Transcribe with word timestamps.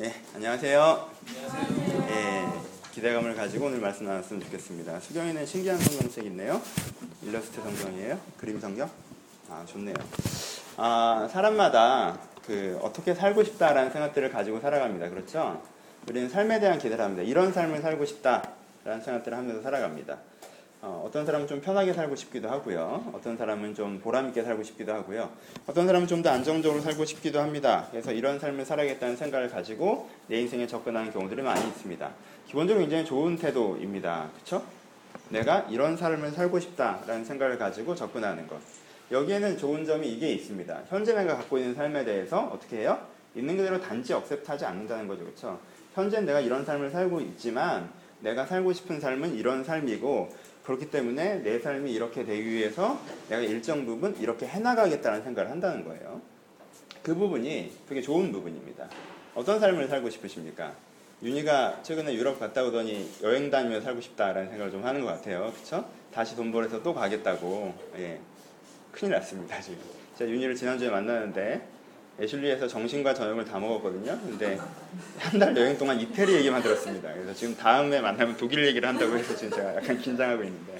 예, 0.00 0.12
안녕하세요. 0.34 1.08
예, 2.08 2.48
기대감을 2.92 3.36
가지고 3.36 3.66
오늘 3.66 3.78
말씀 3.78 4.06
나눴으면 4.06 4.42
좋겠습니다. 4.42 4.98
수경이는 4.98 5.46
신기한 5.46 5.78
성경책 5.78 6.26
있네요. 6.26 6.60
일러스트 7.22 7.62
성경이에요. 7.62 8.18
그림 8.36 8.58
성경. 8.58 8.90
아, 9.48 9.64
좋네요. 9.64 9.94
아, 10.78 11.28
사람마다 11.30 12.18
그 12.44 12.76
어떻게 12.82 13.14
살고 13.14 13.44
싶다라는 13.44 13.92
생각들을 13.92 14.32
가지고 14.32 14.58
살아갑니다. 14.58 15.10
그렇죠? 15.10 15.62
우리는 16.08 16.28
삶에 16.28 16.58
대한 16.58 16.78
기대를 16.78 17.04
합니다. 17.04 17.22
이런 17.22 17.52
삶을 17.52 17.80
살고 17.80 18.04
싶다라는 18.04 19.00
생각들을 19.04 19.38
하면서 19.38 19.62
살아갑니다. 19.62 20.18
어, 20.86 21.08
떤 21.10 21.24
사람은 21.24 21.46
좀 21.46 21.62
편하게 21.62 21.94
살고 21.94 22.14
싶기도 22.14 22.50
하고요. 22.50 23.10
어떤 23.14 23.38
사람은 23.38 23.74
좀 23.74 24.00
보람있게 24.00 24.42
살고 24.42 24.62
싶기도 24.62 24.92
하고요. 24.92 25.30
어떤 25.66 25.86
사람은 25.86 26.06
좀 26.06 26.22
더 26.22 26.28
안정적으로 26.30 26.82
살고 26.82 27.06
싶기도 27.06 27.40
합니다. 27.40 27.86
그래서 27.90 28.12
이런 28.12 28.38
삶을 28.38 28.66
살아야겠다는 28.66 29.16
생각을 29.16 29.48
가지고 29.48 30.10
내 30.26 30.40
인생에 30.40 30.66
접근하는 30.66 31.10
경우들이 31.10 31.40
많이 31.40 31.66
있습니다. 31.68 32.10
기본적으로 32.46 32.82
굉장히 32.82 33.04
좋은 33.06 33.36
태도입니다. 33.36 34.28
그렇죠? 34.34 34.62
내가 35.30 35.60
이런 35.70 35.96
삶을 35.96 36.32
살고 36.32 36.60
싶다라는 36.60 37.24
생각을 37.24 37.56
가지고 37.58 37.94
접근하는 37.94 38.46
것. 38.46 38.58
여기에는 39.10 39.56
좋은 39.56 39.86
점이 39.86 40.06
이게 40.06 40.32
있습니다. 40.32 40.82
현재 40.88 41.14
내가 41.14 41.36
갖고 41.36 41.56
있는 41.56 41.74
삶에 41.74 42.04
대해서 42.04 42.50
어떻게 42.52 42.80
해요? 42.80 42.98
있는 43.34 43.56
그대로 43.56 43.80
단지 43.80 44.12
억셉트하지 44.12 44.66
않는다는 44.66 45.08
거죠. 45.08 45.24
그렇죠? 45.24 45.58
현재 45.94 46.20
내가 46.20 46.40
이런 46.40 46.64
삶을 46.64 46.90
살고 46.90 47.20
있지만 47.22 47.90
내가 48.20 48.46
살고 48.46 48.72
싶은 48.72 49.00
삶은 49.00 49.34
이런 49.34 49.64
삶이고 49.64 50.30
그렇기 50.64 50.90
때문에 50.90 51.42
내 51.42 51.58
삶이 51.58 51.92
이렇게 51.92 52.24
되기 52.24 52.50
위해서 52.50 52.98
내가 53.28 53.42
일정 53.42 53.84
부분 53.84 54.16
이렇게 54.18 54.46
해나가겠다는 54.46 55.22
생각을 55.22 55.50
한다는 55.50 55.84
거예요. 55.84 56.20
그 57.02 57.14
부분이 57.14 57.70
되게 57.86 58.00
좋은 58.00 58.32
부분입니다. 58.32 58.88
어떤 59.34 59.60
삶을 59.60 59.88
살고 59.88 60.08
싶으십니까? 60.08 60.74
윤희가 61.22 61.82
최근에 61.82 62.14
유럽 62.14 62.40
갔다 62.40 62.64
오더니 62.64 63.10
여행 63.22 63.50
다니며 63.50 63.80
살고 63.82 64.00
싶다라는 64.00 64.48
생각을 64.48 64.72
좀 64.72 64.84
하는 64.84 65.02
것 65.02 65.08
같아요. 65.08 65.52
그렇죠? 65.54 65.88
다시 66.12 66.34
돈 66.34 66.50
벌어서 66.50 66.82
또 66.82 66.94
가겠다고. 66.94 67.74
예. 67.98 68.18
큰일 68.90 69.12
났습니다, 69.12 69.60
지금. 69.60 69.78
제가 70.16 70.30
윤희를 70.30 70.54
지난주에 70.54 70.88
만났는데 70.88 71.73
애슐리에서 72.20 72.68
정신과 72.68 73.12
저녁을 73.14 73.44
다 73.44 73.58
먹었거든요. 73.58 74.18
근데 74.20 74.58
한 75.18 75.38
달 75.40 75.56
여행 75.56 75.76
동안 75.76 75.98
이태리 76.00 76.32
얘기만 76.34 76.62
들었습니다. 76.62 77.12
그래서 77.12 77.34
지금 77.34 77.56
다음에 77.56 78.00
만나면 78.00 78.36
독일 78.36 78.64
얘기를 78.66 78.88
한다고 78.88 79.16
해서 79.16 79.34
지금 79.34 79.50
제가 79.56 79.74
약간 79.76 79.98
긴장하고 79.98 80.44
있는데 80.44 80.78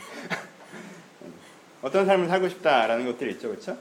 어떤 1.83 2.07
삶을 2.07 2.29
살고 2.29 2.49
싶다라는 2.49 3.05
것들이 3.07 3.33
있죠, 3.33 3.49
그렇죠? 3.49 3.77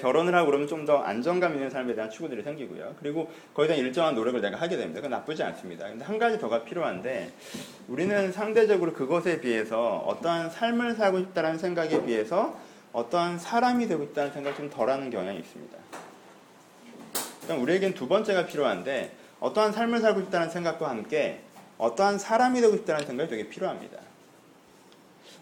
결혼을 0.00 0.32
하고 0.34 0.46
그러면 0.46 0.68
좀 0.68 0.86
더 0.86 0.98
안정감 0.98 1.54
있는 1.54 1.70
삶에 1.70 1.94
대한 1.94 2.08
추구들이 2.10 2.42
생기고요. 2.42 2.94
그리고 3.00 3.28
거기에 3.54 3.68
대한 3.68 3.84
일정한 3.84 4.14
노력을 4.14 4.40
내가 4.40 4.56
하게 4.60 4.76
됩니다. 4.76 5.00
그건 5.00 5.10
나쁘지 5.10 5.42
않습니다. 5.42 5.88
근데 5.88 6.04
한 6.04 6.18
가지 6.18 6.38
더가 6.38 6.62
필요한데 6.64 7.32
우리는 7.88 8.30
상대적으로 8.32 8.92
그것에 8.92 9.40
비해서 9.40 9.98
어떠한 10.06 10.50
삶을 10.50 10.94
살고 10.94 11.18
싶다는 11.20 11.58
생각에 11.58 12.04
비해서 12.04 12.56
어떠한 12.92 13.38
사람이 13.38 13.86
되고 13.88 14.02
있다는 14.04 14.32
생각을 14.32 14.56
좀 14.56 14.70
덜하는 14.70 15.10
경향이 15.10 15.38
있습니다. 15.38 15.78
그럼 17.44 17.62
우리에겐 17.62 17.94
두 17.94 18.08
번째가 18.08 18.46
필요한데 18.46 19.12
어떠한 19.40 19.72
삶을 19.72 20.00
살고 20.00 20.20
싶다는 20.20 20.50
생각과 20.50 20.88
함께 20.88 21.40
어떠한 21.78 22.18
사람이 22.18 22.60
되고 22.60 22.76
싶다는 22.76 23.06
생각이 23.06 23.30
되게 23.30 23.48
필요합니다. 23.48 23.98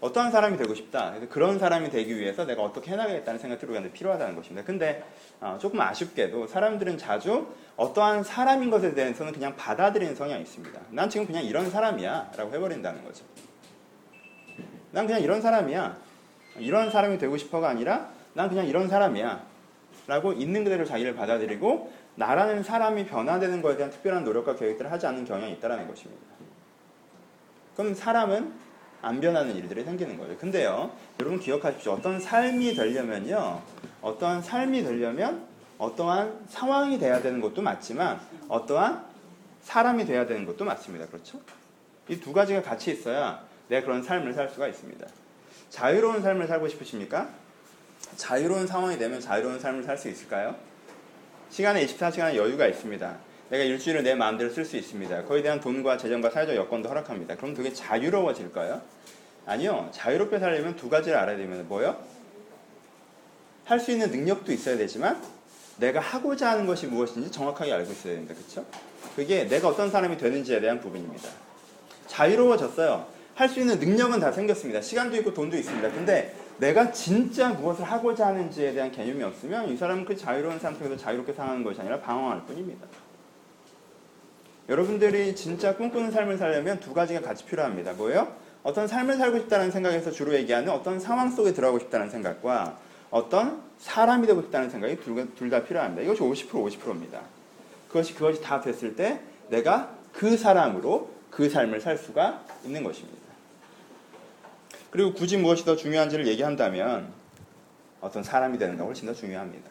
어떠한 0.01 0.33
사람이 0.33 0.57
되고 0.57 0.75
싶다. 0.75 1.11
그래서 1.11 1.29
그런 1.29 1.59
사람이 1.59 1.91
되기 1.91 2.19
위해서 2.19 2.47
내가 2.47 2.63
어떻게 2.63 2.91
해나가겠다는 2.93 3.39
생각이 3.39 3.67
우리가 3.67 3.93
필요하다는 3.93 4.35
것입니다. 4.35 4.65
근데 4.65 5.05
어, 5.41 5.59
조금 5.61 5.81
아쉽게도 5.81 6.47
사람들은 6.47 6.97
자주 6.97 7.49
어떠한 7.77 8.25
사람인 8.25 8.71
것에 8.71 8.95
대해서는 8.95 9.33
그냥 9.33 9.55
받아들이는 9.57 10.15
성향이 10.15 10.43
있습니다. 10.43 10.81
난 10.91 11.11
지금 11.11 11.27
그냥 11.27 11.45
이런 11.45 11.71
사람이야 11.71 12.33
라고 12.37 12.55
해버린다는 12.55 13.05
거죠. 13.05 13.25
난 14.93 15.07
그냥 15.07 15.21
이런 15.21 15.43
사람이야. 15.43 16.10
이런 16.59 16.91
사람이 16.91 17.19
되고 17.19 17.37
싶어가 17.37 17.69
아니라 17.69 18.11
난 18.35 18.49
그냥 18.49 18.67
이런 18.67 18.89
사람이야. 18.89 19.49
라고 20.07 20.33
있는 20.33 20.65
그대로 20.65 20.85
자기를 20.85 21.15
받아들이고 21.15 21.93
나라는 22.17 22.63
사람이 22.63 23.07
변화되는 23.07 23.63
것에 23.63 23.77
대한 23.77 23.91
특별한 23.93 24.25
노력과 24.25 24.57
계획들을 24.57 24.91
하지 24.91 25.07
않는 25.07 25.25
경향이 25.25 25.53
있다는 25.55 25.87
것입니다. 25.87 26.23
그럼 27.77 27.95
사람은 27.95 28.53
안 29.03 29.21
변하는 29.21 29.55
일들이 29.57 29.85
생기는 29.85 30.19
거예요. 30.19 30.37
근데요, 30.37 30.91
여러분 31.21 31.39
기억하십시오. 31.39 31.93
어떤 31.93 32.21
삶이 32.21 32.75
되려면요, 32.75 33.63
어떠한 34.03 34.43
삶이 34.43 34.83
되려면 34.83 35.47
어떠한 35.79 36.45
상황이 36.49 36.99
돼야 36.99 37.23
되는 37.23 37.41
것도 37.41 37.63
맞지만 37.63 38.21
어떠한 38.49 39.05
사람이 39.63 40.05
돼야 40.05 40.27
되는 40.27 40.45
것도 40.45 40.65
맞습니다. 40.65 41.07
그렇죠? 41.07 41.41
이 42.09 42.17
두 42.19 42.33
가지가 42.33 42.61
같이 42.63 42.91
있어야 42.91 43.43
내가 43.69 43.87
그런 43.87 44.03
삶을 44.03 44.35
살 44.35 44.49
수가 44.49 44.67
있습니다. 44.69 45.07
자유로운 45.71 46.23
삶을 46.23 46.47
살고 46.47 46.69
싶으십니까? 46.69 47.29
자유로운 48.17 48.67
상황이 48.67 48.99
되면 48.99 49.21
자유로운 49.21 49.59
삶을 49.61 49.85
살 49.85 49.97
수 49.97 50.09
있을까요? 50.09 50.57
시간에 51.51 51.85
24시간의 51.87 52.37
여유가 52.37 52.67
있습니다. 52.67 53.17
내가 53.51 53.65
일주일을 53.65 54.03
내 54.03 54.15
마음대로 54.15 54.51
쓸 54.51 54.65
수 54.65 54.77
있습니다. 54.77 55.25
거기에 55.25 55.43
대한 55.43 55.61
돈과 55.61 55.97
재정과 55.99 56.31
사회적 56.31 56.55
여건도 56.55 56.89
허락합니다. 56.89 57.37
그럼 57.37 57.55
되게 57.55 57.73
자유로워질까요? 57.73 58.81
아니요. 59.47 59.89
자유롭게 59.93 60.39
살려면 60.39 60.77
두 60.77 60.89
가지를 60.89 61.19
알아야 61.19 61.37
됩니다. 61.37 61.65
뭐요? 61.67 61.97
할 63.65 63.79
수 63.81 63.93
있는 63.93 64.11
능력도 64.11 64.53
있어야 64.53 64.77
되지만 64.77 65.21
내가 65.79 66.01
하고자 66.01 66.51
하는 66.51 66.67
것이 66.67 66.87
무엇인지 66.87 67.31
정확하게 67.31 67.73
알고 67.73 67.91
있어야 67.93 68.15
됩니다. 68.15 68.35
그렇죠? 68.35 68.65
그게 69.17 69.45
내가 69.45 69.69
어떤 69.69 69.91
사람이 69.91 70.17
되는지에 70.19 70.61
대한 70.61 70.81
부분입니다. 70.81 71.29
자유로워졌어요. 72.09 73.07
할 73.41 73.49
수 73.49 73.59
있는 73.59 73.79
능력은 73.79 74.21
다 74.21 74.31
생겼습니다. 74.31 74.83
시간도 74.83 75.17
있고 75.17 75.33
돈도 75.33 75.57
있습니다. 75.57 75.91
근데 75.93 76.35
내가 76.59 76.93
진짜 76.93 77.49
무엇을 77.49 77.85
하고자 77.85 78.27
하는지에 78.27 78.75
대한 78.75 78.93
개념이 78.93 79.23
없으면 79.25 79.71
이 79.71 79.77
사람은 79.79 80.05
그 80.05 80.15
자유로운 80.15 80.59
상태에서 80.59 80.95
자유롭게 80.97 81.33
사는 81.33 81.65
것이 81.65 81.81
아니라 81.81 82.01
방황할 82.01 82.45
뿐입니다. 82.45 82.87
여러분들이 84.69 85.35
진짜 85.35 85.75
꿈꾸는 85.75 86.11
삶을 86.11 86.37
살려면 86.37 86.81
두 86.81 86.93
가지가 86.93 87.23
같이 87.23 87.47
필요합니다. 87.47 87.95
뭐예요? 87.95 88.33
어떤 88.63 88.87
삶을 88.87 89.17
살고 89.17 89.39
싶다는 89.39 89.71
생각에서 89.71 90.11
주로 90.11 90.35
얘기하는 90.35 90.69
어떤 90.69 91.01
상황 91.01 91.31
속에 91.31 91.55
들어가고 91.55 91.79
싶다는 91.79 92.11
생각과 92.11 92.77
어떤 93.11 93.63
사람이 93.79 94.27
되고 94.27 94.43
싶다는 94.43 94.69
생각이 94.69 94.99
둘 94.99 95.51
다 95.51 95.65
필요합니다. 95.65 96.03
이것이 96.03 96.21
50% 96.21 96.51
50%입니다. 96.51 97.23
그것이 97.89 98.15
그것이 98.15 98.43
다 98.43 98.61
됐을 98.61 98.95
때 98.95 99.21
내가 99.49 99.97
그 100.13 100.37
사람으로 100.37 101.11
그 101.31 101.49
삶을 101.49 101.81
살 101.81 101.97
수가 101.97 102.45
있는 102.65 102.85
것입니다. 102.85 103.20
그리고 104.91 105.15
굳이 105.15 105.37
무엇이 105.37 105.65
더 105.65 105.77
중요한지를 105.77 106.27
얘기한다면 106.27 107.13
어떤 108.01 108.23
사람이 108.23 108.59
되는 108.59 108.77
게 108.77 108.83
훨씬 108.83 109.07
더 109.07 109.15
중요합니다. 109.15 109.71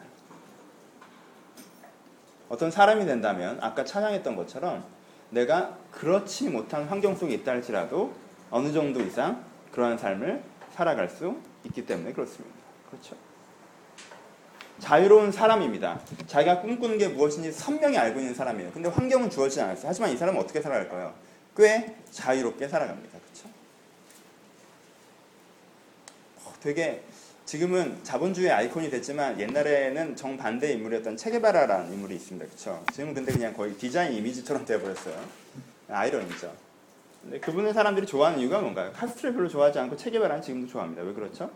어떤 2.48 2.70
사람이 2.70 3.04
된다면 3.06 3.58
아까 3.60 3.84
찬양했던 3.84 4.34
것처럼 4.34 4.84
내가 5.30 5.76
그렇지 5.92 6.48
못한 6.48 6.84
환경 6.84 7.14
속에 7.14 7.34
있다 7.34 7.52
할지라도 7.52 8.12
어느 8.50 8.72
정도 8.72 9.00
이상 9.00 9.44
그러한 9.72 9.98
삶을 9.98 10.42
살아갈 10.74 11.08
수 11.08 11.36
있기 11.64 11.86
때문에 11.86 12.12
그렇습니다. 12.12 12.56
그렇죠. 12.90 13.14
자유로운 14.80 15.30
사람입니다. 15.30 16.00
자기가 16.26 16.62
꿈꾸는 16.62 16.98
게 16.98 17.08
무엇인지 17.08 17.52
선명히 17.52 17.98
알고 17.98 18.18
있는 18.18 18.34
사람이에요. 18.34 18.72
근데 18.72 18.88
환경은 18.88 19.30
주어지지 19.30 19.60
않았어요. 19.60 19.88
하지만 19.88 20.10
이 20.10 20.16
사람은 20.16 20.40
어떻게 20.40 20.60
살아갈까요? 20.60 21.14
꽤 21.56 21.94
자유롭게 22.10 22.66
살아갑니다. 22.66 23.18
그렇죠? 23.18 23.49
되게 26.60 27.02
지금은 27.46 27.98
자본주의 28.04 28.50
아이콘이 28.50 28.90
됐지만 28.90 29.40
옛날에는 29.40 30.14
정반대 30.14 30.72
인물이었던 30.72 31.16
체게바라라는 31.16 31.92
인물이 31.92 32.14
있습니다. 32.14 32.46
그렇죠? 32.46 32.84
지금은 32.92 33.14
근데 33.14 33.32
그냥 33.32 33.52
거의 33.54 33.74
디자인 33.74 34.12
이미지처럼 34.12 34.64
되어버렸어요. 34.64 35.16
아이러니죠. 35.88 36.52
근데 37.22 37.40
그분의 37.40 37.74
사람들이 37.74 38.06
좋아하는 38.06 38.38
이유가 38.38 38.60
뭔가요? 38.60 38.92
카스트를 38.92 39.34
별로 39.34 39.48
좋아하지 39.48 39.78
않고 39.80 39.96
체게바라는 39.96 40.42
지금도 40.42 40.68
좋아합니다. 40.68 41.02
왜 41.02 41.12
그렇죠? 41.12 41.50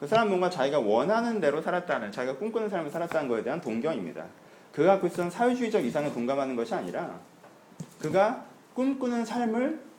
그 0.00 0.08
사람 0.08 0.28
뭔가 0.28 0.50
자기가 0.50 0.80
원하는 0.80 1.40
대로 1.40 1.62
살았다는, 1.62 2.10
자기가 2.10 2.36
꿈꾸는 2.38 2.68
삶을 2.68 2.90
살았다는 2.90 3.28
것에 3.28 3.44
대한 3.44 3.60
동경입니다. 3.60 4.24
그가 4.72 4.92
갖고 4.94 5.06
있었던 5.06 5.30
사회주의적 5.30 5.84
이상을 5.84 6.12
동감하는 6.12 6.56
것이 6.56 6.74
아니라 6.74 7.20
그가 8.00 8.44
꿈꾸는 8.74 9.24
삶을 9.24 9.91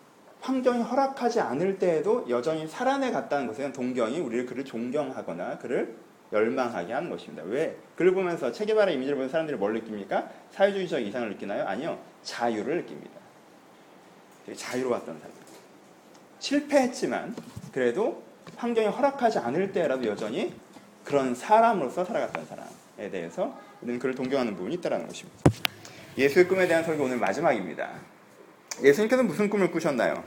환경이 0.44 0.84
허락하지 0.84 1.40
않을 1.40 1.80
때에도 1.80 2.26
여전히 2.30 2.68
살아내 2.68 3.12
갔다는 3.12 3.54
대한 3.54 3.72
동경이 3.72 4.20
우리를 4.20 4.46
그를 4.46 4.66
존경하거나 4.66 5.58
그를 5.58 5.96
열망하게 6.34 6.92
하는 6.92 7.10
것입니다. 7.10 7.44
왜? 7.44 7.78
그를 7.96 8.14
보면서 8.14 8.52
체계바라 8.52 8.92
이미지를 8.92 9.16
보는 9.16 9.30
사람들이 9.30 9.58
뭘 9.58 9.74
느낍니까? 9.74 10.30
사회주의적 10.52 11.02
이상을 11.02 11.30
느끼나요? 11.30 11.66
아니요. 11.66 11.98
자유를 12.24 12.76
느낍니다. 12.78 13.12
되게 14.46 14.58
자유로웠던 14.58 15.18
사람. 15.18 15.34
실패했지만 16.40 17.34
그래도 17.72 18.22
환경이 18.58 18.88
허락하지 18.88 19.40
않을 19.40 19.72
때라도 19.72 20.06
여전히 20.08 20.54
그런 21.06 21.34
사람으로서 21.34 22.04
살아갔던 22.04 22.46
사람에 22.46 23.10
대해서 23.10 23.58
우리는 23.82 23.98
그를 23.98 24.14
동경하는 24.14 24.58
부분이 24.58 24.76
있다는 24.76 25.08
것입니다. 25.08 25.40
예수의 26.18 26.50
꿈에 26.50 26.68
대한 26.68 26.84
설교 26.84 27.02
오늘 27.02 27.18
마지막입니다. 27.18 28.13
예수님께서 28.82 29.24
무슨 29.24 29.50
꿈을 29.50 29.72
꾸셨나요? 29.72 30.24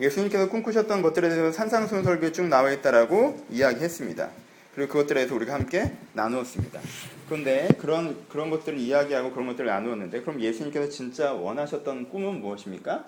예수님께서 0.00 0.48
꿈꾸셨던 0.48 1.02
것들에 1.02 1.28
대해서 1.28 1.52
산상수훈 1.52 2.04
설교에 2.04 2.32
쭉 2.32 2.46
나와 2.46 2.70
있다라고 2.70 3.44
이야기했습니다. 3.50 4.30
그리고 4.74 4.92
그것들에 4.92 5.20
대해서 5.20 5.34
우리가 5.34 5.54
함께 5.54 5.92
나누었습니다. 6.14 6.80
그런데 7.28 7.68
그런 7.78 8.16
그런 8.28 8.50
것들을 8.50 8.78
이야기하고 8.78 9.32
그런 9.32 9.48
것들을 9.48 9.66
나누었는데 9.66 10.22
그럼 10.22 10.40
예수님께서 10.40 10.88
진짜 10.88 11.32
원하셨던 11.32 12.08
꿈은 12.08 12.40
무엇입니까? 12.40 13.04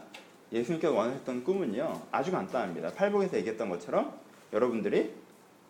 예수님께서 0.52 0.92
원하셨던 0.92 1.44
꿈은요 1.44 2.02
아주 2.10 2.30
간단합니다. 2.30 2.92
팔복에서 2.92 3.38
얘기했던 3.38 3.70
것처럼 3.70 4.12
여러분들이 4.52 5.12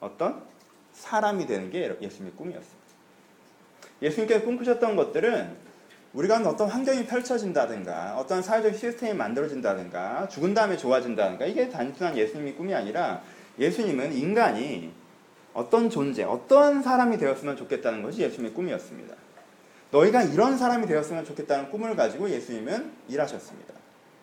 어떤 0.00 0.42
사람이 0.92 1.46
되는 1.46 1.70
게 1.70 1.96
예수님의 2.00 2.32
꿈이었습니다. 2.36 2.82
예수님께서 4.02 4.44
꿈꾸셨던 4.44 4.96
것들은 4.96 5.71
우리가 6.14 6.36
어떤 6.46 6.68
환경이 6.68 7.06
펼쳐진다든가 7.06 8.16
어떤 8.18 8.42
사회적 8.42 8.74
시스템이 8.74 9.14
만들어진다든가 9.14 10.28
죽은 10.28 10.52
다음에 10.52 10.76
좋아진다든가 10.76 11.46
이게 11.46 11.70
단순한 11.70 12.16
예수님의 12.18 12.54
꿈이 12.56 12.74
아니라 12.74 13.22
예수님은 13.58 14.12
인간이 14.12 14.92
어떤 15.54 15.88
존재, 15.88 16.22
어떠한 16.22 16.82
사람이 16.82 17.18
되었으면 17.18 17.56
좋겠다는 17.56 18.02
것이 18.02 18.20
예수님의 18.22 18.52
꿈이었습니다. 18.54 19.14
너희가 19.90 20.22
이런 20.22 20.56
사람이 20.56 20.86
되었으면 20.86 21.24
좋겠다는 21.24 21.70
꿈을 21.70 21.96
가지고 21.96 22.28
예수님은 22.30 22.90
일하셨습니다. 23.08 23.74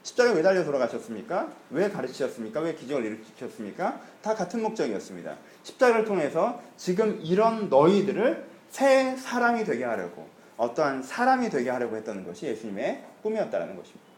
십자가에 0.01 0.33
왜 0.33 0.41
달려 0.41 0.63
돌아가셨습니까? 0.63 1.51
왜 1.71 1.89
가르치셨습니까? 1.89 2.62
왜 2.62 2.74
기적을 2.74 3.06
일으키셨습니까? 3.06 4.01
다 4.21 4.33
같은 4.33 4.62
목적이었습니다. 4.62 5.36
십자가를 5.63 6.06
통해서 6.06 6.62
지금 6.77 7.19
이런 7.21 7.69
너희들을 7.69 8.45
새 8.69 9.15
사람이 9.18 9.65
되게 9.65 9.83
하려고 9.83 10.27
어떠한 10.60 11.04
사람이 11.04 11.50
되게 11.50 11.70
하려고 11.70 11.96
했다는 11.96 12.26
것이 12.26 12.46
예수님의 12.46 13.02
꿈이었다는 13.24 13.78
것입니다. 13.78 14.10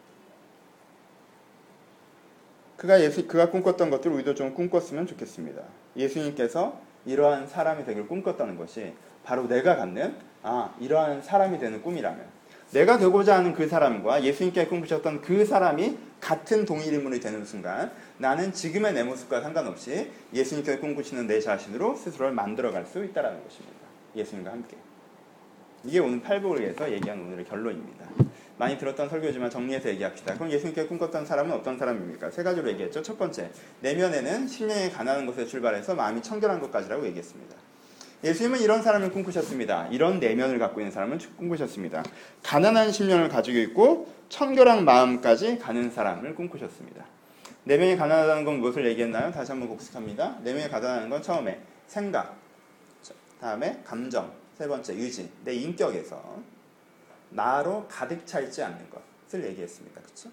그가 2.76 3.00
예수 3.00 3.28
그가 3.28 3.48
꿈꿨던 3.48 3.90
것들을 3.90 4.16
우리도 4.16 4.34
좀 4.34 4.52
꿈꿨으면 4.52 5.06
좋겠습니다. 5.06 5.62
예수님께서 5.96 6.80
이러한 7.06 7.46
사람이 7.46 7.84
되길 7.84 8.08
꿈꿨다는 8.08 8.56
것이 8.58 8.92
바로 9.22 9.46
내가 9.46 9.76
갖는 9.76 10.16
아 10.42 10.74
이러한 10.80 11.22
사람이 11.22 11.60
되는 11.60 11.80
꿈이라면 11.80 12.26
내가 12.72 12.98
되고자 12.98 13.36
하는 13.36 13.52
그 13.52 13.68
사람과 13.68 14.24
예수님께 14.24 14.66
꿈꾸셨던 14.66 15.20
그 15.20 15.44
사람이 15.44 15.96
같은 16.20 16.64
동일 16.64 16.92
인물이 16.94 17.20
되는 17.20 17.44
순간 17.44 17.92
나는 18.18 18.52
지금의 18.52 18.94
내 18.94 19.04
모습과 19.04 19.42
상관없이 19.42 20.10
예수님께 20.32 20.78
꿈꾸시는 20.78 21.28
내 21.28 21.38
자신으로 21.38 21.94
스스로를 21.94 22.32
만들어갈 22.32 22.84
수 22.84 23.04
있다는 23.04 23.44
것입니다. 23.44 23.78
예수님과 24.16 24.50
함께. 24.50 24.76
이게 25.84 25.98
오늘 25.98 26.20
팔복을 26.20 26.60
위해서 26.60 26.90
얘기한 26.90 27.20
오늘의 27.20 27.44
결론입니다. 27.44 28.06
많이 28.58 28.78
들었던 28.78 29.08
설교지만 29.08 29.50
정리해서 29.50 29.88
얘기합시다. 29.88 30.34
그럼 30.34 30.50
예수님께 30.50 30.86
꿈꿨던 30.86 31.26
사람은 31.26 31.52
어떤 31.52 31.78
사람입니까? 31.78 32.30
세 32.30 32.42
가지로 32.42 32.68
얘기했죠. 32.70 33.02
첫 33.02 33.18
번째, 33.18 33.50
내면에는 33.80 34.46
심령에 34.46 34.90
가난한 34.90 35.26
것에 35.26 35.46
출발해서 35.46 35.94
마음이 35.94 36.22
청결한 36.22 36.60
것까지라고 36.60 37.04
얘기했습니다. 37.06 37.56
예수님은 38.22 38.60
이런 38.60 38.82
사람을 38.82 39.10
꿈꾸셨습니다. 39.10 39.88
이런 39.88 40.20
내면을 40.20 40.60
갖고 40.60 40.80
있는 40.80 40.92
사람을 40.92 41.18
꿈꾸셨습니다. 41.36 42.04
가난한 42.44 42.92
심령을 42.92 43.28
가지고 43.28 43.58
있고 43.58 44.12
청결한 44.28 44.84
마음까지 44.84 45.58
가는 45.58 45.90
사람을 45.90 46.36
꿈꾸셨습니다. 46.36 47.04
내면이 47.64 47.96
가난하다는 47.96 48.44
건 48.44 48.60
무엇을 48.60 48.86
얘기했나요? 48.86 49.32
다시 49.32 49.50
한번 49.50 49.68
복습합니다. 49.70 50.36
내면이 50.42 50.68
가난한 50.68 51.10
건 51.10 51.20
처음에 51.20 51.60
생각, 51.88 52.36
다음에 53.40 53.80
감정, 53.84 54.32
세 54.62 54.68
번째 54.68 54.92
의지, 54.92 55.28
내 55.42 55.54
인격에서 55.54 56.40
나로 57.30 57.84
가득 57.88 58.24
차 58.24 58.38
있지 58.38 58.62
않는 58.62 58.78
것을 58.90 59.44
얘기했습니다. 59.48 60.00
그렇죠? 60.00 60.30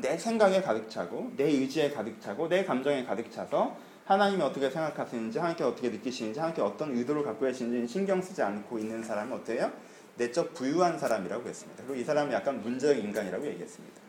내 0.00 0.16
생각에 0.16 0.62
가득 0.62 0.88
차고 0.88 1.32
내 1.36 1.44
의지에 1.44 1.90
가득 1.90 2.18
차고 2.18 2.48
내 2.48 2.64
감정에 2.64 3.04
가득 3.04 3.30
차서 3.30 3.76
하나님이 4.06 4.42
어떻게 4.42 4.70
생각하시는지 4.70 5.38
하나님께 5.38 5.64
어떻게 5.64 5.90
느끼시는지 5.90 6.40
하나님께 6.40 6.62
어떤 6.62 6.96
의도를 6.96 7.22
갖고 7.22 7.44
계시는지 7.44 7.92
신경 7.92 8.22
쓰지 8.22 8.40
않고 8.40 8.78
있는 8.78 9.02
사람은 9.02 9.36
어때요? 9.36 9.70
내적 10.16 10.54
부유한 10.54 10.98
사람이라고 10.98 11.46
했습니다. 11.46 11.82
그리고 11.86 12.00
이 12.00 12.04
사람은 12.04 12.32
약간 12.32 12.62
문제적 12.62 12.96
인간이라고 12.96 13.46
얘기했습니다. 13.48 14.00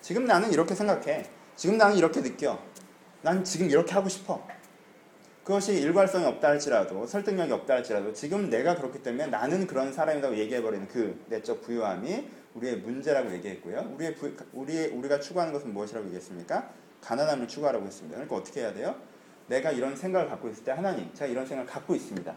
지금 0.00 0.26
나는 0.26 0.52
이렇게 0.52 0.76
생각해. 0.76 1.28
지금 1.56 1.76
나는 1.76 1.96
이렇게 1.96 2.22
느껴. 2.22 2.56
난 3.22 3.42
지금 3.42 3.68
이렇게 3.68 3.94
하고 3.94 4.08
싶어. 4.08 4.46
그것이 5.44 5.74
일괄성이 5.74 6.24
없다 6.26 6.48
할지라도 6.48 7.04
설득력이 7.04 7.52
없다 7.52 7.74
할지라도 7.74 8.12
지금 8.12 8.48
내가 8.48 8.76
그렇기 8.76 9.02
때문에 9.02 9.26
나는 9.26 9.66
그런 9.66 9.92
사람이라고 9.92 10.36
얘기해버리는 10.36 10.86
그 10.86 11.20
내적 11.28 11.62
부유함이 11.62 12.28
우리의 12.54 12.76
문제라고 12.76 13.32
얘기했고요. 13.32 13.92
우리의 13.94 14.14
부, 14.14 14.32
우리의 14.52 14.88
우리가 14.90 15.18
추구하는 15.18 15.52
것은 15.52 15.72
무엇이라고 15.72 16.06
얘기했습니까? 16.06 16.70
가난함을 17.00 17.48
추구하라고 17.48 17.84
했습니다. 17.84 18.14
그러니까 18.14 18.36
어떻게 18.36 18.60
해야 18.60 18.72
돼요? 18.72 18.94
내가 19.48 19.72
이런 19.72 19.96
생각을 19.96 20.28
갖고 20.28 20.48
있을 20.48 20.62
때 20.62 20.70
하나님, 20.70 21.12
제가 21.12 21.28
이런 21.28 21.44
생각을 21.44 21.68
갖고 21.68 21.94
있습니다. 21.94 22.32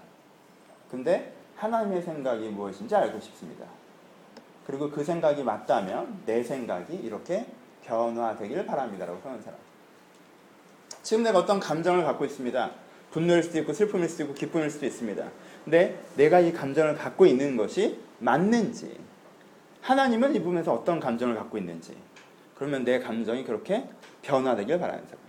근데 0.90 1.34
하나님의 1.56 2.01
생각이 2.01 2.50
무엇인지 2.50 2.96
알고 2.96 3.19
싶습니다. 3.19 3.68
그리고 4.66 4.90
그 4.90 5.04
생각이 5.04 5.44
맞다면 5.44 6.24
내 6.25 6.44
생각이 6.44 6.96
이렇게 6.96 7.46
변화되길 7.84 8.66
바랍니다라고 8.66 9.22
하는 9.24 9.42
사람. 9.44 9.60
지금 11.04 11.24
내가 11.24 11.38
어떤 11.38 11.60
감정을 11.60 12.04
갖고 12.04 12.25
있습니다. 12.25 12.85
분노일 13.16 13.44
수도 13.44 13.58
있고 13.60 13.72
슬픔일 13.72 14.10
수도 14.10 14.26
있고 14.26 14.34
기쁨일 14.34 14.70
수도 14.70 14.86
있습니다. 14.86 15.32
근데 15.64 16.04
내가 16.18 16.42
이 16.42 16.52
감정을 16.52 16.96
갖고 16.96 17.26
있는 17.26 17.56
것이 17.56 17.98
맞는지 18.20 19.00
하나님은 19.80 20.36
이 20.36 20.40
부분에서 20.40 20.74
어떤 20.74 21.00
감정을 21.00 21.34
갖고 21.36 21.58
있는지 21.58 21.96
그러면 22.56 22.84
내 22.84 23.00
감정이 23.00 23.46
그렇게 23.46 23.88
변화되길 24.22 24.78
바라는 24.78 25.06
사람. 25.06 25.20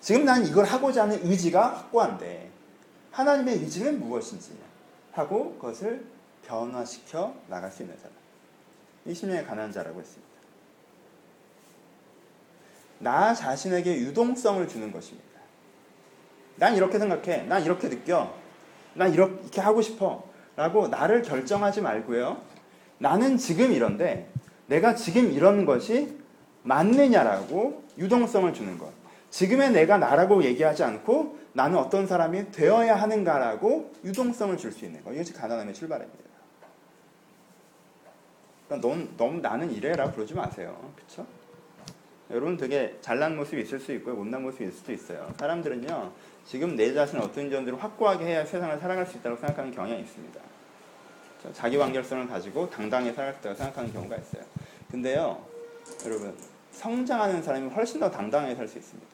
지금 0.00 0.24
나는 0.24 0.44
이걸 0.44 0.64
하고자 0.64 1.04
하는 1.04 1.24
의지가 1.24 1.76
확고한데 1.76 2.50
하나님의 3.12 3.58
의지는 3.58 4.00
무엇인지 4.00 4.50
하고 5.12 5.54
그것을 5.54 6.04
변화시켜 6.44 7.32
나갈 7.46 7.70
수 7.70 7.82
있는 7.82 7.96
사람. 7.96 8.12
이 9.06 9.14
심령의 9.14 9.46
가난한 9.46 9.70
자라고 9.70 10.00
했습니다. 10.00 10.28
나 12.98 13.32
자신에게 13.32 13.98
유동성을 13.98 14.66
주는 14.66 14.90
것입니다. 14.90 15.29
난 16.60 16.76
이렇게 16.76 16.98
생각해. 16.98 17.44
난 17.44 17.64
이렇게 17.64 17.88
느껴. 17.88 18.32
난 18.92 19.12
이렇게 19.14 19.62
하고 19.62 19.80
싶어. 19.80 20.28
라고 20.56 20.88
나를 20.88 21.22
결정하지 21.22 21.80
말고요. 21.80 22.36
나는 22.98 23.38
지금 23.38 23.72
이런데 23.72 24.28
내가 24.66 24.94
지금 24.94 25.32
이런 25.32 25.64
것이 25.64 26.18
맞느냐라고 26.62 27.82
유동성을 27.96 28.52
주는 28.52 28.76
것. 28.76 28.92
지금의 29.30 29.70
내가 29.70 29.96
나라고 29.96 30.44
얘기하지 30.44 30.84
않고 30.84 31.38
나는 31.54 31.78
어떤 31.78 32.06
사람이 32.06 32.52
되어야 32.52 32.94
하는가라고 32.94 33.92
유동성을 34.04 34.54
줄 34.58 34.70
수 34.70 34.84
있는 34.84 35.02
것. 35.02 35.14
이것이 35.14 35.32
가난함의 35.32 35.72
출발입니다. 35.72 36.18
그러니까 38.68 38.86
넌, 38.86 39.08
너무 39.16 39.40
나는 39.40 39.72
이래라 39.72 40.12
그러지 40.12 40.34
마세요. 40.34 40.92
그쵸? 40.94 41.26
여러분 42.30 42.56
되게 42.56 42.96
잘난 43.00 43.34
모습이 43.34 43.62
있을 43.62 43.80
수 43.80 43.92
있고요. 43.94 44.14
못난 44.14 44.42
모습이 44.42 44.64
있을 44.64 44.76
수도 44.76 44.92
있어요. 44.92 45.32
사람들은요. 45.38 46.12
지금 46.46 46.76
내 46.76 46.92
자신을 46.92 47.22
어떤 47.22 47.50
점들을 47.50 47.82
확고하게 47.82 48.24
해야 48.26 48.44
세상을 48.44 48.78
살아갈 48.78 49.06
수 49.06 49.18
있다고 49.18 49.36
생각하는 49.36 49.72
경향이 49.72 50.00
있습니다. 50.02 50.40
자기 51.54 51.76
완결성을 51.76 52.28
가지고 52.28 52.68
당당히 52.68 53.12
살아갈 53.12 53.34
수 53.34 53.40
있다고 53.40 53.54
생각하는 53.54 53.92
경우가 53.92 54.16
있어요. 54.16 54.42
근데요. 54.90 55.44
여러분 56.04 56.36
성장하는 56.72 57.42
사람이 57.42 57.70
훨씬 57.70 58.00
더 58.00 58.10
당당하게 58.10 58.54
살 58.54 58.68
수 58.68 58.78
있습니다. 58.78 59.08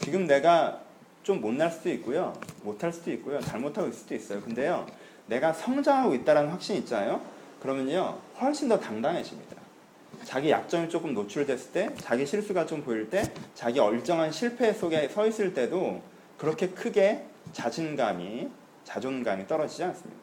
지금 0.00 0.26
내가 0.26 0.80
좀 1.22 1.40
못날 1.40 1.70
수도 1.70 1.90
있고요. 1.90 2.32
못할 2.62 2.92
수도 2.92 3.10
있고요. 3.12 3.40
잘못하고 3.40 3.88
있을 3.88 4.00
수도 4.00 4.14
있어요. 4.14 4.40
근데요. 4.40 4.86
내가 5.26 5.52
성장하고 5.52 6.14
있다는 6.14 6.48
확신이 6.48 6.80
있잖아요. 6.80 7.20
그러면요. 7.60 8.18
훨씬 8.40 8.68
더 8.68 8.80
당당해집니다. 8.80 9.59
자기 10.24 10.50
약점이 10.50 10.88
조금 10.88 11.14
노출됐을 11.14 11.72
때, 11.72 11.90
자기 11.98 12.24
실수가 12.26 12.66
좀 12.66 12.82
보일 12.82 13.10
때, 13.10 13.22
자기 13.54 13.80
얼정한 13.80 14.30
실패 14.30 14.72
속에 14.72 15.08
서 15.08 15.26
있을 15.26 15.54
때도 15.54 16.02
그렇게 16.38 16.68
크게 16.68 17.24
자신감이, 17.52 18.48
자존감이 18.84 19.46
떨어지지 19.46 19.84
않습니다. 19.84 20.20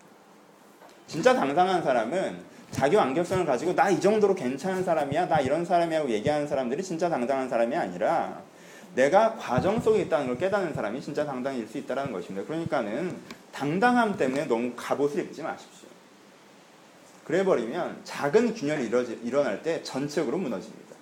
진짜 1.08 1.34
당당한 1.34 1.82
사람은 1.84 2.38
자기 2.72 2.96
완결성을 2.96 3.46
가지고 3.46 3.74
나 3.74 3.89
이 3.89 4.00
정도로 4.00 4.36
괜찮은 4.36 4.84
사람이야, 4.84 5.27
나 5.27 5.39
이런 5.39 5.63
사람이라고 5.66 6.10
얘기하는 6.10 6.48
사람들이 6.48 6.84
진짜 6.84 7.10
당당한 7.10 7.48
사람이 7.48 7.75
아니라 7.75 8.42
내가 8.96 9.36
과정 9.36 9.80
속에 9.80 10.01
있다는 10.01 10.27
걸 10.27 10.38
깨닫는 10.38 10.74
사람이 10.74 11.01
진짜 11.01 11.25
당당일 11.25 11.68
수 11.68 11.77
있다는 11.77 12.12
것입니다. 12.12 12.46
그러니까는 12.48 13.16
당당함 13.51 14.18
때문에 14.18 14.46
너무 14.46 14.74
갑옷을 14.75 15.24
입지 15.24 15.42
마십시오. 15.42 15.87
그래버리면 17.28 18.06
작은 18.06 18.54
균열이 18.54 18.86
일어지, 18.86 19.20
일어날 19.22 19.62
때 19.62 19.84
전체적으로 19.84 20.38
무너집니다. 20.38 20.96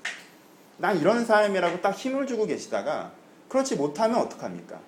난 0.78 1.00
이런 1.00 1.24
사람이라고 1.24 1.82
딱 1.82 1.92
힘을 1.92 2.26
주고 2.26 2.48
계시다가 2.48 3.12
그렇지 3.48 3.76
못하면 3.76 4.18
어떡합니까? 4.22 4.80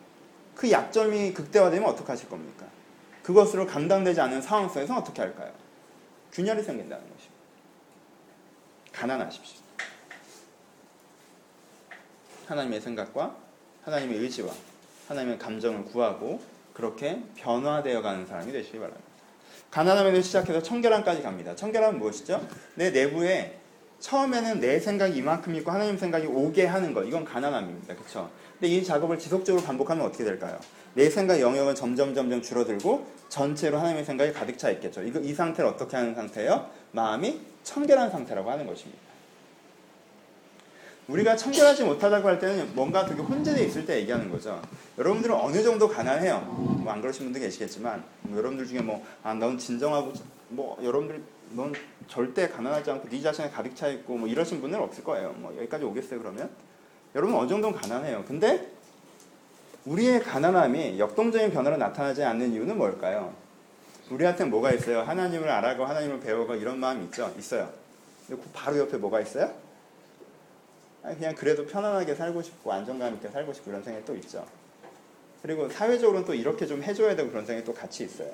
그 0.56 0.72
약점이 0.72 1.36
극대화되면 1.36 1.88
어떡하실 1.88 2.28
겁니까? 2.30 2.66
그것으로 3.22 3.68
감당되지 3.68 4.20
않는 4.20 4.42
상황 4.42 4.68
속에서 4.68 4.98
어떻게 4.98 5.22
할까요? 5.22 5.54
균열이 6.32 6.64
생긴다는 6.64 7.04
것입니다. 7.04 7.36
가난하십시오. 8.94 9.62
하나님의 12.48 12.82
생각과 12.82 13.36
하나님의 13.84 14.18
의지와 14.18 14.52
하나님의 15.08 15.38
감정을 15.38 15.86
구하고 15.86 16.42
그렇게 16.74 17.22
변화되어 17.36 18.02
가는 18.02 18.26
사람이 18.26 18.52
되시기 18.52 18.80
바랍니다. 18.80 19.07
가난함에서 19.72 20.22
시작해서 20.22 20.62
청결함까지 20.62 21.22
갑니다. 21.22 21.56
청결함은 21.56 22.00
무엇이죠? 22.00 22.46
내 22.76 22.92
내부에 22.92 23.58
처음에는 24.00 24.60
내 24.60 24.80
생각이 24.80 25.18
이만큼 25.18 25.56
있고 25.56 25.72
하나님 25.72 25.98
생각이 25.98 26.28
오게 26.28 26.66
하는 26.66 26.94
것 26.94 27.04
이건 27.04 27.26
가난함입니다. 27.26 27.96
그렇죠? 27.96 28.30
근데 28.54 28.68
이 28.74 28.84
작업을 28.84 29.18
지속적으로 29.20 29.64
반복하면 29.64 30.06
어떻게 30.06 30.24
될까요? 30.24 30.60
내 30.94 31.10
생각 31.10 31.40
영역은 31.40 31.76
점점 31.76 32.14
점점 32.16 32.42
줄어들고 32.42 33.06
전체로 33.30 33.78
하나님의 33.78 34.06
생각이 34.06 34.34
가득 34.34 34.58
차 34.58 34.70
있겠죠. 34.72 35.04
이거 35.04 35.20
이 35.20 35.34
상태를 35.34 35.70
어떻게 35.70 35.96
하는 35.96 36.16
상태예요? 36.16 36.70
마음이 36.92 37.42
청결한 37.64 38.10
상태라고 38.10 38.50
하는 38.50 38.66
것입니다. 38.66 39.07
우리가 41.08 41.36
청결하지 41.38 41.86
못하다고 41.86 42.28
할 42.28 42.38
때는 42.40 42.76
뭔가 42.76 43.06
되게 43.06 43.22
혼재되어 43.22 43.66
있을 43.66 43.86
때 43.86 43.98
얘기하는 44.00 44.30
거죠. 44.30 44.62
여러분들은 44.98 45.34
어느 45.36 45.64
정도 45.64 45.88
가난해요. 45.88 46.42
뭐 46.42 46.92
안 46.92 47.02
그러신 47.02 47.26
분도 47.26 47.40
계시겠지만 47.40 48.04
뭐 48.24 48.38
여러분들 48.38 48.66
중에 48.66 48.82
뭐아넌 48.82 49.58
진정하고 49.58 50.14
뭐 50.50 50.78
여러분들 50.82 51.22
넌 51.52 51.74
절대 52.08 52.48
가난하지 52.50 52.92
않고 52.92 53.10
네 53.10 53.22
자신에 53.22 53.50
가득 53.50 53.76
차 53.76 53.88
있고 53.88 54.18
뭐 54.18 54.28
이러신 54.28 54.62
분은 54.62 54.80
없을 54.80 55.04
거예요. 55.04 55.34
뭐 55.38 55.56
여기까지 55.58 55.86
오겠어요 55.86 56.20
그러면? 56.20 56.50
여러분 57.16 57.36
어느 57.36 57.48
정도는 57.48 57.78
가난해요. 57.78 58.24
근데 58.28 58.72
우리의 59.86 60.22
가난함이 60.24 61.00
역동적인 61.00 61.52
변화로 61.52 61.78
나타나지 61.78 62.24
않는 62.24 62.52
이유는 62.52 62.78
뭘까요? 62.78 63.34
우리한테는 64.10 64.50
뭐가 64.50 64.72
있어요? 64.72 65.02
하나님을 65.02 65.50
알아고 65.50 65.86
하나님을 65.86 66.20
배우고 66.20 66.56
이런 66.56 66.80
마음이 66.80 67.06
있죠? 67.06 67.34
있어요. 67.38 67.70
그 68.28 68.42
바로 68.54 68.78
옆에 68.78 68.98
뭐가 68.98 69.22
있어요? 69.22 69.54
그냥 71.16 71.36
그래도 71.36 71.66
편안하게 71.66 72.16
살고 72.16 72.42
싶고 72.42 72.72
안정감 72.72 73.16
있게 73.16 73.30
살고 73.30 73.54
싶고 73.54 73.72
이런 73.72 73.84
생각이 73.84 74.06
또 74.06 74.16
있죠. 74.16 74.46
그리고 75.42 75.70
사회적으로는 75.70 76.26
또 76.26 76.34
이렇게 76.34 76.66
좀 76.66 76.84
해줘야 76.84 77.16
되고 77.16 77.30
그런 77.30 77.46
생각이 77.46 77.66
또 77.66 77.74
같이 77.74 78.04
있어요. 78.04 78.32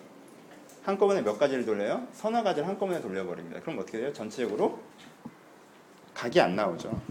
한꺼번에 0.83 1.21
몇 1.21 1.37
가지를 1.37 1.65
돌려요? 1.65 2.07
서너 2.13 2.43
가지를 2.43 2.67
한꺼번에 2.67 3.01
돌려버립니다. 3.01 3.61
그럼 3.61 3.79
어떻게 3.79 3.99
돼요? 3.99 4.11
전체적으로 4.11 4.79
각이 6.13 6.39
안 6.41 6.55
나오죠. 6.55 7.01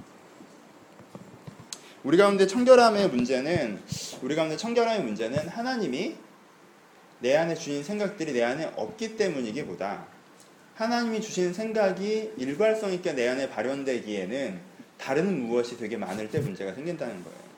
우리 2.04 2.16
가운데 2.16 2.47
청결함의 2.47 3.09
문제는 3.09 3.81
우리 4.23 4.35
가운데 4.35 4.57
청결함의 4.57 5.04
문제는 5.04 5.49
하나님이 5.49 6.16
내 7.21 7.37
안에 7.37 7.54
주신 7.54 7.85
생각들이 7.85 8.33
내 8.33 8.42
안에 8.42 8.73
없기 8.76 9.16
때문이기보다 9.16 10.07
하나님이 10.75 11.21
주신 11.21 11.52
생각이 11.54 12.33
일괄성 12.37 12.92
있게 12.92 13.12
내 13.12 13.28
안에 13.28 13.49
발현되기에는 13.50 14.72
다른 15.02 15.47
무엇이 15.49 15.76
되게 15.76 15.97
많을 15.97 16.30
때 16.30 16.38
문제가 16.38 16.73
생긴다는 16.73 17.25
거예요. 17.25 17.52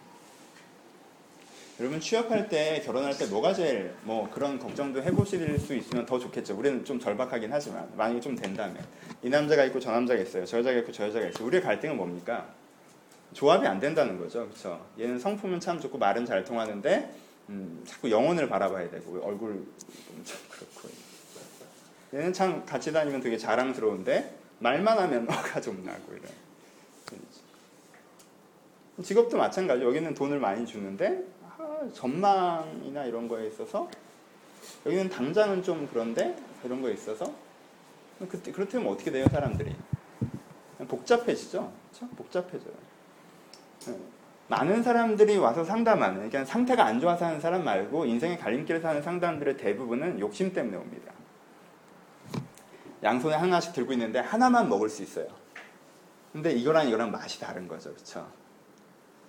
여러분 1.78 2.00
취업할 2.00 2.48
때 2.48 2.80
결혼할 2.86 3.18
때 3.18 3.26
뭐가 3.26 3.52
제일 3.52 3.92
뭐 4.04 4.30
그런 4.30 4.58
걱정도 4.58 5.02
해보실 5.02 5.58
수 5.58 5.74
있으면 5.74 6.06
더 6.06 6.18
좋겠죠. 6.18 6.56
우리는 6.56 6.84
좀 6.84 6.98
절박하긴 6.98 7.52
하지만 7.52 7.90
만약에 7.96 8.20
좀 8.20 8.34
된다면 8.34 8.82
이 9.22 9.28
남자가 9.28 9.64
있고 9.64 9.78
저 9.78 9.90
남자가 9.90 10.22
있어요. 10.22 10.46
저 10.46 10.58
여자가 10.58 10.78
있고 10.78 10.92
저 10.92 11.06
여자가 11.06 11.26
있어요. 11.26 11.46
우리의 11.46 11.62
갈등은 11.62 11.96
뭡니까? 11.96 12.46
조합이 13.34 13.66
안 13.66 13.78
된다는 13.78 14.18
거죠. 14.18 14.46
그렇죠? 14.46 14.86
얘는 14.98 15.18
성품은 15.18 15.60
참 15.60 15.78
좋고 15.78 15.98
말은 15.98 16.24
잘 16.24 16.44
통하는데 16.44 17.14
음, 17.50 17.82
자꾸 17.86 18.10
영혼을 18.10 18.48
바라봐야 18.48 18.88
되고 18.88 19.20
얼굴 19.22 19.66
좀 20.24 20.38
그렇고 20.48 20.88
얘는 22.14 22.32
참 22.32 22.64
같이 22.64 22.92
다니면 22.92 23.20
되게 23.20 23.36
자랑스러운데 23.36 24.34
말만 24.60 24.96
하면 24.96 25.26
어가 25.28 25.60
좀 25.60 25.84
나고 25.84 26.12
이런. 26.12 26.43
직업도 29.02 29.36
마찬가지. 29.36 29.82
여기는 29.82 30.14
돈을 30.14 30.38
많이 30.38 30.66
주는데 30.66 31.24
아, 31.42 31.88
전망이나 31.92 33.04
이런 33.04 33.28
거에 33.28 33.48
있어서 33.48 33.88
여기는 34.86 35.08
당장은 35.10 35.62
좀 35.62 35.88
그런데 35.90 36.36
이런 36.64 36.80
거에 36.80 36.92
있어서 36.92 37.32
그때 38.28 38.52
그렇다면 38.52 38.92
어떻게 38.92 39.10
돼요 39.10 39.26
사람들이 39.30 39.74
복잡해지죠. 40.88 41.72
그렇죠? 41.90 42.14
복잡해져요. 42.16 42.74
네. 43.86 43.98
많은 44.48 44.82
사람들이 44.82 45.38
와서 45.38 45.64
상담하는 45.64 46.28
그러니까 46.28 46.44
상태가 46.44 46.84
안 46.84 47.00
좋아서 47.00 47.24
하는 47.24 47.40
사람 47.40 47.64
말고 47.64 48.04
인생의 48.04 48.38
갈림길에 48.38 48.80
사는 48.80 49.00
상담들의 49.02 49.56
대부분은 49.56 50.20
욕심 50.20 50.52
때문에 50.52 50.76
옵니다. 50.76 51.12
양손에 53.02 53.34
하나씩 53.34 53.72
들고 53.72 53.92
있는데 53.92 54.18
하나만 54.18 54.68
먹을 54.68 54.88
수 54.88 55.02
있어요. 55.02 55.26
근데 56.32 56.52
이거랑 56.52 56.88
이거랑 56.88 57.10
맛이 57.10 57.40
다른 57.40 57.68
거죠. 57.68 57.92
그렇죠? 57.92 58.26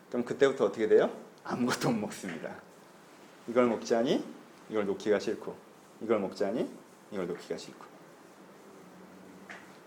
그럼 0.09 0.25
그때부터 0.25 0.65
어떻게 0.65 0.87
돼요? 0.87 1.09
아무것도 1.43 1.91
못 1.91 1.99
먹습니다. 1.99 2.49
이걸 3.47 3.67
먹자니 3.67 4.23
이걸 4.69 4.85
놓기가 4.85 5.19
싫고 5.19 5.55
이걸 6.01 6.19
먹자니 6.19 6.67
이걸 7.11 7.27
놓기가 7.27 7.57
싫고 7.57 7.85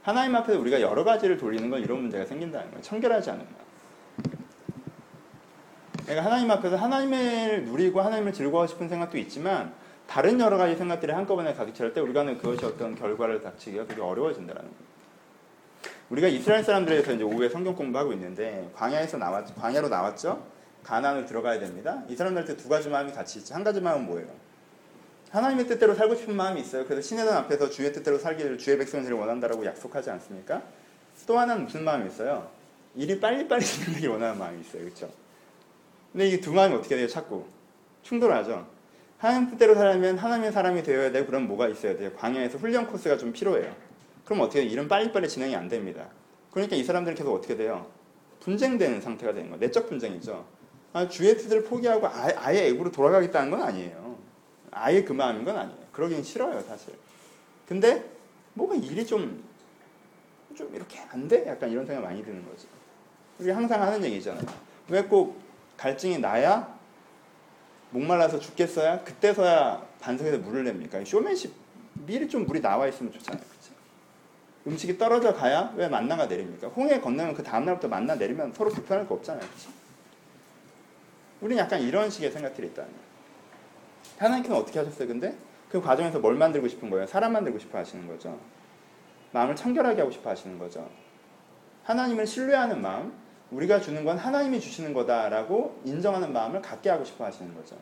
하나님 0.03 0.35
앞에서 0.37 0.59
우리가 0.61 0.81
여러 0.81 1.05
가지를 1.05 1.37
돌리는 1.37 1.69
건 1.71 1.83
이런 1.83 2.01
문제가 2.01 2.25
생긴다는 2.25 2.71
거예요. 2.71 2.83
청결하지 2.83 3.31
않은 3.31 3.45
마음. 3.45 3.59
그러니까 6.05 6.25
하나님 6.25 6.51
앞에서 6.51 6.77
하나님을 6.77 7.65
누리고 7.65 8.01
하나님을 8.01 8.33
즐거워하고 8.33 8.73
싶은 8.73 8.89
생각도 8.89 9.19
있지만 9.19 9.75
다른 10.07 10.41
여러 10.41 10.57
가지 10.57 10.75
생각들이 10.77 11.13
한꺼번에 11.13 11.53
가득 11.53 11.75
찰 11.75 11.93
때 11.93 12.01
우리가는 12.01 12.39
그것이 12.39 12.65
어떤 12.65 12.95
결과를 12.95 13.43
닥치기가 13.43 13.87
되게 13.87 14.01
어려워진다는 14.01 14.63
거예요. 14.63 14.89
우리가 16.11 16.29
이스라엘 16.29 16.65
사람들에서 16.65 17.13
이제 17.13 17.23
오후에 17.25 17.49
성경 17.49 17.75
공부하고 17.75 18.13
있는데 18.15 18.71
광야에서 18.75 19.19
나왔 19.19 19.55
광야로 19.55 19.89
나왔죠. 19.89 20.47
가나안을 20.83 21.27
들어가야 21.27 21.59
됩니다. 21.61 22.03
이 22.09 22.17
사람들한테 22.17 22.57
두 22.57 22.69
가지 22.69 22.89
마음이 22.89 23.13
같이 23.13 23.41
있죠. 23.41 23.55
한 23.55 23.63
가지 23.63 23.81
마음은 23.81 24.07
뭐예요? 24.07 24.29
하나님의 25.31 25.67
뜻대로 25.67 25.95
살고 25.95 26.15
싶은 26.15 26.35
마음이 26.35 26.61
있어요. 26.63 26.87
그래서 26.87 27.03
신의 27.03 27.27
단 27.27 27.37
앞에서 27.37 27.69
주의 27.69 27.93
뜻대로 27.93 28.19
살기를 28.19 28.57
주의 28.57 28.79
백성들을 28.79 29.15
원한다라고 29.15 29.67
약속하지 29.67 30.09
않습니까? 30.11 30.63
또 31.27 31.39
하나는 31.39 31.65
무슨 31.65 31.85
마음이 31.85 32.07
있어요? 32.09 32.49
일이 32.95 33.21
빨리빨리 33.21 33.61
진행되길 33.67 34.09
원하는 34.09 34.39
마음이 34.39 34.61
있어요. 34.63 34.83
그렇죠? 34.85 35.11
근데 36.13 36.29
이 36.29 36.41
두 36.41 36.53
마음이 36.55 36.75
어떻게 36.75 36.97
돼요? 36.97 37.07
자꾸 37.07 37.45
충돌하죠. 38.03 38.67
하나님 39.19 39.51
뜻대로 39.51 39.75
살려면 39.75 40.17
하나님의 40.17 40.53
사람이 40.53 40.83
되어야 40.83 41.13
되고 41.13 41.27
그럼 41.27 41.47
뭐가 41.49 41.69
있어야 41.69 41.97
돼요? 41.99 42.11
광야에서 42.17 42.57
훈련 42.57 42.87
코스가 42.87 43.19
좀 43.19 43.33
필요해요. 43.33 43.75
그럼 44.29 44.43
어떻게 44.43 44.61
돼요? 44.61 44.71
일은 44.71 44.89
빨리빨리 44.89 45.27
진행이 45.27 45.57
안 45.57 45.69
됩니다. 45.69 46.07
그러니까 46.51 46.77
이 46.77 46.85
사람들은 46.85 47.17
계속 47.17 47.35
어떻게 47.35 47.57
돼요? 47.57 47.87
분쟁되는 48.41 49.01
상태가 49.01 49.33
되는 49.33 49.49
거예요. 49.49 49.59
내적 49.59 49.89
분쟁이죠. 49.89 50.45
아, 50.93 51.09
뜻을 51.09 51.65
포기하고 51.65 52.07
아예, 52.09 52.35
아예 52.37 52.67
애구로 52.67 52.93
돌아가겠다는 52.93 53.51
건 53.51 53.63
아니에요. 53.63 54.19
아예 54.71 55.03
그 55.03 55.15
마음인 55.15 55.47
건 55.47 55.57
아니에요. 55.57 55.79
그러긴 55.93 56.23
싫어요, 56.23 56.61
사실. 56.61 56.93
근데 57.67 58.05
뭐가 58.53 58.75
일이 58.75 59.07
좀, 59.07 59.43
좀 60.55 60.75
이렇게 60.75 61.01
안 61.11 61.27
돼? 61.27 61.47
약간 61.47 61.71
이런 61.71 61.87
생각 61.87 62.03
많이 62.03 62.23
드는 62.23 62.45
거죠. 62.45 62.69
우리 63.39 63.49
항상 63.49 63.81
하는 63.81 64.05
얘기잖아요. 64.05 64.45
왜 64.91 65.03
꼭 65.05 65.41
갈증이 65.79 66.19
나야? 66.19 66.79
목말라서 67.93 68.41
죽겠어야? 68.41 69.05
그때서야 69.05 69.87
반석에서 70.01 70.37
물을 70.39 70.65
냅니까? 70.65 71.03
쇼맨십, 71.03 71.51
미리 71.95 72.29
좀 72.29 72.45
물이 72.45 72.61
나와 72.61 72.89
있으면 72.89 73.11
좋잖아요. 73.11 73.58
음식이 74.69 74.99
떨어져 74.99 75.35
가야 75.35 75.73
왜 75.77 75.89
만나가 75.89 76.27
내립니까? 76.27 76.69
홍해 76.69 77.01
건너면 77.01 77.35
그 77.35 77.43
다음날부터 77.43 77.89
만나 77.89 78.15
내리면 78.15 78.53
서로 78.53 78.71
불편할 78.71 79.09
거 79.09 79.15
없잖아요. 79.15 79.41
그치? 79.41 79.69
우리는 81.41 81.63
약간 81.63 81.81
이런 81.81 82.11
식의 82.11 82.31
생각들이 82.31 82.69
있다는 82.69 82.91
거예요. 82.91 83.09
하나님께서는 84.19 84.63
어떻게 84.63 84.79
하셨어요? 84.79 85.09
근데 85.09 85.35
그 85.71 85.81
과정에서 85.81 86.19
뭘 86.19 86.35
만들고 86.35 86.69
싶은 86.69 86.91
거예요? 86.91 87.07
사람 87.07 87.33
만들고 87.33 87.59
싶어 87.59 87.79
하시는 87.79 88.07
거죠. 88.07 88.39
마음을 89.33 89.57
청결하게 89.57 90.01
하고 90.01 90.11
싶어 90.11 90.31
하시는 90.31 90.59
거죠. 90.59 90.89
하나님을 91.85 92.27
신뢰하는 92.27 92.83
마음, 92.83 93.13
우리가 93.51 93.81
주는 93.81 94.05
건 94.05 94.19
하나님이 94.19 94.61
주시는 94.61 94.93
거다라고 94.93 95.81
인정하는 95.85 96.33
마음을 96.33 96.61
갖게 96.61 96.91
하고 96.91 97.05
싶어 97.05 97.25
하시는 97.25 97.55
거죠. 97.55 97.77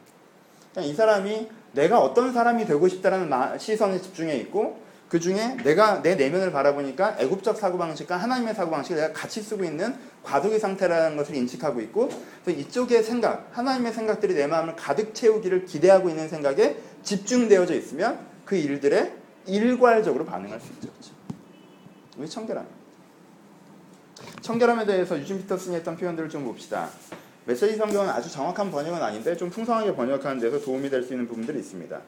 그러니까 0.71 0.93
이 0.93 0.95
사람이 0.95 1.49
내가 1.73 2.00
어떤 2.00 2.33
사람이 2.33 2.66
되고 2.66 2.87
싶다라는 2.87 3.59
시선에 3.59 3.99
집중해 4.00 4.37
있고 4.38 4.86
그 5.08 5.20
중에 5.20 5.56
내가 5.62 6.02
내 6.02 6.16
내면을 6.16 6.50
바라보니까 6.50 7.16
애국적 7.20 7.56
사고방식과 7.56 8.16
하나님의 8.16 8.54
사고방식을 8.54 8.96
내가 9.00 9.12
같이 9.12 9.40
쓰고 9.40 9.62
있는 9.64 9.94
과도기 10.25 10.58
상태라는 10.58 11.16
것을 11.16 11.36
인식하고 11.36 11.80
있고 11.82 12.08
그래서 12.44 12.60
이쪽의 12.60 13.04
생각, 13.04 13.48
하나님의 13.52 13.92
생각들이 13.92 14.34
내 14.34 14.48
마음을 14.48 14.75
가득 14.75 15.14
채우기를 15.14 15.64
기대하고 15.66 16.08
있는 16.08 16.28
생각에 16.28 16.76
집중되어져 17.04 17.75
있으면 17.75 18.18
그 18.44 18.56
일들에 18.56 19.14
일괄적으로 19.46 20.25
반응할 20.25 20.60
수 20.60 20.66
있죠. 20.72 20.88
그렇죠? 20.90 21.12
우리 22.18 22.28
청결함. 22.28 22.66
청결함에 24.40 24.86
대해서 24.86 25.16
유진 25.18 25.38
피터슨이 25.38 25.76
했던 25.76 25.96
표현들을 25.96 26.28
좀 26.28 26.44
봅시다. 26.44 26.88
메시지 27.44 27.76
성경은 27.76 28.08
아주 28.10 28.28
정확한 28.28 28.72
번역은 28.72 29.00
아닌데 29.00 29.36
좀 29.36 29.50
풍성하게 29.50 29.94
번역하는 29.94 30.40
데서 30.40 30.60
도움이 30.60 30.90
될 30.90 31.04
수 31.04 31.12
있는 31.12 31.28
부분들이 31.28 31.60
있습니다. 31.60 32.00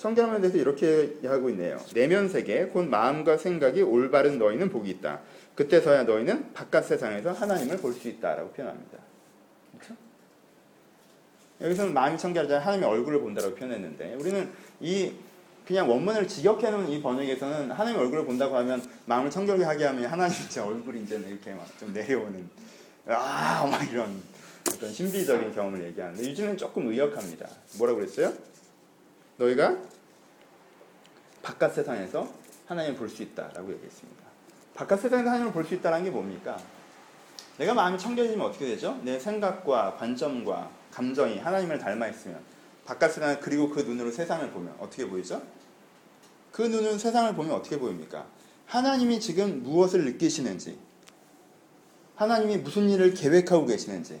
청결함에 0.00 0.40
대해서 0.40 0.56
이렇게 0.56 1.14
하고 1.24 1.50
있네요. 1.50 1.78
내면 1.94 2.26
세계 2.28 2.64
곧 2.64 2.86
마음과 2.88 3.36
생각이 3.36 3.82
올바른 3.82 4.38
너희는 4.38 4.70
복이 4.70 4.88
있다. 4.90 5.20
그때서야 5.54 6.04
너희는 6.04 6.54
바깥 6.54 6.86
세상에서 6.86 7.32
하나님을 7.32 7.76
볼 7.76 7.92
수 7.92 8.08
있다라고 8.08 8.50
표현합니다. 8.52 8.96
그렇죠? 9.76 9.94
여기서는 11.60 11.92
마음이 11.92 12.16
청결하자 12.16 12.60
하나님의 12.60 12.88
얼굴을 12.88 13.20
본다라고 13.20 13.54
표현했는데 13.56 14.14
우리는 14.14 14.48
이 14.80 15.12
그냥 15.66 15.88
원문을 15.90 16.26
직역해 16.26 16.70
놓은 16.70 16.88
이 16.88 17.02
번역에서는 17.02 17.70
하나님의 17.70 18.02
얼굴을 18.02 18.24
본다고 18.24 18.56
하면 18.56 18.82
마음을 19.04 19.30
청결하게 19.30 19.84
하면 19.84 20.06
하나님 20.06 20.34
제 20.48 20.60
얼굴이 20.60 21.02
이제 21.02 21.16
이렇게 21.28 21.52
막 21.52 21.66
좀 21.78 21.92
내려오는 21.92 22.48
아 23.06 23.66
막 23.70 23.90
이런 23.92 24.22
어떤 24.66 24.90
신비적인 24.92 25.52
경험을 25.54 25.84
얘기하는데 25.88 26.26
요즘은 26.30 26.56
조금 26.56 26.88
의역합니다. 26.88 27.46
뭐라고 27.78 27.98
그랬어요? 27.98 28.32
너희가 29.40 29.76
바깥 31.42 31.74
세상에서 31.74 32.28
하나님을 32.66 32.96
볼 32.96 33.08
수 33.08 33.22
있다라고 33.22 33.72
얘기했습니다. 33.72 34.22
바깥 34.74 35.00
세상에서 35.00 35.28
하나님을 35.28 35.52
볼 35.52 35.64
수 35.64 35.74
있다는 35.74 36.04
게 36.04 36.10
뭡니까? 36.10 36.58
내가 37.58 37.74
마음이 37.74 37.98
청결해지면 37.98 38.46
어떻게 38.46 38.66
되죠? 38.66 38.98
내 39.02 39.18
생각과 39.18 39.96
관점과 39.96 40.70
감정이 40.92 41.38
하나님을 41.38 41.78
닮아 41.78 42.08
있으면 42.08 42.40
바깥 42.84 43.12
세상 43.12 43.38
그리고 43.40 43.70
그 43.70 43.80
눈으로 43.80 44.10
세상을 44.10 44.50
보면 44.50 44.74
어떻게 44.78 45.08
보이죠? 45.08 45.42
그 46.52 46.62
눈으로 46.62 46.98
세상을 46.98 47.34
보면 47.34 47.52
어떻게 47.54 47.78
보입니까? 47.78 48.26
하나님이 48.66 49.20
지금 49.20 49.62
무엇을 49.62 50.04
느끼시는지, 50.04 50.78
하나님이 52.14 52.58
무슨 52.58 52.88
일을 52.88 53.14
계획하고 53.14 53.66
계시는지, 53.66 54.20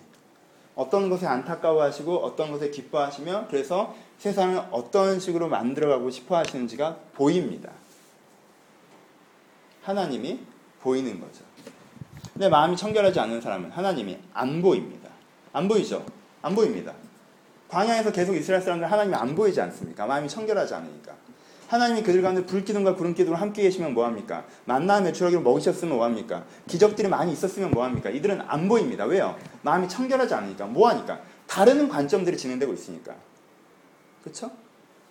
어떤 0.74 1.08
것에 1.10 1.26
안타까워하시고 1.26 2.18
어떤 2.18 2.50
것에 2.50 2.70
기뻐하시며 2.70 3.46
그래서 3.48 3.94
세상을 4.20 4.64
어떤 4.70 5.18
식으로 5.18 5.48
만들어가고 5.48 6.10
싶어 6.10 6.36
하시는지가 6.36 6.96
보입니다. 7.14 7.70
하나님이 9.82 10.40
보이는 10.82 11.18
거죠. 11.18 11.42
근데 12.34 12.50
마음이 12.50 12.76
청결하지 12.76 13.18
않은 13.18 13.40
사람은 13.40 13.70
하나님이 13.70 14.18
안 14.34 14.60
보입니다. 14.60 15.08
안 15.54 15.68
보이죠? 15.68 16.04
안 16.42 16.54
보입니다. 16.54 16.92
광야에서 17.68 18.12
계속 18.12 18.34
이스라엘 18.34 18.62
사람들 18.62 18.92
하나님이 18.92 19.14
안 19.14 19.34
보이지 19.34 19.58
않습니까? 19.58 20.04
마음이 20.04 20.28
청결하지 20.28 20.74
않으니까. 20.74 21.14
하나님이 21.68 22.02
그들 22.02 22.20
가운데 22.20 22.44
불기둥과 22.44 22.96
구름기둥으로 22.96 23.40
함께 23.40 23.62
계시면 23.62 23.94
뭐합니까? 23.94 24.44
만나 24.66 25.00
매출하기를 25.00 25.42
먹으셨으면 25.42 25.94
뭐합니까? 25.94 26.44
기적들이 26.66 27.08
많이 27.08 27.32
있었으면 27.32 27.70
뭐합니까? 27.70 28.10
이들은 28.10 28.42
안 28.46 28.68
보입니다. 28.68 29.06
왜요? 29.06 29.38
마음이 29.62 29.88
청결하지 29.88 30.34
않으니까. 30.34 30.66
뭐하니까? 30.66 31.20
다른 31.46 31.88
관점들이 31.88 32.36
진행되고 32.36 32.74
있으니까. 32.74 33.14
그렇죠? 34.22 34.50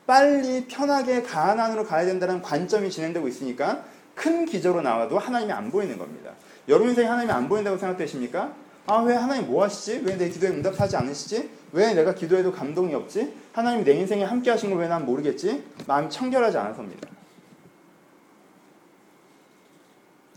빨리 0.05 0.65
편하게 0.67 1.21
가나안으로 1.23 1.85
가야 1.85 2.05
된다는 2.05 2.41
관점이 2.41 2.89
진행되고 2.89 3.27
있으니까 3.27 3.83
큰 4.15 4.45
기적으로 4.45 4.81
나와도 4.81 5.17
하나님이 5.19 5.51
안 5.51 5.71
보이는 5.71 5.97
겁니다. 5.97 6.31
여러분 6.67 6.89
인생에 6.89 7.07
하나님이 7.07 7.31
안 7.31 7.47
보인다고 7.47 7.77
생각되십니까? 7.77 8.53
아, 8.87 8.97
왜 9.01 9.15
하나님 9.15 9.45
뭐 9.47 9.63
하시지? 9.63 10.01
왜 10.03 10.17
내 10.17 10.29
기도에 10.29 10.49
응답하지 10.49 10.97
않으시지? 10.97 11.49
왜 11.73 11.93
내가 11.93 12.15
기도해도 12.15 12.51
감동이 12.51 12.95
없지? 12.95 13.33
하나님이 13.53 13.83
내 13.83 13.93
인생에 13.93 14.23
함께 14.23 14.49
하신 14.49 14.71
걸 14.71 14.79
왜 14.81 14.87
난 14.87 15.05
모르겠지? 15.05 15.63
마음이 15.87 16.09
청결하지 16.09 16.57
않아서입니다. 16.57 17.07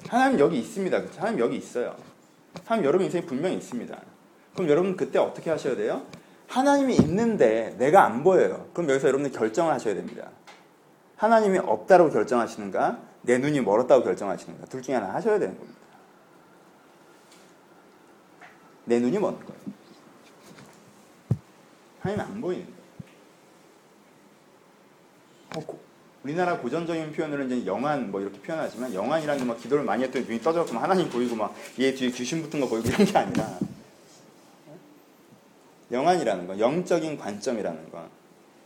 하나님 0.09 0.39
여기 0.41 0.59
있습니다. 0.59 1.01
그렇죠? 1.01 1.21
하나님 1.21 1.41
여기 1.41 1.57
있어요. 1.57 1.97
하나님 2.67 2.87
여러분 2.87 3.07
인생에 3.07 3.25
분명히 3.25 3.57
있습니다. 3.57 3.99
그럼 4.55 4.69
여러분 4.69 4.97
그때 4.97 5.19
어떻게 5.19 5.49
하셔야 5.51 5.77
돼요? 5.77 6.03
하나님이 6.53 6.97
있는데 6.97 7.75
내가 7.79 8.05
안 8.05 8.23
보여요. 8.23 8.69
그럼 8.75 8.91
여기서 8.91 9.09
여러분들 9.09 9.33
결정을 9.39 9.73
하셔야 9.73 9.95
됩니다. 9.95 10.29
하나님이 11.17 11.59
없다고 11.59 12.11
결정하시는가? 12.11 12.99
내 13.23 13.39
눈이 13.39 13.63
멀었다고 13.63 14.05
결정하시는가? 14.05 14.67
둘 14.67 14.83
중에 14.83 14.97
하나 14.97 15.15
하셔야 15.15 15.39
되는 15.39 15.57
겁니다. 15.57 15.81
내 18.85 19.01
눈이 19.01 19.19
먼 19.19 19.39
거예요. 19.39 19.61
하나님 22.01 22.21
안 22.21 22.41
보이는 22.43 22.67
거예요. 22.67 22.83
어, 25.57 25.67
고, 25.67 25.81
우리나라 26.23 26.59
고전적인 26.59 27.13
표현으로 27.13 27.45
이제 27.45 27.65
영안 27.65 28.11
뭐 28.11 28.21
이렇게 28.21 28.39
표현하지만 28.41 28.93
영안이라는 28.93 29.47
막 29.47 29.59
기도를 29.59 29.85
많이 29.85 30.03
했더니 30.05 30.27
눈이 30.27 30.41
떠져서 30.41 30.77
하나님 30.77 31.09
보이고 31.09 31.35
막 31.35 31.55
얘 31.79 31.95
뒤에 31.95 32.11
귀신 32.11 32.43
붙은 32.43 32.61
거 32.61 32.69
보이고 32.69 32.89
이런 32.89 33.07
게 33.07 33.17
아니라 33.17 33.59
영안이라는 35.93 36.47
건 36.47 36.59
영적인 36.59 37.19
관점이라는 37.19 37.91
건 37.91 38.09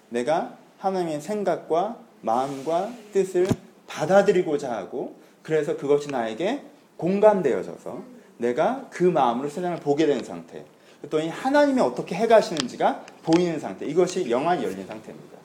내가 0.09 0.57
하나님의 0.79 1.21
생각과 1.21 1.99
마음과 2.23 2.93
뜻을 3.13 3.47
받아들이고자 3.87 4.73
하고 4.73 5.17
그래서 5.43 5.77
그것이 5.77 6.11
나에게 6.11 6.63
공감되어져서 6.97 8.03
내가 8.39 8.87
그 8.91 9.05
마음으로 9.05 9.49
세상을 9.49 9.79
보게 9.81 10.07
된 10.07 10.23
상태 10.25 10.65
또 11.11 11.21
하나님이 11.21 11.81
어떻게 11.81 12.15
해가시는지가 12.15 13.05
보이는 13.23 13.59
상태 13.61 13.87
이것이 13.87 14.31
영안이 14.31 14.65
열린 14.65 14.87
상태입니다. 14.87 15.37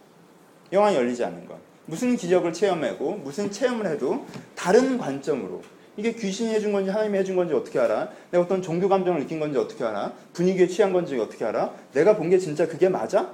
영안이 0.72 0.96
열리지 0.96 1.24
않는 1.26 1.48
것 1.48 1.58
무슨 1.86 2.16
기적을 2.16 2.54
체험하고 2.54 3.18
무슨 3.18 3.52
체험을 3.52 3.86
해도 3.88 4.26
다른 4.56 4.98
관점으로 4.98 5.62
이게 5.98 6.14
귀신이 6.14 6.54
해준 6.54 6.72
건지 6.72 6.90
하나님이 6.90 7.18
해준 7.20 7.36
건지 7.36 7.54
어떻게 7.54 7.78
알아? 7.80 8.10
내가 8.32 8.44
어떤 8.46 8.62
종교 8.62 8.88
감정을 8.88 9.20
느낀 9.22 9.40
건지 9.40 9.58
어떻게 9.58 9.84
알아? 9.84 10.14
분위기에 10.34 10.68
취한 10.68 10.94
건지 10.94 11.18
어떻게 11.20 11.44
알아? 11.46 11.74
내가 11.94 12.16
본 12.16 12.30
게 12.30 12.38
진짜 12.38 12.68
그게 12.68 12.88
맞아? 12.90 13.30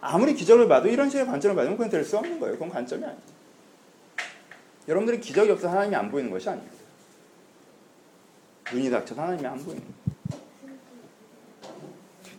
아무리 0.00 0.34
기적을 0.34 0.68
봐도 0.68 0.88
이런 0.88 1.08
식의 1.10 1.26
관점을 1.26 1.56
받으면 1.56 1.76
그건 1.76 1.90
될 1.90 2.04
수 2.04 2.18
없는 2.18 2.38
거예요. 2.38 2.54
그건 2.54 2.68
관점이 2.68 3.02
아니에요. 3.04 3.20
여러분들이 4.86 5.20
기적이 5.20 5.50
없어서 5.52 5.70
하나님이 5.70 5.96
안 5.96 6.10
보이는 6.10 6.30
것이 6.30 6.48
아닙니다. 6.48 6.74
눈이 8.72 8.90
닥쳐서 8.90 9.20
하나님이 9.22 9.46
안 9.46 9.58
보이는 9.58 9.82
거예요. 9.82 9.98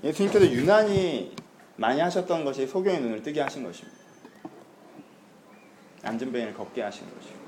예수님께서 0.03 0.45
유난히 0.51 1.35
많이 1.75 1.99
하셨던 1.99 2.45
것이 2.45 2.65
소경의 2.67 3.01
눈을 3.01 3.23
뜨게 3.23 3.41
하신 3.41 3.63
것입니다. 3.63 3.97
안전뱅이를 6.03 6.53
걷게 6.53 6.81
하신 6.81 7.03
것이고 7.13 7.39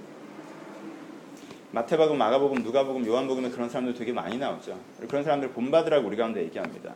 마태복음, 1.71 2.17
마가복음, 2.17 2.63
누가복음, 2.63 3.05
요한복음에 3.05 3.49
그런 3.49 3.69
사람들 3.69 3.93
되게 3.93 4.11
많이 4.11 4.37
나오죠. 4.37 4.77
그런 5.07 5.23
사람들 5.23 5.51
본받으라고 5.51 6.05
우리 6.07 6.17
가운데 6.17 6.41
얘기합니다. 6.43 6.93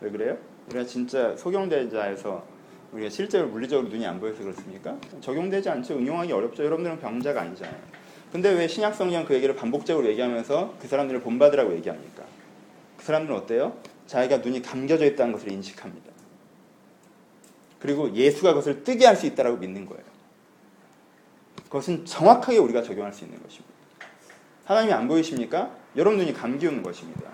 왜 0.00 0.10
그래요? 0.10 0.36
우리가 0.68 0.84
진짜 0.84 1.34
소경대자에서 1.36 2.44
우리가 2.92 3.08
실제로 3.08 3.48
물리적으로 3.48 3.88
눈이 3.88 4.06
안 4.06 4.20
보여서 4.20 4.42
그렇습니까? 4.42 4.96
적용되지 5.20 5.68
않죠. 5.70 5.94
응용하기 5.96 6.32
어렵죠. 6.32 6.64
여러분들은 6.64 7.00
병자가 7.00 7.40
아니잖아요. 7.40 7.76
근데 8.30 8.50
왜 8.52 8.68
신약 8.68 8.94
성경 8.94 9.24
그 9.24 9.34
얘기를 9.34 9.54
반복적으로 9.56 10.06
얘기하면서 10.08 10.74
그 10.80 10.86
사람들을 10.88 11.20
본받으라고 11.20 11.72
얘기합니까? 11.76 12.24
그 12.98 13.04
사람들은 13.04 13.38
어때요? 13.40 13.78
자기가 14.06 14.38
눈이 14.38 14.60
감겨져 14.60 15.06
있다는 15.06 15.32
것을 15.32 15.50
인식합니다. 15.50 16.12
그리고 17.78 18.12
예수가 18.12 18.50
그것을 18.50 18.82
뜨게 18.84 19.06
할 19.06 19.16
수 19.16 19.26
있다고 19.26 19.56
믿는 19.56 19.86
거예요. 19.86 20.02
그것은 21.64 22.04
정확하게 22.04 22.58
우리가 22.58 22.82
적용할 22.82 23.12
수 23.12 23.24
있는 23.24 23.42
것입니다. 23.42 23.73
하나님이 24.64 24.92
안 24.92 25.08
보이십니까? 25.08 25.74
여러분 25.96 26.18
눈이 26.18 26.32
감기우는 26.32 26.82
것입니다. 26.82 27.30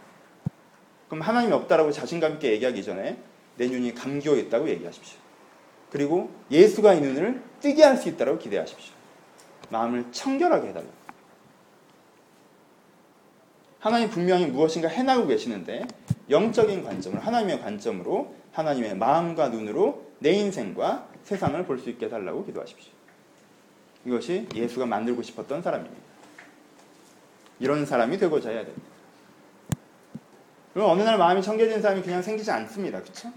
그럼 1.09 1.23
하나님이 1.23 1.53
없다라고 1.53 1.93
자신감 1.93 2.35
있게 2.35 2.53
얘기하기 2.53 2.83
전에 2.85 3.19
내 3.57 3.67
눈이 3.69 3.95
감기어 3.95 4.37
있다고 4.37 4.69
얘기하십시오. 4.69 5.19
그리고 5.91 6.31
예수가 6.51 6.95
이 6.95 7.01
눈을 7.01 7.43
뜨게 7.61 7.83
할 7.83 7.97
수 7.97 8.09
있다고 8.09 8.39
기대하십시오. 8.39 8.95
마음을 9.71 10.07
청결하게 10.13 10.69
해달라. 10.69 10.87
하나님 13.81 14.11
분명히 14.11 14.47
무엇인가 14.47 14.89
해나가고 14.89 15.27
계시는데 15.29 15.87
영적인 16.29 16.85
관점으로 16.85 17.21
하나님의 17.23 17.61
관점으로 17.61 18.35
하나님의 18.53 18.97
마음과 18.97 19.49
눈으로 19.49 20.07
내 20.19 20.33
인생과 20.33 21.09
세상을 21.25 21.65
볼 21.65 21.79
수 21.79 21.89
있게 21.91 22.07
해달라고 22.07 22.45
기도하십시오. 22.45 22.93
이것이 24.05 24.47
예수가 24.55 24.87
만들고 24.87 25.23
싶었던 25.23 25.63
사람입니다. 25.63 26.10
이런 27.61 27.87
사람이 27.87 28.19
되고자 28.19 28.51
해야 28.51 28.65
됩니다. 28.65 28.91
그럼 30.73 30.91
어느 30.91 31.03
날 31.03 31.19
마음이 31.19 31.43
청결해진 31.43 31.83
사람이 31.83 32.03
그냥 32.03 32.23
생기지 32.23 32.51
않습니다. 32.51 33.01
그렇죠? 33.01 33.31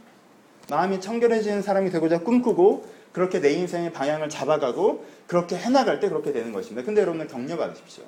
마음이 0.69 1.01
청결해지는 1.01 1.61
사람이 1.61 1.89
되고자 1.89 2.19
꿈꾸고 2.19 2.87
그렇게 3.11 3.39
내 3.39 3.51
인생의 3.51 3.91
방향을 3.93 4.29
잡아가고 4.29 5.05
그렇게 5.27 5.57
해나갈 5.57 5.99
때 5.99 6.09
그렇게 6.09 6.31
되는 6.31 6.51
것입니다. 6.51 6.85
근데 6.85 7.01
여러분들 7.01 7.27
격려받으십시오. 7.27 8.03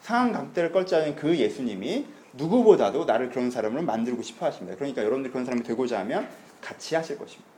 상한 0.00 0.32
각대를 0.32 0.72
껄지 0.72 0.94
않은 0.94 1.16
그 1.16 1.36
예수님이 1.36 2.06
누구보다도 2.34 3.04
나를 3.04 3.30
그런 3.30 3.50
사람으로 3.50 3.82
만들고 3.82 4.22
싶어 4.22 4.46
하십니다. 4.46 4.76
그러니까 4.76 5.02
여러분들이 5.02 5.32
그런 5.32 5.44
사람이 5.44 5.62
되고자 5.62 6.00
하면 6.00 6.28
같이 6.60 6.94
하실 6.94 7.18
것입니다. 7.18 7.50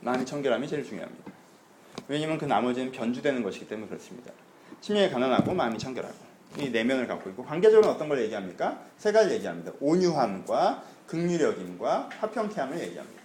마음이 0.00 0.24
청결함이 0.24 0.66
제일 0.68 0.84
중요합니다. 0.84 1.32
왜냐하면 2.08 2.38
그 2.38 2.44
나머지는 2.44 2.92
변주되는 2.92 3.42
것이기 3.42 3.68
때문에 3.68 3.88
그렇습니다. 3.88 4.32
심령이 4.82 5.10
가난하고 5.10 5.54
마음이 5.54 5.78
청결하고 5.78 6.14
이 6.58 6.68
내면을 6.68 7.06
갖고 7.06 7.30
있고 7.30 7.44
관계적으로 7.44 7.92
어떤 7.92 8.08
걸 8.08 8.20
얘기합니까? 8.22 8.82
세 8.98 9.12
가지 9.12 9.32
얘기합니다. 9.34 9.72
온유함과 9.80 10.82
극률력임과 11.06 12.10
화평케함을 12.18 12.80
얘기합니다. 12.80 13.22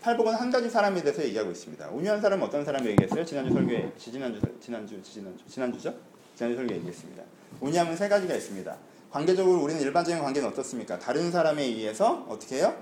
팔복은 0.00 0.34
한 0.34 0.50
가지 0.50 0.70
사람에 0.70 1.02
대해서 1.02 1.24
얘기하고 1.24 1.50
있습니다. 1.50 1.88
온유한 1.88 2.20
사람은 2.20 2.46
어떤 2.46 2.64
사람을 2.64 2.88
얘기했어요? 2.92 3.24
지난주 3.24 3.52
설교에 3.52 3.92
지지난주 3.98 4.40
지난주 4.60 5.02
지난주 5.02 5.44
지난주죠? 5.48 5.92
지난주 6.36 6.56
설교에 6.56 6.76
얘기했습니다. 6.76 7.22
온유함은 7.60 7.96
세 7.96 8.08
가지가 8.08 8.34
있습니다. 8.36 8.76
관계적으로 9.10 9.60
우리는 9.62 9.80
일반적인 9.80 10.22
관계는 10.22 10.48
어떻습니까? 10.50 11.00
다른 11.00 11.32
사람에 11.32 11.64
의해서 11.64 12.24
어떻게 12.28 12.58
해요? 12.58 12.72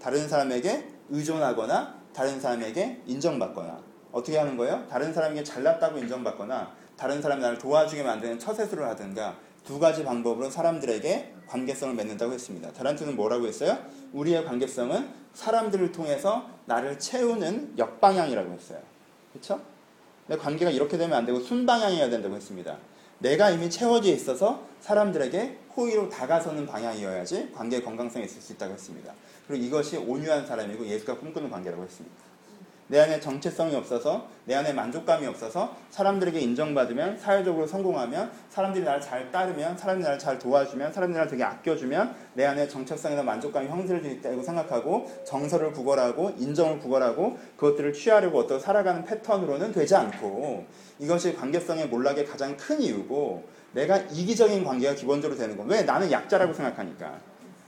다른 0.00 0.28
사람에게 0.28 0.88
의존하거나 1.08 2.02
다른 2.12 2.38
사람에게 2.38 3.00
인정받거나 3.06 3.80
어떻게 4.12 4.36
하는 4.36 4.58
거예요? 4.58 4.86
다른 4.90 5.12
사람에게 5.12 5.42
잘났다고 5.42 5.98
인정받거나 5.98 6.83
다른 6.96 7.20
사람이 7.20 7.42
나를 7.42 7.58
도와주게 7.58 8.02
만드는 8.02 8.38
처세술을 8.38 8.86
하든가 8.88 9.36
두 9.64 9.78
가지 9.78 10.04
방법으로 10.04 10.50
사람들에게 10.50 11.34
관계성을 11.46 11.94
맺는다고 11.94 12.32
했습니다. 12.32 12.72
다란트는 12.72 13.16
뭐라고 13.16 13.46
했어요? 13.46 13.78
우리의 14.12 14.44
관계성은 14.44 15.08
사람들을 15.34 15.92
통해서 15.92 16.48
나를 16.66 16.98
채우는 16.98 17.74
역방향이라고 17.78 18.52
했어요. 18.52 18.80
그렇죠? 19.32 19.60
내 20.26 20.36
관계가 20.36 20.70
이렇게 20.70 20.96
되면 20.96 21.16
안 21.16 21.26
되고 21.26 21.40
순방향이어야 21.40 22.08
된다고 22.10 22.34
했습니다. 22.34 22.78
내가 23.18 23.50
이미 23.50 23.70
채워져 23.70 24.10
있어서 24.10 24.62
사람들에게 24.80 25.58
호의로 25.76 26.08
다가서는 26.08 26.66
방향이어야지 26.66 27.52
관계의 27.52 27.82
건강성이 27.84 28.26
있을 28.26 28.40
수 28.40 28.52
있다고 28.52 28.74
했습니다. 28.74 29.12
그리고 29.46 29.64
이것이 29.64 29.96
온유한 29.96 30.46
사람이고 30.46 30.86
예수가 30.86 31.18
꿈꾸는 31.18 31.50
관계라고 31.50 31.82
했습니다. 31.82 32.16
내 32.88 33.00
안에 33.00 33.18
정체성이 33.18 33.74
없어서 33.76 34.28
내 34.44 34.54
안에 34.54 34.72
만족감이 34.74 35.26
없어서 35.26 35.74
사람들에게 35.90 36.38
인정받으면 36.38 37.18
사회적으로 37.18 37.66
성공하면 37.66 38.30
사람들이 38.50 38.84
나를 38.84 39.00
잘 39.00 39.30
따르면 39.32 39.78
사람들이 39.78 40.04
나를 40.04 40.18
잘 40.18 40.38
도와주면 40.38 40.92
사람들이 40.92 41.16
나를 41.16 41.30
되게 41.30 41.42
아껴주면 41.42 42.14
내 42.34 42.44
안에 42.44 42.68
정체성이나 42.68 43.22
만족감이 43.22 43.68
형성될 43.68 44.02
수 44.02 44.08
있다고 44.08 44.42
생각하고 44.42 45.10
정서를 45.24 45.72
구걸하고 45.72 46.34
인정을 46.38 46.78
구걸하고 46.78 47.38
그것들을 47.56 47.94
취하려고 47.94 48.40
어떤 48.40 48.60
살아가는 48.60 49.04
패턴으로는 49.04 49.72
되지 49.72 49.94
않고 49.94 50.66
이것이 50.98 51.34
관계성의 51.34 51.88
몰락의 51.88 52.26
가장 52.26 52.56
큰 52.56 52.80
이유고 52.80 53.44
내가 53.72 53.96
이기적인 53.96 54.62
관계가 54.62 54.94
기본적으로 54.94 55.38
되는 55.38 55.56
거. 55.56 55.64
왜 55.64 55.82
나는 55.82 56.10
약자라고 56.10 56.52
생각하니까. 56.52 57.18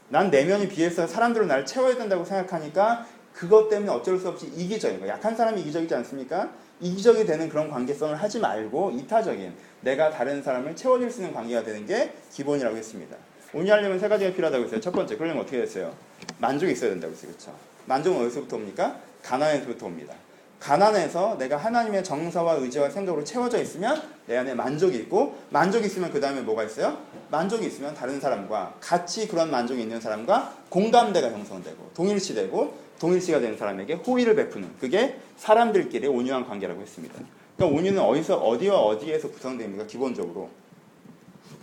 난 0.08 0.30
내면이 0.30 0.68
비해서 0.68 1.04
사람들로 1.06 1.46
나를 1.46 1.66
채워야 1.66 1.96
된다고 1.96 2.24
생각하니까 2.24 3.04
그것 3.36 3.68
때문에 3.68 3.92
어쩔 3.92 4.18
수 4.18 4.28
없이 4.28 4.50
이기적인 4.56 4.98
거. 4.98 5.06
약한 5.06 5.36
사람이 5.36 5.60
이기적이지 5.60 5.94
않습니까? 5.96 6.50
이기적이 6.80 7.26
되는 7.26 7.48
그런 7.50 7.70
관계성을 7.70 8.16
하지 8.16 8.38
말고 8.38 8.92
이타적인 8.92 9.52
내가 9.82 10.10
다른 10.10 10.42
사람을 10.42 10.74
채워줄 10.74 11.10
수 11.10 11.20
있는 11.20 11.34
관계가 11.34 11.62
되는 11.62 11.86
게 11.86 12.14
기본이라고 12.32 12.74
했습니다. 12.76 13.14
온유하려면 13.52 13.98
세 13.98 14.08
가지가 14.08 14.32
필요하다고 14.32 14.64
했어요. 14.64 14.80
첫 14.80 14.90
번째, 14.92 15.16
그러려면 15.16 15.42
어떻게 15.42 15.58
됐어요? 15.58 15.94
만족이 16.38 16.72
있어야 16.72 16.90
된다고 16.90 17.12
했어요. 17.12 17.30
그렇죠? 17.30 17.54
만족은 17.84 18.24
어디서부터 18.24 18.56
옵니까? 18.56 19.00
가난에서부터 19.22 19.86
옵니다. 19.86 20.14
가난해서 20.58 21.36
내가 21.38 21.58
하나님의 21.58 22.02
정서와 22.02 22.54
의지와 22.54 22.88
생각으로 22.88 23.22
채워져 23.22 23.60
있으면 23.60 24.02
내 24.26 24.38
안에 24.38 24.54
만족이 24.54 24.96
있고 24.96 25.36
만족이 25.50 25.86
있으면 25.86 26.10
그 26.10 26.20
다음에 26.20 26.40
뭐가 26.40 26.64
있어요? 26.64 26.96
만족이 27.30 27.66
있으면 27.66 27.94
다른 27.94 28.18
사람과 28.18 28.74
같이 28.80 29.28
그런 29.28 29.50
만족이 29.50 29.82
있는 29.82 30.00
사람과 30.00 30.54
공감대가 30.70 31.30
형성되고 31.30 31.90
동일시되고 31.94 32.85
동일시가 32.98 33.40
되는 33.40 33.56
사람에게 33.56 33.94
호의를 33.94 34.34
베푸는 34.34 34.76
그게 34.78 35.18
사람들끼리 35.36 36.06
온유한 36.06 36.46
관계라고 36.46 36.80
했습니다. 36.80 37.14
그러니까 37.56 37.78
온유는 37.78 38.00
어디서 38.00 38.36
어디와 38.38 38.78
어디에서 38.78 39.30
구성됩니까? 39.30 39.86
기본적으로 39.86 40.50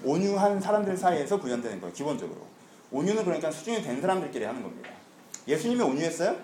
온유한 0.04 0.60
사람들 0.60 0.98
사이에서 0.98 1.39
구현되는 1.39 1.80
거예요. 1.80 1.93
기본적으로 1.93 2.41
온유는 2.91 3.24
그러니까 3.24 3.50
수준이 3.50 3.82
된 3.82 4.02
사람들끼리 4.02 4.43
하는 4.43 4.62
겁니다. 4.62 4.89
예수님이 5.48 5.82
온유했어요? 5.82 6.36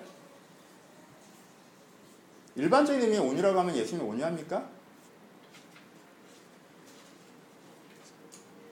일반적인 2.55 3.01
의미의 3.01 3.21
온유라고 3.21 3.59
하면 3.59 3.75
예수님이 3.75 4.09
온유합니까? 4.09 4.78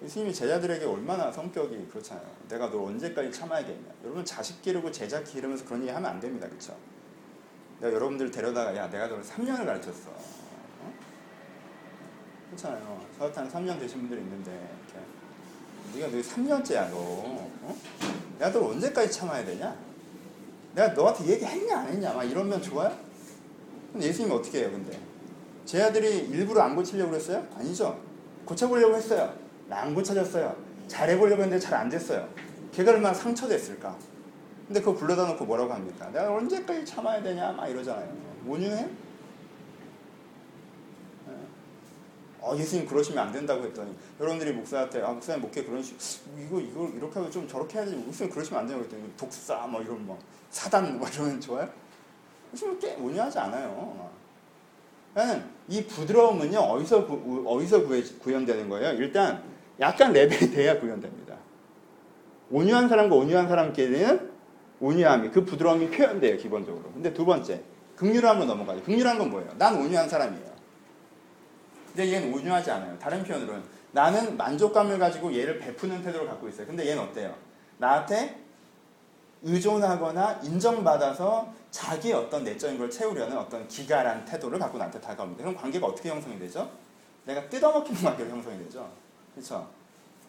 예수님이 0.01 0.33
제자들에게 0.33 0.85
얼마나 0.85 1.31
성격이 1.31 1.87
그렇잖아요. 1.91 2.27
내가 2.47 2.69
너 2.69 2.83
언제까지 2.83 3.31
참아야겠냐. 3.31 3.93
여러분 4.03 4.23
자식 4.23 4.61
기르고 4.61 4.91
제자 4.91 5.23
기르면서 5.23 5.65
그런 5.65 5.81
얘기 5.81 5.91
하면 5.91 6.09
안 6.11 6.19
됩니다. 6.19 6.47
그렇죠? 6.47 6.75
내가 7.79 7.93
여러분들 7.93 8.29
데려다가 8.29 8.75
야 8.75 8.89
내가 8.89 9.07
너를 9.07 9.23
3년을 9.23 9.65
가르쳤어. 9.65 10.09
어? 10.11 10.93
그렇잖아요. 12.49 13.01
서학한 13.17 13.49
3년 13.49 13.79
되신 13.79 14.01
분들이 14.01 14.21
있는데 14.21 14.51
이렇게. 14.51 16.05
네가 16.05 16.11
너 16.11 16.21
3년째야 16.21 16.89
너. 16.91 16.97
어? 16.97 17.77
내가 18.37 18.51
너 18.51 18.67
언제까지 18.69 19.11
참아야 19.11 19.43
되냐? 19.45 19.75
내가 20.75 20.93
너한테 20.93 21.25
얘기했냐 21.25 21.79
안 21.79 21.87
했냐 21.87 22.13
막 22.13 22.23
이러면 22.23 22.61
좋아요? 22.61 22.95
근데 23.91 24.07
예수님이 24.07 24.35
어떻게 24.35 24.59
해요 24.59 24.71
근데? 24.71 24.99
제 25.65 25.81
아들이 25.81 26.17
일부러 26.29 26.61
안 26.61 26.75
고치려고 26.75 27.09
그랬어요? 27.09 27.47
아니죠. 27.55 27.99
고쳐보려고 28.45 28.95
했어요. 28.95 29.46
안 29.69 29.93
고쳐졌어요. 29.93 30.55
잘해보려고 30.87 31.43
했는데 31.43 31.59
잘 31.59 31.75
안 31.75 31.89
됐어요. 31.89 32.27
걔가 32.71 32.91
얼마나 32.91 33.13
상처됐을까? 33.13 33.95
근데 34.67 34.79
그거 34.81 34.93
불러다 34.93 35.25
놓고 35.27 35.45
뭐라고 35.45 35.73
합니까? 35.73 36.09
내가 36.11 36.33
언제까지 36.33 36.85
참아야 36.85 37.21
되냐? 37.23 37.51
막 37.53 37.67
이러잖아요. 37.67 38.11
온유해? 38.45 38.87
어, 42.39 42.55
예수님 42.55 42.85
그러시면 42.85 43.27
안 43.27 43.31
된다고 43.33 43.63
했더니 43.63 43.93
여러분들이 44.19 44.53
목사한테 44.53 45.01
아 45.01 45.11
목사님 45.11 45.41
목회 45.41 45.63
그런 45.63 45.83
식 45.83 45.97
이거 46.37 46.61
이거 46.61 46.87
이렇게 46.95 47.19
하고 47.19 47.29
좀 47.29 47.45
저렇게 47.47 47.77
해야지 47.79 47.95
목사님 47.95 48.31
그러시면 48.33 48.61
안 48.61 48.67
돼요 48.67 48.77
그랬더니 48.77 49.03
독사 49.17 49.67
뭐 49.67 49.81
이런 49.81 50.05
뭐 50.05 50.17
사단 50.49 50.97
뭐 50.97 51.09
이러면 51.09 51.39
좋아요? 51.41 51.67
요즘 52.53 52.79
꽤 52.79 52.95
온유하지 52.95 53.37
않아요. 53.39 54.09
나는 55.13 55.43
이 55.67 55.83
부드러움은요 55.85 56.57
어디서 56.57 57.05
구, 57.05 57.43
어디서 57.45 57.83
구현되는 58.21 58.69
거예요? 58.69 58.93
일단 58.93 59.43
약간 59.79 60.13
레벨이 60.13 60.51
돼야 60.53 60.79
구현됩니다. 60.79 61.35
온유한 62.49 62.87
사람과 62.87 63.15
온유한 63.15 63.47
사람끼리는 63.47 64.31
온유함이 64.79 65.31
그 65.31 65.43
부드러움이 65.43 65.89
표현돼요 65.89 66.37
기본적으로. 66.37 66.91
근데 66.93 67.13
두 67.13 67.25
번째 67.25 67.61
극률함으로 67.95 68.45
넘어가죠. 68.45 68.83
극률한 68.83 69.17
건 69.17 69.29
뭐예요? 69.29 69.51
난 69.57 69.75
온유한 69.75 70.07
사람이에요. 70.07 70.57
근데 71.87 72.13
얘는 72.13 72.33
온유하지 72.33 72.71
않아요. 72.71 72.97
다른 72.99 73.23
표현으로는 73.23 73.63
나는 73.91 74.37
만족감을 74.37 74.99
가지고 74.99 75.33
얘를 75.33 75.57
베푸는 75.59 76.03
태도를 76.03 76.27
갖고 76.27 76.47
있어요. 76.47 76.67
근데 76.67 76.87
얘는 76.87 77.01
어때요? 77.01 77.33
나한테 77.79 78.39
의존하거나 79.41 80.41
인정받아서 80.43 81.53
자기의 81.71 82.13
어떤 82.13 82.43
내적인 82.43 82.77
걸 82.77 82.89
채우려는 82.89 83.37
어떤 83.37 83.67
기갈한 83.67 84.25
태도를 84.25 84.59
갖고 84.59 84.77
나한테 84.77 84.99
다가옵니다. 85.01 85.43
그럼 85.43 85.55
관계가 85.55 85.87
어떻게 85.87 86.09
형성이 86.09 86.37
되죠? 86.39 86.69
내가 87.25 87.47
뜯어먹히는 87.49 88.01
관계로 88.01 88.29
형성이 88.29 88.57
되죠. 88.59 88.89
그렇죠? 89.37 89.67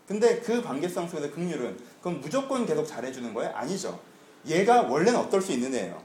근데 0.06 0.40
그 0.40 0.62
관계성 0.62 1.08
속에서 1.08 1.30
극률은 1.30 1.78
그럼 2.02 2.20
무조건 2.20 2.64
계속 2.66 2.84
잘해주는 2.86 3.32
거예요? 3.34 3.52
아니죠. 3.54 3.98
얘가 4.46 4.82
원래는 4.82 5.18
어떨 5.18 5.40
수 5.42 5.52
있는 5.52 5.74
애예요. 5.74 6.00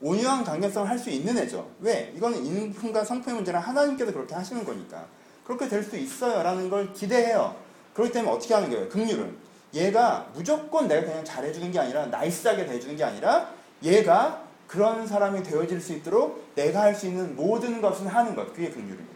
온유한 0.00 0.44
관계성을 0.44 0.88
할 0.88 0.98
수 0.98 1.10
있는 1.10 1.38
애죠. 1.38 1.68
왜? 1.80 2.12
이거는 2.16 2.44
인품과 2.44 3.04
성품의 3.04 3.36
문제라 3.36 3.60
하나님께서 3.60 4.12
그렇게 4.12 4.34
하시는 4.34 4.64
거니까. 4.64 5.06
그렇게 5.44 5.68
될 5.68 5.82
수 5.82 5.96
있어요. 5.96 6.42
라는 6.42 6.68
걸 6.68 6.92
기대해요. 6.92 7.54
그렇기 7.94 8.12
때문에 8.12 8.32
어떻게 8.34 8.54
하는 8.54 8.70
거예요? 8.70 8.88
극률은. 8.88 9.36
얘가 9.72 10.28
무조건 10.34 10.86
내가 10.86 11.04
그냥 11.04 11.24
잘해주는 11.24 11.70
게 11.72 11.78
아니라 11.78 12.06
나이스하게 12.06 12.66
대해주는 12.66 12.96
게 12.96 13.02
아니라 13.04 13.50
얘가 13.82 14.44
그런 14.68 15.06
사람이 15.06 15.42
되어질 15.42 15.80
수 15.80 15.92
있도록 15.94 16.52
내가 16.54 16.82
할 16.82 16.94
수 16.94 17.06
있는 17.06 17.34
모든 17.34 17.80
것을 17.80 18.06
하는 18.08 18.34
것. 18.36 18.52
그게 18.52 18.70
극률입니다. 18.70 19.14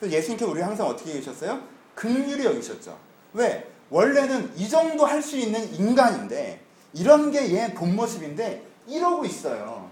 그래서 0.00 0.16
예수님께 0.16 0.44
우리 0.44 0.60
항상 0.60 0.86
어떻게 0.86 1.12
계셨어요? 1.12 1.60
극률이 1.96 2.44
여기셨죠. 2.44 2.96
왜? 3.34 3.68
원래는 3.90 4.52
이 4.56 4.68
정도 4.68 5.04
할 5.04 5.20
수 5.22 5.36
있는 5.36 5.74
인간인데 5.74 6.60
이런 6.94 7.30
게 7.32 7.50
얘 7.50 7.74
본 7.74 7.96
모습인데 7.96 8.62
이러고 8.86 9.24
있어요. 9.24 9.90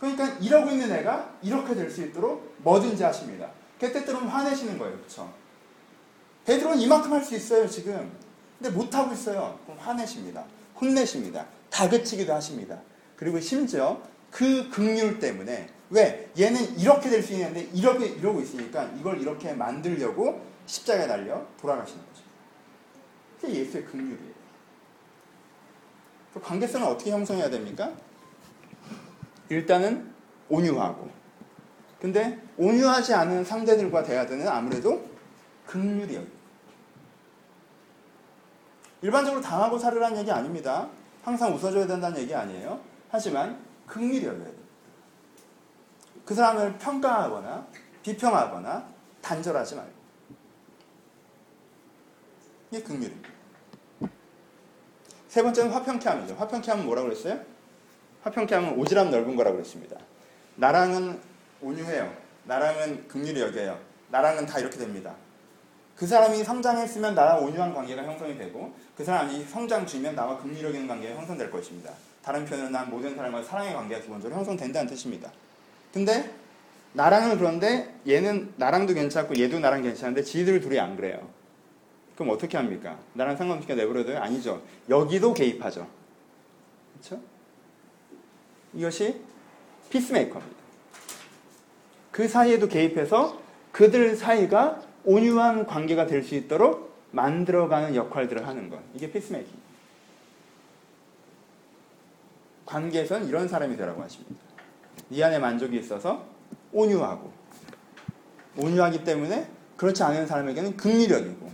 그러니까 0.00 0.26
이러고 0.40 0.70
있는 0.70 0.90
애가 0.92 1.34
이렇게 1.42 1.74
될 1.74 1.90
수 1.90 2.02
있도록 2.02 2.54
뭐든지 2.58 3.02
하십니다. 3.02 3.50
그때 3.78 4.04
때로는 4.04 4.28
화내시는 4.28 4.78
거예요. 4.78 4.96
그렇죠? 4.96 5.30
베드로는 6.46 6.78
이만큼 6.80 7.12
할 7.12 7.22
수 7.24 7.34
있어요, 7.34 7.68
지금. 7.68 8.12
근데 8.58 8.74
못 8.74 8.94
하고 8.94 9.12
있어요. 9.12 9.58
그럼 9.66 9.78
화내십니다. 9.78 10.44
혼내십니다. 10.80 11.46
다그치기도 11.70 12.32
하십니다. 12.34 12.78
그리고 13.16 13.40
심지어 13.40 14.00
그 14.30 14.68
극률 14.70 15.18
때문에 15.18 15.68
왜 15.90 16.28
얘는 16.38 16.78
이렇게 16.78 17.08
될 17.10 17.22
수 17.22 17.32
있는데 17.34 17.68
이렇게 17.72 18.06
이러고 18.06 18.40
있으니까 18.40 18.90
이걸 18.98 19.20
이렇게 19.20 19.52
만들려고 19.52 20.40
십자가에 20.66 21.06
달려 21.06 21.46
돌아가시는 21.60 22.04
거죠. 22.06 22.22
그게 23.40 23.60
예수의 23.60 23.84
극률이에요. 23.84 24.34
그 26.32 26.40
관계성을 26.40 26.86
어떻게 26.86 27.10
형성해야 27.10 27.48
됩니까? 27.50 27.92
일단은 29.48 30.12
온유하고. 30.48 31.08
근데 32.00 32.40
온유하지 32.56 33.14
않은 33.14 33.44
상대들과 33.44 34.02
대화되는 34.02 34.46
아무래도 34.48 35.08
극률이에요. 35.66 36.24
일반적으로 39.02 39.40
당하고 39.40 39.78
살으라는 39.78 40.18
얘기 40.18 40.30
아닙니다. 40.30 40.88
항상 41.22 41.54
웃어줘야 41.54 41.86
된다는 41.86 42.18
얘기 42.18 42.34
아니에요. 42.34 42.80
하지만 43.10 43.58
긍휼히 43.86 44.24
여겨야 44.24 44.44
됩니다. 44.44 44.64
그 46.24 46.34
사람을 46.34 46.78
평가하거나 46.78 47.66
비평하거나 48.02 48.88
단절하지 49.20 49.76
말고 49.76 49.93
이게 52.74 52.82
긍휼입니다. 52.82 53.28
세 55.28 55.42
번째는 55.42 55.70
화평케 55.70 56.08
함이죠. 56.08 56.34
화평케 56.34 56.70
함은 56.72 56.86
뭐라고 56.86 57.08
그랬어요? 57.08 57.40
화평케 58.22 58.52
함은 58.52 58.76
오지랖 58.76 59.10
넓은 59.10 59.36
거라고 59.36 59.56
그랬습니다. 59.56 59.96
나랑은 60.56 61.20
온유해요. 61.60 62.12
나랑은 62.44 63.06
긍휼히 63.06 63.40
여겨요. 63.40 63.78
나랑은 64.10 64.46
다 64.46 64.58
이렇게 64.58 64.76
됩니다. 64.76 65.14
그 65.96 66.06
사람이 66.06 66.42
성장했으면 66.42 67.14
나랑 67.14 67.44
온유한 67.44 67.72
관계가 67.72 68.02
형성이 68.02 68.36
되고 68.36 68.74
그 68.96 69.04
사람이 69.04 69.44
성장 69.44 69.86
중이면 69.86 70.16
나와 70.16 70.36
긍휼히 70.38 70.64
여기는 70.64 70.88
관계가 70.88 71.14
형성될 71.16 71.50
것입니다. 71.52 71.92
다른 72.22 72.44
표현은 72.44 72.72
난 72.72 72.90
모든 72.90 73.14
사람과 73.14 73.42
사랑의 73.44 73.72
관계가 73.74 74.00
기본적으로 74.00 74.36
형성된다는 74.36 74.88
뜻입니다. 74.88 75.30
근데 75.92 76.34
나랑은 76.94 77.38
그런데 77.38 77.94
얘는 78.06 78.54
나랑도 78.56 78.94
괜찮고 78.94 79.38
얘도 79.38 79.60
나랑 79.60 79.82
괜찮은데 79.82 80.22
지들 80.22 80.60
둘이 80.60 80.80
안 80.80 80.96
그래요. 80.96 81.33
그럼 82.14 82.30
어떻게 82.30 82.56
합니까? 82.56 82.98
나랑 83.14 83.36
상관없으니까 83.36 83.74
내버려둬요? 83.74 84.18
아니죠. 84.18 84.62
여기도 84.88 85.34
개입하죠. 85.34 85.86
그렇죠? 86.94 87.20
이것이 88.72 89.20
피스메이커입니다. 89.90 90.54
그 92.10 92.28
사이에도 92.28 92.68
개입해서 92.68 93.40
그들 93.72 94.14
사이가 94.16 94.80
온유한 95.04 95.66
관계가 95.66 96.06
될 96.06 96.22
수 96.22 96.34
있도록 96.34 96.94
만들어가는 97.10 97.94
역할들을 97.94 98.46
하는 98.46 98.70
것. 98.70 98.80
이게 98.94 99.10
피스메이킹. 99.10 99.52
관계에서는 102.66 103.28
이런 103.28 103.46
사람이 103.48 103.76
되라고 103.76 104.02
하십니다. 104.02 104.40
이 105.10 105.22
안에 105.22 105.38
만족이 105.38 105.76
있어서 105.78 106.24
온유하고 106.72 107.30
온유하기 108.56 109.04
때문에 109.04 109.48
그렇지 109.76 110.02
않은 110.02 110.26
사람에게는 110.26 110.76
긍휼력이고 110.76 111.52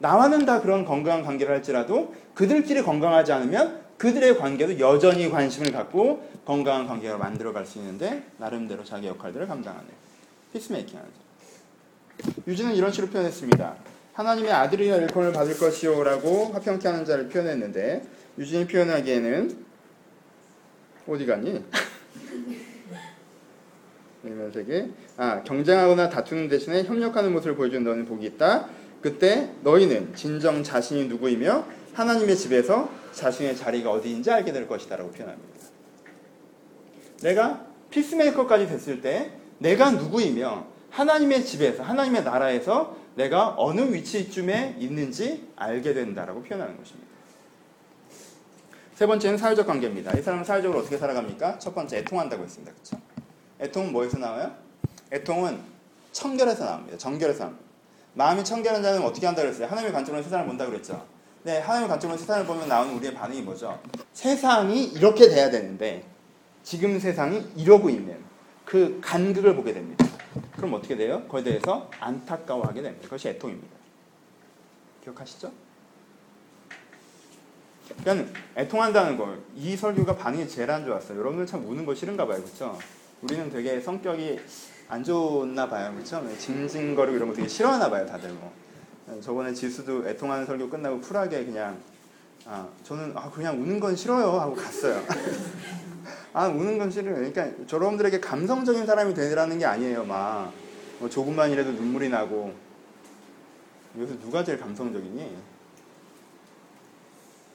나와는 0.00 0.46
다 0.46 0.60
그런 0.60 0.84
건강한 0.84 1.22
관계를 1.22 1.54
할지라도 1.54 2.14
그들끼리 2.34 2.82
건강하지 2.82 3.32
않으면 3.32 3.80
그들의 3.98 4.38
관계도 4.38 4.80
여전히 4.80 5.28
관심을 5.30 5.72
갖고 5.72 6.26
건강한 6.46 6.86
관계가 6.86 7.18
만들어갈 7.18 7.66
수 7.66 7.78
있는데 7.78 8.24
나름대로 8.38 8.82
자기 8.82 9.06
역할들을 9.06 9.46
감당하는 9.46 9.88
피스메이킹 10.52 10.98
하는 10.98 11.10
유진은 12.46 12.74
이런 12.74 12.90
식으로 12.90 13.10
표현했습니다. 13.12 13.76
하나님의 14.14 14.50
아들이여 14.52 15.00
일컬을 15.02 15.32
받을 15.32 15.56
것이요라고 15.58 16.46
화평케 16.46 16.88
하는 16.88 17.04
자를 17.04 17.28
표현했는데 17.28 18.02
유진이 18.38 18.66
표현하기에는 18.68 19.66
어디 21.06 21.26
갔니? 21.26 21.62
이면색이 24.24 24.92
아 25.18 25.42
경쟁하거나 25.42 26.08
다투는 26.08 26.48
대신에 26.48 26.84
협력하는 26.84 27.32
모습을 27.32 27.54
보여주는 27.56 27.84
너는 27.84 28.06
복이 28.06 28.26
있다. 28.26 28.68
그때 29.00 29.50
너희는 29.62 30.14
진정 30.14 30.62
자신이 30.62 31.06
누구이며 31.06 31.64
하나님의 31.94 32.36
집에서 32.36 32.90
자신의 33.12 33.56
자리가 33.56 33.90
어디인지 33.90 34.30
알게 34.30 34.52
될 34.52 34.68
것이다라고 34.68 35.10
표현합니다. 35.10 35.50
내가 37.22 37.66
피스메이커까지 37.90 38.66
됐을 38.66 39.00
때 39.00 39.32
내가 39.58 39.90
누구이며 39.90 40.66
하나님의 40.90 41.44
집에서 41.44 41.82
하나님의 41.82 42.24
나라에서 42.24 42.96
내가 43.14 43.54
어느 43.58 43.80
위치쯤에 43.92 44.76
있는지 44.78 45.48
알게 45.56 45.94
된다라고 45.94 46.42
표현하는 46.42 46.76
것입니다. 46.76 47.10
세 48.94 49.06
번째는 49.06 49.38
사회적 49.38 49.66
관계입니다. 49.66 50.16
이 50.18 50.22
사람은 50.22 50.44
사회적으로 50.44 50.80
어떻게 50.80 50.98
살아갑니까? 50.98 51.58
첫 51.58 51.74
번째 51.74 51.98
애통한다고 51.98 52.44
했습니다. 52.44 52.72
그렇죠? 52.72 52.98
애통은 53.60 53.92
뭐에서 53.92 54.18
나와요? 54.18 54.54
애통은 55.12 55.58
청결에서 56.12 56.64
나옵니다. 56.64 56.98
정결에서 56.98 57.44
나옵니다. 57.44 57.69
마음이 58.14 58.44
청결한 58.44 58.82
자는 58.82 59.02
어떻게 59.02 59.26
한다고 59.26 59.46
그랬어요? 59.46 59.68
하나님의 59.68 59.92
관점으로 59.92 60.22
세상을 60.22 60.46
본다고 60.46 60.70
그랬죠. 60.70 61.06
네, 61.42 61.58
하나님의 61.58 61.88
관점으로 61.88 62.18
세상을 62.18 62.44
보면 62.46 62.68
나오는 62.68 62.94
우리의 62.96 63.14
반응이 63.14 63.42
뭐죠? 63.42 63.80
세상이 64.12 64.84
이렇게 64.86 65.28
돼야 65.28 65.50
되는데 65.50 66.04
지금 66.62 66.98
세상이 66.98 67.52
이러고 67.56 67.88
있는 67.88 68.18
그 68.64 69.00
간극을 69.02 69.54
보게 69.56 69.72
됩니다. 69.72 70.04
그럼 70.56 70.74
어떻게 70.74 70.96
돼요? 70.96 71.22
거기에 71.28 71.44
대해서 71.44 71.90
안타까워하게 71.98 72.82
됩니다. 72.82 73.04
그것이 73.04 73.28
애통입니다. 73.28 73.74
기억하시죠? 75.04 75.50
그러니까 78.02 78.38
애통한다는 78.56 79.16
걸 79.16 79.40
이 79.56 79.76
설교가 79.76 80.16
반응이 80.16 80.48
제일 80.48 80.70
안 80.70 80.84
좋았어요. 80.84 81.18
여러분들 81.18 81.46
참 81.46 81.66
우는 81.68 81.84
거 81.84 81.94
싫은가 81.94 82.26
봐요. 82.26 82.42
그렇죠? 82.42 82.78
우리는 83.22 83.50
되게 83.50 83.80
성격이 83.80 84.38
안 84.90 85.02
좋나 85.02 85.68
봐요. 85.68 85.92
그렇죠? 85.94 86.22
징징거리고 86.36 87.16
이런 87.16 87.28
거 87.28 87.34
되게 87.34 87.48
싫어하나 87.48 87.88
봐요. 87.88 88.04
다들 88.04 88.30
뭐. 88.34 88.52
저번에 89.22 89.54
지수도 89.54 90.06
애통하는 90.06 90.44
설교 90.44 90.68
끝나고 90.68 91.00
쿨하게 91.00 91.44
그냥 91.46 91.80
아, 92.44 92.68
저는 92.84 93.12
아, 93.16 93.30
그냥 93.30 93.60
우는 93.60 93.80
건 93.80 93.96
싫어요 93.96 94.38
하고 94.38 94.54
갔어요. 94.54 95.02
아, 96.32 96.46
우는 96.46 96.76
건 96.76 96.90
싫어요. 96.90 97.14
그러니까 97.14 97.48
여러분들에게 97.72 98.20
감성적인 98.20 98.84
사람이 98.84 99.14
되라는 99.14 99.58
게 99.58 99.64
아니에요. 99.64 100.04
막 100.04 100.52
뭐 101.00 101.08
조금만이라도 101.08 101.72
눈물이 101.72 102.10
나고 102.10 102.54
여기서 103.98 104.18
누가 104.20 104.44
제일 104.44 104.60
감성적이니? 104.60 105.36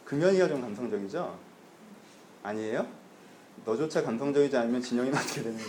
금연이가 0.04 0.48
좀 0.48 0.62
감성적이죠? 0.62 1.40
아니에요? 2.44 2.86
너조차 3.64 4.04
감성적이지 4.04 4.58
않으면 4.58 4.82
진영이는 4.82 5.16
어떻게 5.18 5.44
되는 5.44 5.60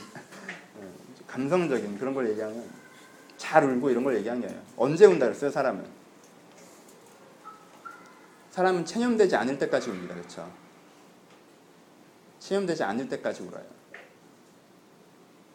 감성적인 1.36 1.98
그런 1.98 2.14
걸 2.14 2.30
얘기하면 2.30 2.64
잘 3.36 3.62
울고 3.62 3.90
이런 3.90 4.02
걸 4.02 4.16
얘기한 4.16 4.40
게 4.40 4.46
아니에요. 4.46 4.62
언제 4.78 5.04
운다 5.04 5.26
그랬어요, 5.26 5.50
사람은? 5.50 5.84
사람은 8.50 8.86
체념되지 8.86 9.36
않을 9.36 9.58
때까지 9.58 9.90
웁니다. 9.90 10.14
그렇죠? 10.14 10.50
체념되지 12.38 12.82
않을 12.84 13.08
때까지 13.10 13.42
울어요. 13.42 13.64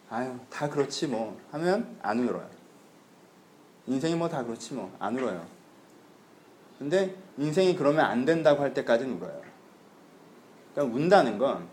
아유, 0.08 0.38
다 0.48 0.68
그렇지 0.68 1.08
뭐 1.08 1.40
하면 1.50 1.98
안 2.00 2.20
울어요. 2.20 2.48
인생이 3.88 4.14
뭐 4.14 4.28
다 4.28 4.44
그렇지 4.44 4.74
뭐 4.74 4.92
안 5.00 5.16
울어요. 5.16 5.44
근데 6.78 7.16
인생이 7.38 7.74
그러면 7.74 8.04
안 8.04 8.24
된다고 8.24 8.62
할 8.62 8.72
때까지는 8.72 9.16
울어요. 9.16 9.42
그러니까 10.74 10.96
운다는 10.96 11.38
건 11.38 11.66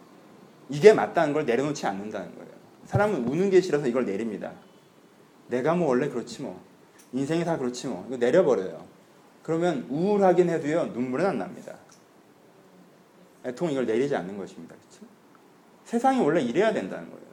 이게 0.68 0.94
맞다는 0.94 1.34
걸 1.34 1.46
내려놓지 1.46 1.86
않는다는 1.86 2.34
거예요. 2.36 2.49
사람은 2.90 3.28
우는 3.28 3.52
게 3.52 3.62
싫어서 3.62 3.86
이걸 3.86 4.06
내립니다. 4.06 4.52
내가 5.48 5.76
뭐 5.76 5.90
원래 5.90 6.10
그렇지 6.10 6.42
뭐. 6.42 6.60
인생이 7.14 7.46
다 7.46 7.56
그렇지 7.56 7.86
뭐. 7.86 8.04
이거 8.08 8.18
내려버려요. 8.18 8.84
그러면 9.44 9.86
우울하긴 9.90 10.50
해도요, 10.50 10.86
눈물은 10.86 11.24
안 11.24 11.38
납니다. 11.38 11.76
애통은 13.46 13.74
이걸 13.74 13.86
내리지 13.86 14.16
않는 14.16 14.38
것입니다. 14.40 14.76
그렇죠? 14.76 15.06
세상이 15.86 16.20
원래 16.20 16.42
이래야 16.42 16.74
된다는 16.74 17.12
거예요. 17.12 17.26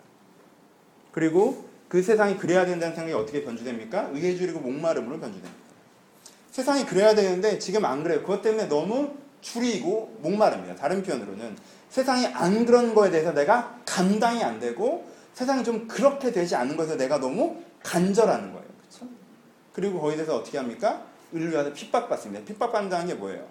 그리고 1.11 1.65
그 1.89 2.03
세상이 2.03 2.37
그래야 2.37 2.67
된다는 2.67 2.95
생각이 2.95 3.15
어떻게 3.15 3.43
변주됩니까? 3.43 4.11
의에 4.13 4.37
줄이고 4.37 4.61
목마름으로 4.61 5.19
변주됩니다. 5.19 5.65
세상이 6.51 6.85
그래야 6.85 7.15
되는데 7.15 7.59
지금 7.59 7.87
안 7.87 8.03
그래요. 8.03 8.21
그것 8.21 8.43
때문에 8.43 8.69
너무 8.69 9.15
줄이고 9.41 10.19
목마릅니다. 10.21 10.75
다른 10.75 11.03
표현으로는 11.03 11.57
세상이 11.89 12.27
안 12.27 12.67
그런 12.67 12.95
거에 12.95 13.11
대해서 13.11 13.33
내가 13.33 13.81
감당이 13.87 14.45
안 14.45 14.61
되고 14.61 15.16
세상이 15.37 15.63
좀 15.65 15.87
그렇게 15.87 16.33
되지 16.33 16.57
않는 16.57 16.79
것에 16.79 16.97
내가 16.97 17.21
너무 17.21 17.63
간절하는 17.83 18.53
거예요. 18.53 18.67
그렇죠? 18.81 19.07
그리고 19.75 20.01
거기에 20.01 20.17
대해서 20.17 20.35
어떻게 20.35 20.57
합니까? 20.57 21.05
의뢰하다 21.31 21.75
핍박받습니다. 21.75 22.47
핍박받는다는 22.47 23.07
게 23.07 23.15
뭐예요? 23.15 23.47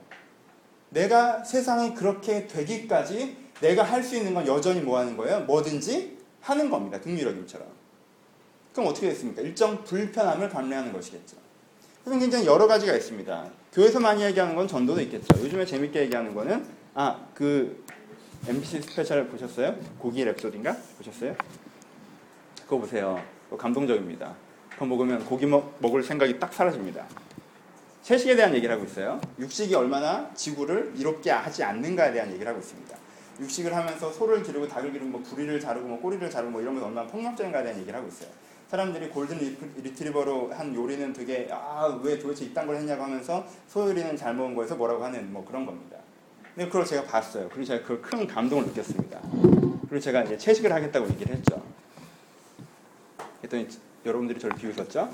내가 0.89 1.43
세상이 1.43 1.93
그렇게 1.93 2.47
되기까지 2.47 3.37
내가 3.61 3.83
할 3.83 4.01
수 4.03 4.15
있는 4.15 4.33
건 4.33 4.47
여전히 4.47 4.81
뭐 4.81 4.97
하는 4.97 5.15
거예요? 5.15 5.41
뭐든지 5.41 6.17
하는 6.41 6.71
겁니다. 6.71 6.99
등유력임처럼. 7.01 7.67
그럼 8.73 8.89
어떻게 8.89 9.09
됐습니까? 9.09 9.43
일정 9.43 9.83
불편함을 9.83 10.49
감내하는 10.49 10.91
것이겠죠. 10.91 11.37
그래서 12.03 12.19
굉장히 12.19 12.47
여러 12.47 12.65
가지가 12.65 12.95
있습니다. 12.95 13.49
교회에서 13.73 13.99
많이 13.99 14.23
얘기하는 14.23 14.55
건 14.55 14.67
전도도 14.67 15.01
있겠죠. 15.01 15.27
요즘에 15.39 15.63
재밌게 15.67 15.99
얘기하는 16.01 16.33
거는 16.33 16.65
아, 16.95 17.27
그 17.35 17.85
MBC 18.47 18.81
스페셜 18.81 19.27
보셨어요? 19.27 19.75
고기 19.99 20.25
랩소디인가? 20.25 20.75
보셨어요? 20.97 21.35
그거 22.65 22.79
보세요. 22.79 23.21
그거 23.45 23.57
감동적입니다. 23.57 24.33
그거 24.71 24.85
먹으면 24.85 25.23
고기 25.25 25.45
먹, 25.45 25.75
먹을 25.79 26.03
생각이 26.03 26.39
딱 26.39 26.53
사라집니다. 26.53 27.05
채식에 28.01 28.35
대한 28.35 28.53
얘기를 28.53 28.73
하고 28.75 28.85
있어요. 28.85 29.19
육식이 29.39 29.73
얼마나 29.73 30.29
지구를 30.35 30.93
이롭게 30.95 31.31
하지 31.31 31.63
않는가에 31.63 32.11
대한 32.11 32.29
얘기를 32.29 32.47
하고 32.47 32.59
있습니다. 32.59 32.95
육식을 33.39 33.75
하면서 33.75 34.11
소를 34.11 34.43
기르고 34.43 34.67
닭을 34.67 34.91
기르고 34.91 35.09
뭐 35.09 35.21
부리를 35.23 35.59
자르고 35.59 35.87
뭐 35.87 35.99
꼬리를 35.99 36.29
자르고 36.29 36.51
뭐 36.51 36.61
이런 36.61 36.77
게 36.77 36.83
얼마나 36.85 37.07
폭력적인가에 37.07 37.63
대한 37.63 37.79
얘기를 37.79 37.97
하고 37.97 38.07
있어요. 38.07 38.29
사람들이 38.69 39.09
골든 39.09 39.57
리트리버로 39.83 40.51
한 40.53 40.73
요리는 40.73 41.13
되게 41.13 41.47
아 41.51 41.99
왜 42.01 42.17
도대체 42.17 42.45
이딴 42.45 42.65
걸 42.65 42.77
했냐고 42.77 43.03
하면서 43.03 43.45
소 43.67 43.87
요리는 43.89 44.15
잘 44.17 44.33
먹은 44.35 44.55
거에서 44.55 44.75
뭐라고 44.75 45.03
하는 45.03 45.31
뭐 45.31 45.43
그런 45.45 45.65
겁니다. 45.65 45.97
근데 46.55 46.67
그걸 46.67 46.85
제가 46.85 47.03
봤어요. 47.03 47.47
그리고 47.49 47.65
제가 47.65 47.81
그걸 47.81 48.01
큰 48.01 48.25
감동을 48.27 48.65
느꼈습니다. 48.67 49.19
그리고 49.89 49.99
제가 49.99 50.23
이제 50.23 50.37
채식을 50.37 50.71
하겠다고 50.71 51.07
얘기를 51.09 51.35
했죠. 51.35 51.61
그랬더니 53.45 53.67
여러분들이 54.05 54.39
저를 54.39 54.55
비웃었죠. 54.57 55.11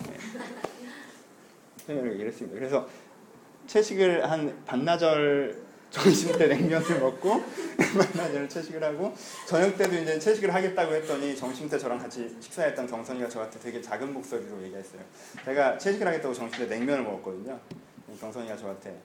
네. 1.88 1.96
얘기를 1.96 2.28
했습니다. 2.28 2.58
그래서 2.58 2.88
채식을 3.68 4.30
한 4.30 4.64
반나절 4.66 5.62
점심 5.90 6.38
때 6.38 6.48
냉면을 6.48 7.00
먹고 7.00 7.44
반나절 7.78 8.48
채식을 8.48 8.84
하고 8.84 9.14
저녁 9.46 9.78
때도 9.78 9.96
이제 9.98 10.18
채식을 10.20 10.54
하겠다고 10.54 10.94
했더니 10.96 11.36
점심 11.36 11.70
때 11.70 11.78
저랑 11.78 12.00
같이 12.00 12.36
식사했던 12.40 12.88
경선이가 12.88 13.28
저한테 13.28 13.60
되게 13.60 13.82
작은 13.82 14.14
목소리로 14.14 14.62
얘기했어요. 14.64 15.02
제가 15.46 15.78
채식을 15.78 16.08
하겠다고 16.08 16.34
점심 16.34 16.68
때 16.68 16.76
냉면을 16.76 17.04
먹었거든요. 17.04 17.60
경선이가 18.20 18.58
저한테 18.58 19.02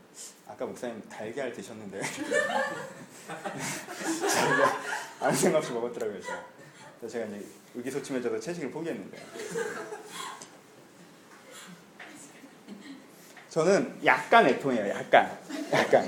아까 0.46 0.66
목사님 0.66 1.00
달걀 1.08 1.52
드셨는데 1.52 2.00
제가 4.32 4.80
아무 5.20 5.36
생각 5.36 5.58
없이 5.58 5.72
먹었더라고요. 5.72 6.20
제가 7.08 7.26
이제 7.26 7.44
의기소침해져서 7.76 8.40
채식을 8.40 8.70
포기했는데 8.70 9.18
저는 13.50 13.98
약간 14.04 14.46
애통해요. 14.46 14.88
약간 14.90 15.38
약간 15.72 16.04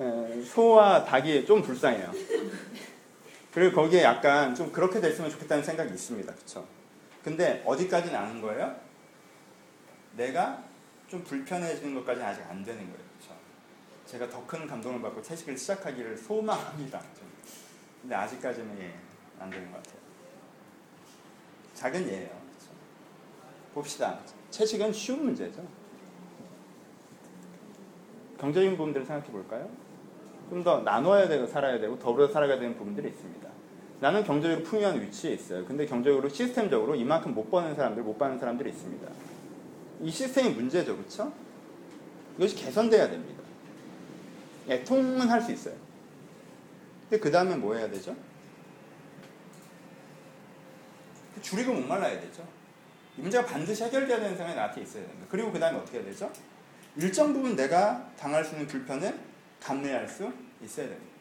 에, 0.00 0.42
소와 0.42 1.04
닭이 1.04 1.46
좀 1.46 1.62
불쌍해요. 1.62 2.12
그리고 3.54 3.76
거기에 3.82 4.02
약간 4.02 4.54
좀 4.54 4.72
그렇게 4.72 5.00
됐으면 5.00 5.30
좋겠다는 5.30 5.62
생각이 5.62 5.92
있습니다. 5.92 6.32
그렇죠? 6.32 6.66
근데 7.22 7.62
어디까지는 7.64 8.16
아는 8.16 8.40
거예요? 8.40 8.74
내가 10.16 10.64
좀 11.08 11.22
불편해지는 11.22 11.94
것까지는 11.96 12.26
아직 12.26 12.42
안 12.48 12.64
되는 12.64 12.80
거예요. 12.80 12.98
그렇죠? 13.18 13.36
제가 14.06 14.28
더 14.28 14.44
큰 14.46 14.66
감동을 14.66 15.00
받고 15.02 15.22
채식을 15.22 15.56
시작하기를 15.56 16.16
소망합니다. 16.16 16.98
좀. 17.16 17.30
근데 18.00 18.14
아직까지는 18.16 18.76
예, 18.80 18.92
안 19.38 19.48
되는 19.50 19.70
것 19.70 19.76
같아요. 19.82 20.01
작은 21.82 22.08
예예요. 22.08 22.30
봅시다. 23.74 24.20
채식은 24.50 24.92
쉬운 24.92 25.24
문제죠. 25.24 25.66
경제적인 28.38 28.76
부분들을 28.76 29.04
생각해 29.04 29.32
볼까요? 29.32 29.68
좀 30.48 30.62
더 30.62 30.80
나눠야 30.82 31.26
되고 31.28 31.46
살아야 31.46 31.80
되고 31.80 31.98
더불어 31.98 32.28
살아가야 32.28 32.60
되는 32.60 32.76
부분들이 32.76 33.08
있습니다. 33.08 33.48
나는 34.00 34.22
경제적으로 34.22 34.62
풍요한 34.64 35.00
위치에 35.00 35.32
있어요. 35.32 35.64
근데 35.64 35.86
경제적으로 35.86 36.28
시스템적으로 36.28 36.94
이만큼 36.94 37.34
못 37.34 37.50
버는 37.50 37.74
사람들, 37.74 38.02
못 38.04 38.16
받는 38.18 38.38
사람들이 38.38 38.70
있습니다. 38.70 39.08
이 40.02 40.10
시스템이 40.10 40.50
문제죠, 40.50 40.96
그렇죠? 40.96 41.32
이것이 42.36 42.54
개선돼야 42.56 43.08
됩니다. 43.10 43.42
애통은 44.68 45.28
할 45.28 45.40
수 45.40 45.50
있어요. 45.52 45.74
근데 47.08 47.20
그 47.20 47.30
다음에 47.30 47.56
뭐 47.56 47.74
해야 47.74 47.90
되죠? 47.90 48.14
줄이고 51.42 51.74
목말라야 51.74 52.20
되죠. 52.20 52.46
이 53.18 53.20
문제가 53.20 53.44
반드시 53.44 53.84
해결돼야 53.84 54.20
되는 54.20 54.36
상황이 54.36 54.56
나한테 54.56 54.80
있어야 54.80 55.06
됩니다. 55.06 55.26
그리고 55.28 55.52
그 55.52 55.58
다음에 55.58 55.78
어떻게 55.78 55.98
해야 55.98 56.06
되죠? 56.06 56.30
일정 56.96 57.32
부분 57.32 57.56
내가 57.56 58.10
당할 58.18 58.44
수 58.44 58.52
있는 58.54 58.66
불편을 58.66 59.18
감내할 59.60 60.08
수 60.08 60.32
있어야 60.62 60.88
됩니다. 60.88 61.12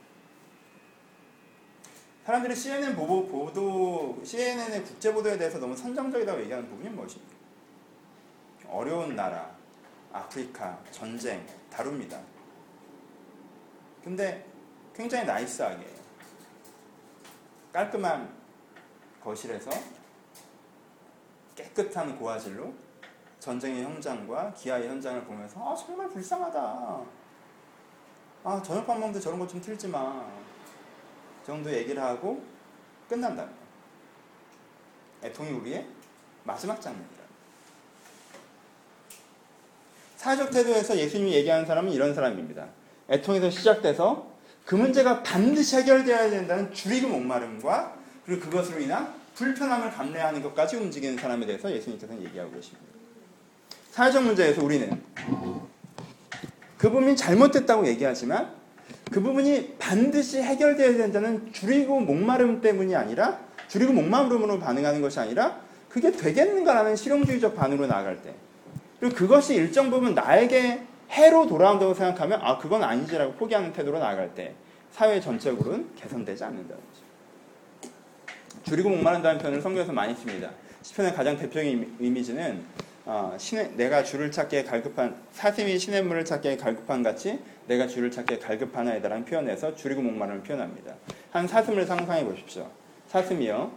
사람들이 2.25 2.55
CNN 2.55 2.95
보도, 2.95 3.27
보도 3.27 4.21
CNN의 4.23 4.83
국제 4.83 5.11
보도에 5.11 5.37
대해서 5.37 5.57
너무 5.57 5.75
선정적이라고 5.75 6.41
얘기하는 6.41 6.69
부분이 6.69 6.89
무엇입니까? 6.89 7.35
어려운 8.69 9.15
나라, 9.15 9.49
아프리카, 10.13 10.79
전쟁 10.91 11.45
다룹니다. 11.69 12.21
근데 14.03 14.45
굉장히 14.95 15.25
나이스하게 15.25 15.85
깔끔한 17.73 18.29
거실에서 19.23 19.71
깨끗한 21.61 22.17
고화질로 22.17 22.73
전쟁의 23.39 23.83
현장과 23.83 24.53
기아의 24.53 24.87
현장을 24.87 25.23
보면서 25.23 25.59
아 25.59 25.75
정말 25.75 26.09
불쌍하다. 26.09 27.01
아 28.43 28.61
저녁밥 28.63 28.97
먹는데 28.99 29.19
저런 29.19 29.39
것 29.39 29.47
좀 29.47 29.61
틀지 29.61 29.87
마. 29.87 30.25
정도 31.45 31.71
얘기를 31.71 32.01
하고 32.01 32.41
끝난답니다. 33.09 33.49
애통이 35.23 35.51
우리의 35.51 35.87
마지막 36.43 36.79
장면이다. 36.79 37.21
사회적 40.17 40.51
태도에서 40.51 40.95
예수님이 40.95 41.33
얘기하는 41.33 41.65
사람은 41.65 41.91
이런 41.91 42.13
사람입니다. 42.13 42.67
애통에서 43.09 43.49
시작돼서 43.49 44.27
그 44.65 44.75
문제가 44.75 45.23
반드시 45.23 45.77
해결되어야 45.77 46.29
된다는 46.29 46.71
줄이고 46.71 47.07
목마름과 47.07 47.95
그리고 48.25 48.45
그것으로 48.45 48.79
인한 48.79 49.20
불편함을 49.35 49.91
감내하는 49.91 50.41
것까지 50.41 50.77
움직이는 50.77 51.17
사람에 51.17 51.45
대해서 51.45 51.71
예수님께서는 51.71 52.23
얘기하고 52.25 52.51
계십니다. 52.51 52.85
사회적 53.91 54.23
문제에서 54.23 54.63
우리는 54.63 55.01
그 56.77 56.89
부분이 56.89 57.15
잘못됐다고 57.15 57.85
얘기하지만 57.87 58.53
그 59.11 59.21
부분이 59.21 59.75
반드시 59.77 60.41
해결되어야 60.41 60.97
된다는 60.97 61.51
줄이고 61.51 61.99
목마름 61.99 62.61
때문이 62.61 62.95
아니라 62.95 63.39
줄이고 63.67 63.93
목마름으로 63.93 64.59
반응하는 64.59 65.01
것이 65.01 65.19
아니라 65.19 65.59
그게 65.89 66.11
되겠는가라는 66.11 66.95
실용주의적 66.95 67.55
반응으로 67.55 67.87
나아갈 67.87 68.21
때 68.21 68.33
그리고 68.99 69.15
그것이 69.15 69.55
일정 69.55 69.89
부분 69.89 70.15
나에게 70.15 70.83
해로 71.09 71.45
돌아온다고 71.47 71.93
생각하면 71.93 72.39
아 72.41 72.57
그건 72.57 72.83
아니지라고 72.83 73.33
포기하는 73.33 73.73
태도로 73.73 73.99
나아갈 73.99 74.33
때 74.33 74.55
사회 74.91 75.19
전체적으로는 75.19 75.95
개선되지 75.95 76.43
않는다는 76.43 76.81
거죠. 76.81 77.00
줄이고 78.63 78.89
목마른다는 78.89 79.39
표현을 79.39 79.61
성경에서 79.61 79.91
많이 79.91 80.15
씁니다. 80.15 80.51
시편의 80.81 81.13
가장 81.13 81.37
대표적인 81.37 81.97
이미지는 81.99 82.63
어, 83.05 83.35
신의, 83.37 83.71
내가 83.75 84.03
줄을 84.03 84.31
찾기에 84.31 84.63
갈급한 84.63 85.15
사슴이 85.31 85.77
신의 85.79 86.03
물을 86.03 86.23
찾기에 86.23 86.57
갈급한 86.57 87.01
같이 87.01 87.39
내가 87.67 87.87
줄을 87.87 88.11
찾기에 88.11 88.37
갈급하나이다라는 88.39 89.25
표현에서 89.25 89.75
줄이고 89.75 90.01
목마름을 90.03 90.43
표현합니다. 90.43 90.93
한 91.31 91.47
사슴을 91.47 91.85
상상해 91.85 92.23
보십시오. 92.23 92.69
사슴이요 93.07 93.71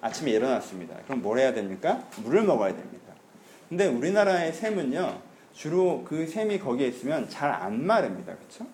아침에 0.00 0.32
일어났습니다. 0.32 0.96
그럼 1.04 1.22
뭘 1.22 1.38
해야 1.38 1.52
됩니까? 1.54 2.04
물을 2.24 2.42
먹어야 2.42 2.74
됩니다. 2.74 3.14
근데 3.68 3.86
우리나라의 3.86 4.52
샘은요 4.52 5.20
주로 5.54 6.04
그 6.04 6.26
샘이 6.26 6.58
거기에 6.58 6.88
있으면 6.88 7.28
잘 7.28 7.50
안 7.50 7.86
마릅니다. 7.86 8.34
그렇죠? 8.34 8.66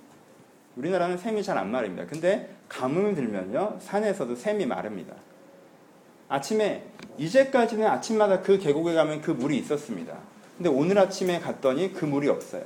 우리나라는 0.76 1.18
샘이 1.18 1.42
잘 1.42 1.58
안 1.58 1.70
마릅니다. 1.70 2.06
근데 2.08 2.48
가뭄이 2.68 3.14
들면요 3.14 3.78
산에서도 3.80 4.34
샘이 4.34 4.64
마릅니다. 4.66 5.14
아침에 6.30 6.84
이제까지는 7.18 7.86
아침마다 7.86 8.40
그 8.40 8.56
계곡에 8.56 8.94
가면 8.94 9.20
그 9.20 9.32
물이 9.32 9.58
있었습니다. 9.58 10.16
근데 10.56 10.70
오늘 10.70 10.96
아침에 10.98 11.40
갔더니 11.40 11.92
그 11.92 12.04
물이 12.04 12.28
없어요. 12.28 12.62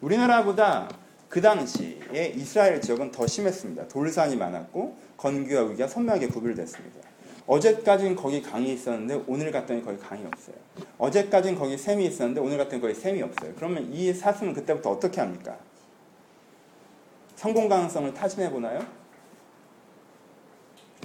우리나라보다 0.00 0.88
그 1.28 1.40
당시에 1.40 2.32
이스라엘 2.34 2.80
지역은 2.80 3.12
더 3.12 3.26
심했습니다. 3.26 3.88
돌산이 3.88 4.34
많았고 4.36 4.96
건기와 5.18 5.64
위기가 5.64 5.86
선명하게 5.86 6.28
구별됐습니다. 6.28 7.00
어제까지는 7.46 8.16
거기 8.16 8.40
강이 8.40 8.72
있었는데 8.72 9.24
오늘 9.26 9.52
갔더니 9.52 9.84
거기 9.84 9.98
강이 9.98 10.24
없어요. 10.24 10.56
어제까지는 10.96 11.58
거기 11.58 11.76
샘이 11.76 12.06
있었는데 12.06 12.40
오늘 12.40 12.56
갔더니 12.56 12.80
거기 12.80 12.94
샘이 12.94 13.20
없어요. 13.20 13.52
그러면 13.56 13.92
이 13.92 14.10
사슴은 14.14 14.54
그때부터 14.54 14.90
어떻게 14.90 15.20
합니까? 15.20 15.58
성공 17.36 17.68
가능성을 17.68 18.14
타진해 18.14 18.50
보나요? 18.50 19.03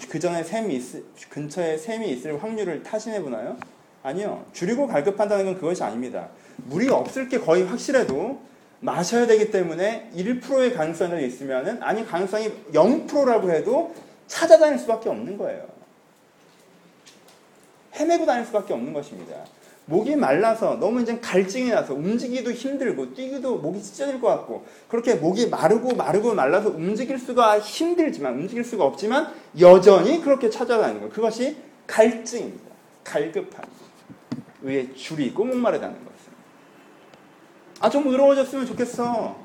그 0.10 0.20
전에 0.20 0.44
샘이 0.44 0.76
있, 0.76 1.30
근처에 1.30 1.78
샘이 1.78 2.10
있을 2.12 2.42
확률을 2.42 2.84
타진해 2.84 3.22
보나요? 3.22 3.58
아니요. 4.02 4.46
줄이고 4.54 4.88
갈급한다는 4.88 5.46
건 5.46 5.56
그것이 5.56 5.84
아닙니다. 5.84 6.30
물이 6.58 6.90
없을 6.90 7.30
게 7.30 7.40
거의 7.40 7.64
확실해도 7.64 8.42
마셔야 8.80 9.28
되기 9.28 9.52
때문에 9.52 10.10
1%의 10.16 10.74
가능성이 10.74 11.26
있으면은 11.28 11.84
아니 11.84 12.06
가능성이 12.06 12.50
0%라고 12.74 13.52
해도 13.52 13.94
찾아다닐 14.28 14.80
수밖에 14.80 15.10
없는 15.10 15.38
거예요. 15.38 15.68
헤매고 17.96 18.26
다닐 18.26 18.46
수밖에 18.46 18.74
없는 18.74 18.94
것입니다. 18.94 19.36
목이 19.90 20.16
말라서 20.16 20.76
너무 20.76 21.02
이제 21.02 21.20
갈증이 21.20 21.72
나서 21.72 21.96
움직이기도 21.96 22.52
힘들고 22.52 23.16
뛰기도 23.16 23.58
목이 23.58 23.82
찢어질 23.82 24.22
것 24.22 24.28
같고 24.28 24.64
그렇게 24.88 25.16
목이 25.16 25.50
마르고 25.50 25.96
마르고 25.96 26.36
말라서 26.36 26.70
움직일 26.70 27.18
수가 27.18 27.60
힘들지만 27.60 28.36
움직일 28.36 28.64
수가 28.64 28.86
없지만 28.86 29.34
여전히 29.60 30.22
그렇게 30.22 30.52
찾아다니는 30.52 31.02
것 31.02 31.12
그것이 31.12 31.58
갈증입니다. 31.88 32.70
갈급함. 33.04 33.64
왜 34.62 34.94
줄이고 34.94 35.44
목마르다는 35.44 35.96
것은. 35.96 36.34
아, 37.80 37.90
좀 37.90 38.08
의로워졌으면 38.08 38.68
좋겠어. 38.68 39.36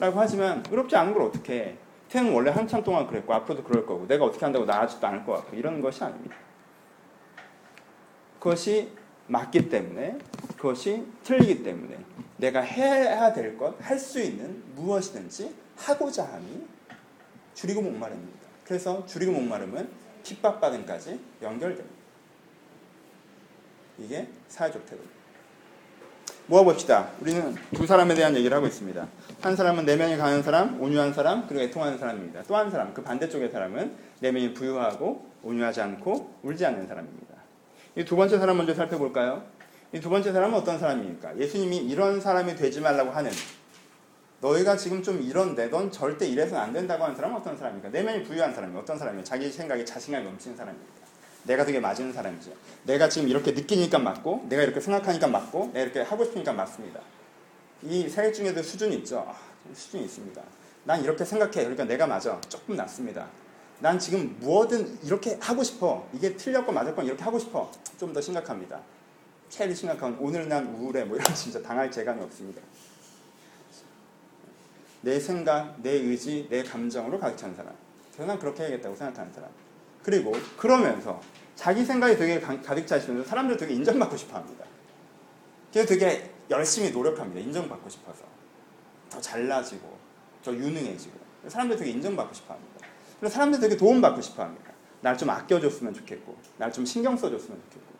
라고 0.00 0.18
하지만 0.18 0.64
의롭지 0.70 0.96
않은 0.96 1.12
걸 1.12 1.22
어떻게 1.22 1.52
해. 1.52 1.74
태는 2.08 2.32
원래 2.32 2.50
한참 2.50 2.82
동안 2.82 3.06
그랬고 3.06 3.32
앞으로도 3.32 3.62
그럴 3.62 3.86
거고 3.86 4.08
내가 4.08 4.24
어떻게 4.24 4.44
한다고 4.44 4.64
나아지도 4.64 5.06
않을 5.06 5.24
것 5.24 5.34
같고 5.34 5.54
이런 5.56 5.80
것이 5.80 6.02
아닙니다. 6.02 6.34
그것이 8.40 8.97
맞기 9.28 9.68
때문에 9.68 10.18
그것이 10.56 11.04
틀리기 11.22 11.62
때문에 11.62 11.98
내가 12.38 12.60
해야 12.60 13.32
될 13.32 13.56
것, 13.56 13.76
할 13.80 13.98
수 13.98 14.20
있는 14.20 14.62
무엇이든지 14.74 15.54
하고자 15.76 16.24
함이 16.24 16.66
줄이고 17.54 17.82
목마릅니다. 17.82 18.38
그래서 18.64 19.04
줄이고 19.06 19.32
목마름은 19.32 19.88
핍박받음까지 20.24 21.20
연결됩니다. 21.42 21.96
이게 23.98 24.28
사회적 24.48 24.84
태도입니다. 24.84 25.18
모아봅시다. 26.46 27.10
우리는 27.20 27.54
두 27.74 27.86
사람에 27.86 28.14
대한 28.14 28.34
얘기를 28.34 28.56
하고 28.56 28.66
있습니다. 28.66 29.06
한 29.40 29.56
사람은 29.56 29.84
내면이 29.84 30.16
강한 30.16 30.42
사람, 30.42 30.80
온유한 30.80 31.12
사람, 31.12 31.46
그리고 31.46 31.62
애통하는 31.64 31.98
사람입니다. 31.98 32.42
또 32.44 32.56
한 32.56 32.70
사람, 32.70 32.94
그 32.94 33.02
반대쪽의 33.02 33.50
사람은 33.50 33.94
내면이 34.20 34.54
부유하고 34.54 35.26
온유하지 35.42 35.80
않고 35.82 36.38
울지 36.42 36.64
않는 36.64 36.86
사람입니다. 36.86 37.34
이 37.96 38.04
두 38.04 38.16
번째 38.16 38.38
사람 38.38 38.56
먼저 38.56 38.74
살펴볼까요? 38.74 39.44
이 39.92 40.00
두 40.00 40.10
번째 40.10 40.32
사람은 40.32 40.58
어떤 40.58 40.78
사람입니까? 40.78 41.36
예수님이 41.38 41.78
이런 41.78 42.20
사람이 42.20 42.56
되지 42.56 42.80
말라고 42.80 43.10
하는 43.10 43.30
너희가 44.40 44.76
지금 44.76 45.02
좀 45.02 45.20
이런데 45.20 45.66
넌 45.68 45.90
절대 45.90 46.26
이래서는 46.26 46.62
안 46.62 46.72
된다고 46.72 47.02
하는 47.04 47.16
사람은 47.16 47.36
어떤 47.38 47.56
사람입니까? 47.56 47.88
내면이 47.88 48.22
부유한 48.22 48.54
사람이 48.54 48.76
어떤 48.78 48.96
사람이에요? 48.98 49.24
자기 49.24 49.50
생각에 49.50 49.84
자신감이 49.84 50.24
넘치는 50.24 50.56
사람입니다. 50.56 50.92
내가 51.44 51.64
되게 51.64 51.80
맞은 51.80 52.12
사람이죠. 52.12 52.52
내가 52.84 53.08
지금 53.08 53.28
이렇게 53.28 53.52
느끼니까 53.52 53.98
맞고, 53.98 54.46
내가 54.48 54.62
이렇게 54.62 54.80
생각하니까 54.80 55.26
맞고, 55.28 55.70
내가 55.72 55.84
이렇게 55.84 56.00
하고 56.02 56.24
싶으니까 56.24 56.52
맞습니다. 56.52 57.00
이 57.82 58.08
세 58.08 58.30
중에도 58.32 58.62
수준이 58.62 58.96
있죠. 58.98 59.24
아, 59.26 59.34
수준이 59.72 60.04
있습니다. 60.04 60.40
난 60.84 61.02
이렇게 61.02 61.24
생각해. 61.24 61.52
그러니까 61.54 61.84
내가 61.84 62.06
맞아. 62.06 62.38
조금 62.48 62.76
낫습니다. 62.76 63.26
난 63.80 63.98
지금 63.98 64.36
뭐든 64.40 64.98
이렇게 65.04 65.38
하고 65.40 65.62
싶어. 65.62 66.06
이게 66.12 66.36
틀렸건 66.36 66.74
맞았건 66.74 67.06
이렇게 67.06 67.22
하고 67.22 67.38
싶어. 67.38 67.70
좀 67.98 68.12
더 68.12 68.20
심각합니다. 68.20 68.80
제일 69.48 69.74
심각한 69.74 70.16
오늘 70.20 70.48
난 70.48 70.66
우울해. 70.74 71.04
뭐 71.04 71.16
이런 71.16 71.26
진짜 71.34 71.60
당할 71.62 71.90
재간이 71.90 72.20
없습니다. 72.22 72.60
내 75.00 75.18
생각, 75.20 75.80
내 75.80 75.90
의지, 75.92 76.46
내 76.50 76.62
감정으로 76.62 77.18
가득 77.18 77.36
찬 77.36 77.54
사람. 77.54 77.72
난 78.18 78.38
그렇게 78.38 78.64
해야겠다고 78.64 78.96
생각하는 78.96 79.32
사람. 79.32 79.48
그리고 80.02 80.32
그러면서 80.56 81.20
자기 81.54 81.84
생각이 81.84 82.16
되게 82.16 82.40
가득 82.40 82.86
차시면서 82.86 83.28
사람들 83.28 83.56
되게 83.56 83.74
인정받고 83.74 84.16
싶어 84.16 84.36
합니다. 84.36 84.64
그래서 85.72 85.88
되게 85.88 86.30
열심히 86.50 86.90
노력합니다. 86.90 87.40
인정받고 87.40 87.88
싶어서. 87.88 88.24
더 89.10 89.20
잘나지고, 89.20 89.96
더 90.42 90.52
유능해지고. 90.52 91.18
사람들 91.48 91.76
되게 91.76 91.90
인정받고 91.92 92.34
싶어 92.34 92.54
합니다. 92.54 92.77
그래서 93.18 93.34
사람들 93.34 93.60
되게 93.60 93.76
도움받고 93.76 94.20
싶어 94.20 94.42
합니다. 94.44 94.72
날 95.00 95.16
좀 95.16 95.30
아껴줬으면 95.30 95.94
좋겠고, 95.94 96.36
날 96.58 96.72
좀 96.72 96.84
신경 96.84 97.16
써줬으면 97.16 97.60
좋겠고, 97.64 97.94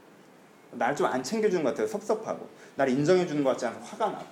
날 0.73 0.95
좀 0.97 1.07
안 1.07 1.23
챙겨주는 1.23 1.63
것 1.63 1.71
같아서 1.71 1.93
섭섭하고, 1.93 2.49
날 2.77 2.89
인정해주는 2.89 3.43
것 3.45 3.51
같지 3.51 3.67
않아서 3.67 3.81
화가 3.85 4.11
나고, 4.11 4.27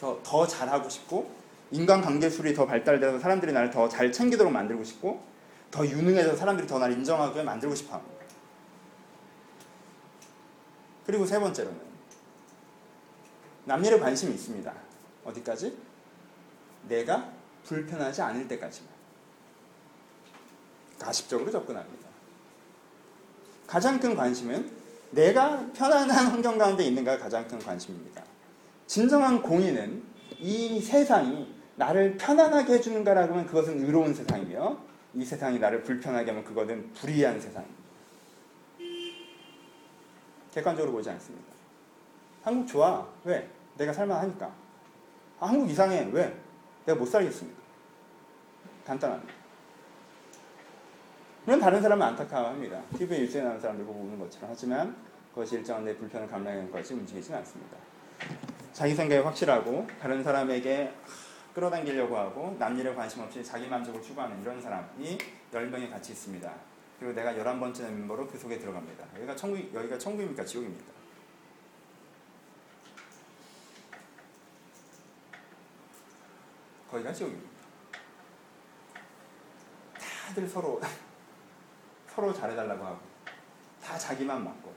더, 0.00 0.20
더 0.22 0.46
잘하고 0.46 0.88
싶고, 0.88 1.30
인간관계술이 1.70 2.54
더 2.54 2.66
발달돼서 2.66 3.18
사람들이 3.18 3.52
나를 3.52 3.70
더 3.70 3.88
잘 3.88 4.10
챙기도록 4.10 4.52
만들고 4.52 4.82
싶고, 4.84 5.22
더 5.70 5.86
유능해져서 5.86 6.36
사람들이 6.36 6.66
더 6.66 6.78
날 6.78 6.92
인정하게 6.92 7.42
만들고 7.42 7.74
싶어 7.74 7.94
합니다. 7.96 8.18
그리고 11.06 11.24
세 11.24 11.38
번째로는 11.38 11.78
남일에 13.64 13.98
관심이 13.98 14.34
있습니다. 14.34 14.72
어디까지? 15.24 15.76
내가 16.88 17.30
불편하지 17.68 18.22
않을 18.22 18.48
때까지만. 18.48 18.90
가십적으로 20.98 21.50
접근합니다. 21.50 22.08
가장 23.66 24.00
큰 24.00 24.16
관심은 24.16 24.70
내가 25.10 25.64
편안한 25.74 26.26
환경 26.28 26.58
가운데 26.58 26.84
있는가가 26.84 27.22
가장 27.22 27.46
큰 27.46 27.58
관심입니다. 27.58 28.22
진정한 28.86 29.42
공의는 29.42 30.02
이 30.38 30.80
세상이 30.80 31.54
나를 31.76 32.16
편안하게 32.16 32.74
해주는가라고 32.74 33.34
하면 33.34 33.46
그것은 33.46 33.84
의로운 33.84 34.14
세상이며 34.14 34.78
이 35.14 35.24
세상이 35.24 35.58
나를 35.58 35.82
불편하게 35.82 36.30
하면 36.30 36.44
그것은 36.44 36.92
불의한 36.94 37.40
세상입니다. 37.40 37.78
객관적으로 40.52 40.92
보지 40.92 41.10
않습니다. 41.10 41.52
한국 42.42 42.66
좋아. 42.66 43.06
왜? 43.24 43.48
내가 43.76 43.92
살만하니까. 43.92 44.46
아, 45.40 45.46
한국 45.46 45.70
이상해. 45.70 46.08
왜? 46.10 46.34
내가 46.84 46.98
못 46.98 47.06
살겠습니다. 47.06 47.57
간단합니다. 48.88 49.34
물론 51.44 51.60
다른 51.60 51.82
사람은 51.82 52.06
안타까워합니다. 52.06 52.82
TV에 52.96 53.20
뉴스에 53.20 53.42
나오는 53.42 53.60
사람들 53.60 53.84
보고 53.84 54.00
우는 54.00 54.18
것처럼. 54.18 54.50
하지만 54.50 54.96
그것이 55.30 55.56
일정한 55.56 55.84
내 55.84 55.94
불편을 55.96 56.26
감당하는 56.26 56.70
것이 56.70 56.94
움직이지는 56.94 57.38
않습니다. 57.38 57.76
자기 58.72 58.94
생각이 58.94 59.22
확실하고 59.22 59.86
다른 60.00 60.22
사람에게 60.22 60.92
끌어당기려고 61.54 62.16
하고 62.16 62.56
남 62.58 62.78
일에 62.78 62.94
관심 62.94 63.22
없이 63.22 63.44
자기 63.44 63.68
만족을 63.68 64.00
추구하는 64.02 64.40
이런 64.40 64.60
사람이 64.60 65.18
10명이 65.52 65.90
같이 65.90 66.12
있습니다. 66.12 66.50
그리고 66.98 67.14
내가 67.14 67.32
11번째 67.34 67.82
멤버로 67.90 68.26
그 68.26 68.38
속에 68.38 68.58
들어갑니다. 68.58 69.06
여기가 69.16 69.36
천국, 69.36 69.74
여기가 69.74 69.98
천국입니까? 69.98 70.44
지옥입니까? 70.44 70.92
거기가 76.90 77.12
지옥입니다. 77.12 77.47
다들 80.28 80.46
서로 80.46 80.80
서로 82.14 82.34
잘해달라고 82.34 82.84
하고 82.84 82.98
다 83.82 83.96
자기만 83.98 84.44
맞고 84.44 84.72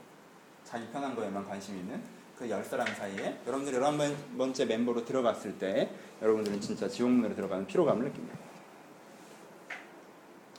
자기 0.64 0.86
편한 0.88 1.14
거에만 1.14 1.46
관심 1.46 1.76
있는 1.76 2.02
그 2.38 2.48
열 2.48 2.64
사람 2.64 2.86
사이에 2.86 3.38
여러분들 3.46 3.74
열한 3.74 3.98
번째 4.36 4.64
멤버로 4.64 5.04
들어갔을 5.04 5.58
때 5.58 5.90
여러분들은 6.20 6.60
진짜 6.60 6.88
지옥문으로 6.88 7.36
들어가는 7.36 7.66
피로감을 7.66 8.04
느낍니다. 8.06 8.36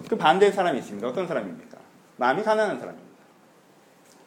그 0.08 0.16
반대의 0.16 0.54
사람이 0.54 0.80
있습니다. 0.80 1.06
어떤 1.06 1.28
사람입니까? 1.28 1.78
마음이 2.18 2.44
가난한 2.44 2.80
사람입니다. 2.80 3.14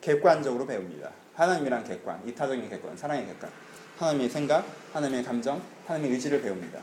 객관적으로 0.00 0.66
배웁니다. 0.66 1.10
하나님이란 1.34 1.84
객관, 1.84 2.26
이타적인 2.28 2.68
객관, 2.68 2.96
사랑의 2.96 3.26
객관. 3.26 3.50
하나님의 3.98 4.28
생각, 4.28 4.66
하나님의 4.92 5.24
감정, 5.24 5.62
하나님의 5.86 6.12
의지를 6.12 6.42
배웁니다. 6.42 6.80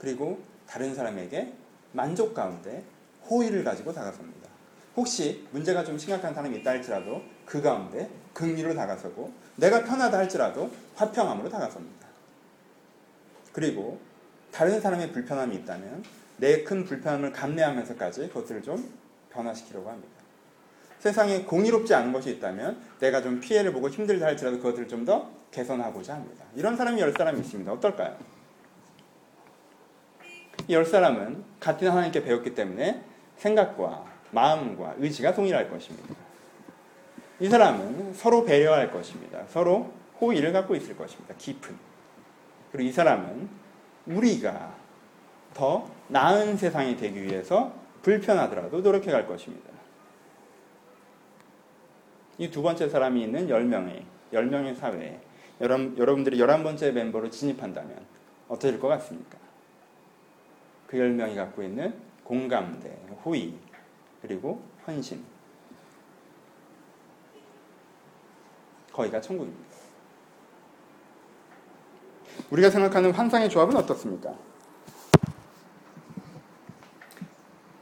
그리고 0.00 0.42
다른 0.66 0.94
사람에게 0.94 1.52
만족 1.92 2.34
가운데 2.34 2.82
호의를 3.28 3.64
가지고 3.64 3.92
다가섭니다. 3.92 4.48
혹시 4.96 5.46
문제가 5.50 5.84
좀 5.84 5.98
심각한 5.98 6.34
사람이 6.34 6.58
있다 6.58 6.70
할지라도 6.70 7.22
그 7.44 7.60
가운데 7.60 8.08
긍휼로 8.32 8.74
다가서고 8.74 9.32
내가 9.56 9.84
편하다 9.84 10.16
할지라도 10.18 10.70
화평함으로 10.96 11.48
다가섭니다. 11.48 12.06
그리고 13.52 13.98
다른 14.52 14.80
사람의 14.80 15.12
불편함이 15.12 15.54
있다면 15.56 16.04
내 16.38 16.64
큰 16.64 16.84
불편함을 16.84 17.32
감내하면서까지 17.32 18.28
그것을 18.28 18.62
좀 18.62 18.92
변화시키려고 19.30 19.88
합니다. 19.88 20.12
세상에 20.98 21.42
공의롭지 21.42 21.94
않은 21.94 22.12
것이 22.12 22.30
있다면 22.32 22.80
내가 22.98 23.22
좀 23.22 23.40
피해를 23.40 23.72
보고 23.72 23.88
힘들다 23.88 24.26
할지라도 24.26 24.58
그것을 24.58 24.88
좀 24.88 25.04
더 25.04 25.30
개선하고자 25.50 26.14
합니다. 26.14 26.44
이런 26.56 26.76
사람이 26.76 27.00
열 27.00 27.12
사람이 27.12 27.38
있습니다. 27.40 27.70
어떨까요? 27.72 28.16
이 30.68 30.72
열 30.72 30.84
사람은 30.84 31.44
같은 31.60 31.90
하나님께 31.90 32.22
배웠기 32.24 32.54
때문에 32.54 33.02
생각과 33.36 34.04
마음과 34.30 34.94
의지가 34.98 35.34
동일할 35.34 35.70
것입니다. 35.70 36.14
이 37.40 37.48
사람은 37.48 38.14
서로 38.14 38.44
배려할 38.44 38.90
것입니다. 38.90 39.44
서로 39.48 39.92
호의를 40.20 40.52
갖고 40.52 40.74
있을 40.74 40.96
것입니다. 40.96 41.34
깊은. 41.36 41.76
그리고 42.72 42.88
이 42.88 42.92
사람은 42.92 43.48
우리가 44.06 44.74
더 45.52 45.88
나은 46.08 46.56
세상이 46.56 46.96
되기 46.96 47.22
위해서 47.22 47.72
불편하더라도 48.02 48.80
노력해 48.80 49.10
갈 49.10 49.26
것입니다. 49.26 49.70
이 52.38 52.50
두 52.50 52.62
번째 52.62 52.88
사람이 52.88 53.22
있는 53.22 53.46
10명의, 53.48 54.02
10명의 54.32 54.74
사회에 54.76 55.20
여러분, 55.60 55.96
여러분들이 55.96 56.38
11번째 56.38 56.90
멤버로 56.92 57.30
진입한다면 57.30 57.96
어떻게 58.48 58.72
될 58.72 58.80
것 58.80 58.88
같습니까? 58.88 59.38
그 60.94 60.98
10명이 60.98 61.34
갖고 61.34 61.60
있는 61.60 61.92
공감대, 62.22 62.88
호의, 63.24 63.52
그리고 64.22 64.62
헌신. 64.86 65.24
거기가 68.92 69.20
천국입니다. 69.20 69.74
우리가 72.48 72.70
생각하는 72.70 73.10
환상의 73.10 73.50
조합은 73.50 73.74
어떻습니까? 73.74 74.36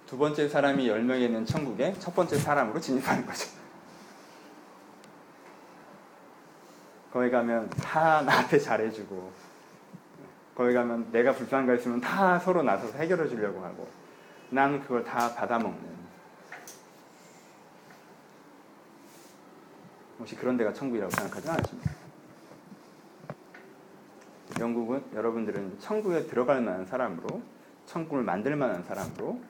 두 0.07 0.17
번째 0.17 0.49
사람이 0.49 0.89
10명에 0.89 1.21
있는 1.21 1.45
천국에 1.45 1.93
첫 1.99 2.15
번째 2.15 2.39
사람으로 2.39 2.81
진입하는 2.81 3.27
거죠. 3.27 3.47
거기 7.13 7.31
가면 7.31 7.69
다 7.69 8.23
나한테 8.23 8.59
잘해주고, 8.59 9.52
거기 10.63 10.75
가면 10.75 11.11
내가 11.11 11.33
불편한 11.33 11.67
거 11.67 11.75
있으면 11.75 12.01
다 12.01 12.39
서로 12.39 12.63
나서서 12.63 12.97
해결해 12.99 13.29
주려고 13.29 13.65
하고, 13.65 13.89
난 14.51 14.81
그걸 14.81 15.03
다 15.03 15.35
받아먹는. 15.35 16.03
혹시 20.21 20.37
그런 20.37 20.57
데가 20.57 20.73
천국이라고 20.73 21.11
생각하지 21.11 21.51
않으십니까? 21.51 21.91
영국은 24.61 25.03
여러분들은 25.13 25.81
천국에 25.81 26.27
들어갈 26.29 26.61
만한 26.61 26.87
사람으로 26.87 27.43
천국을 27.87 28.23
만들 28.23 28.55
만한 28.55 28.85
사람으로 28.85 29.41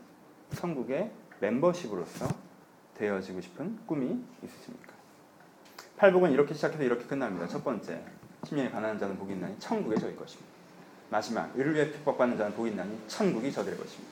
천국의 0.54 1.12
멤버십으로서 1.40 2.26
되어지고 2.94 3.42
싶은 3.42 3.80
꿈이 3.84 4.24
있으십니까? 4.42 4.94
팔복은 5.98 6.30
이렇게 6.30 6.54
시작해서 6.54 6.82
이렇게 6.82 7.04
끝납니다. 7.04 7.46
첫 7.48 7.62
번째, 7.62 8.02
심령이 8.44 8.70
가난한 8.70 8.98
자는 8.98 9.18
복이 9.18 9.34
있나니 9.34 9.58
천국에 9.58 9.96
저일 9.96 10.16
것입니다. 10.16 10.51
마지막, 11.12 11.50
의를 11.54 11.74
위해 11.74 11.92
핍박받는 11.92 12.38
자는 12.38 12.54
복이 12.54 12.70
있나니 12.70 12.98
천국이 13.06 13.52
저될 13.52 13.76
것입니다. 13.76 14.10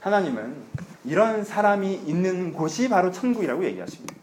하나님은 0.00 0.56
이런 1.04 1.44
사람이 1.44 1.92
있는 2.06 2.54
곳이 2.54 2.88
바로 2.88 3.12
천국이라고 3.12 3.62
얘기하십니다. 3.64 4.14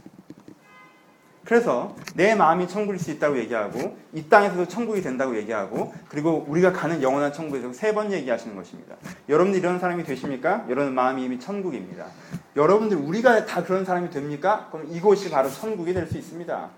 그래서 1.45 1.95
내 2.15 2.35
마음이 2.35 2.67
천국일 2.67 2.99
수 2.99 3.11
있다고 3.11 3.37
얘기하고 3.39 3.97
이 4.13 4.23
땅에서도 4.23 4.67
천국이 4.67 5.01
된다고 5.01 5.35
얘기하고 5.37 5.93
그리고 6.07 6.45
우리가 6.47 6.73
가는 6.73 7.01
영원한 7.01 7.31
천국에서 7.31 7.73
세 7.73 7.93
번 7.93 8.11
얘기하시는 8.11 8.55
것입니다. 8.55 8.95
여러분들 9.27 9.59
이런 9.59 9.79
사람이 9.79 10.03
되십니까? 10.03 10.65
여러분 10.69 10.93
마음이 10.93 11.23
이미 11.23 11.39
천국입니다. 11.39 12.07
여러분들 12.55 12.97
우리가 12.97 13.45
다 13.45 13.63
그런 13.63 13.85
사람이 13.85 14.09
됩니까? 14.09 14.67
그럼 14.71 14.87
이곳이 14.91 15.29
바로 15.29 15.49
천국이 15.49 15.93
될 15.93 16.07
수 16.07 16.17
있습니다. 16.17 16.69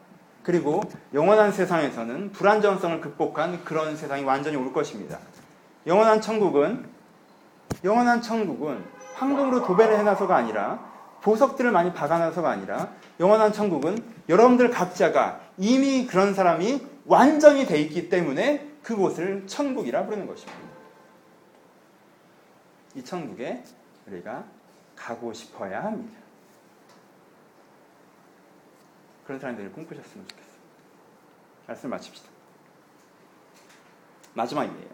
그리고 0.44 0.82
영원한 1.14 1.52
세상에서는 1.52 2.32
불안정성을 2.32 3.02
극복한 3.02 3.64
그런 3.64 3.96
세상이 3.96 4.24
완전히 4.24 4.58
올 4.58 4.74
것입니다. 4.74 5.20
영원한 5.86 6.22
천국은 6.22 6.86
영원한 7.84 8.22
천국은 8.22 8.84
황금으로 9.16 9.66
도배를 9.66 9.98
해놔서가 10.00 10.36
아니라 10.36 10.92
보석들을 11.22 11.72
많이 11.72 11.94
박아놔서가 11.94 12.50
아니라 12.50 12.90
영원한 13.20 13.54
천국은 13.54 14.04
여러분들 14.28 14.72
각자가 14.72 15.42
이미 15.58 16.08
그런 16.08 16.34
사람이 16.34 16.86
완전히 17.06 17.66
돼 17.66 17.80
있기 17.82 18.10
때문에 18.10 18.68
그곳을 18.82 19.46
천국이라 19.46 20.06
부르는 20.06 20.26
것입니다. 20.26 20.60
이 22.96 23.04
천국에 23.04 23.64
우리가 24.08 24.44
가고 24.96 25.32
싶어야 25.34 25.84
합니다. 25.84 26.21
그런 29.32 29.40
사람들이 29.40 29.70
꿈꾸셨으면 29.70 30.28
좋겠어요. 30.28 30.52
말씀 31.66 31.90
마칩시다. 31.90 32.30
마지막이에요. 34.34 34.90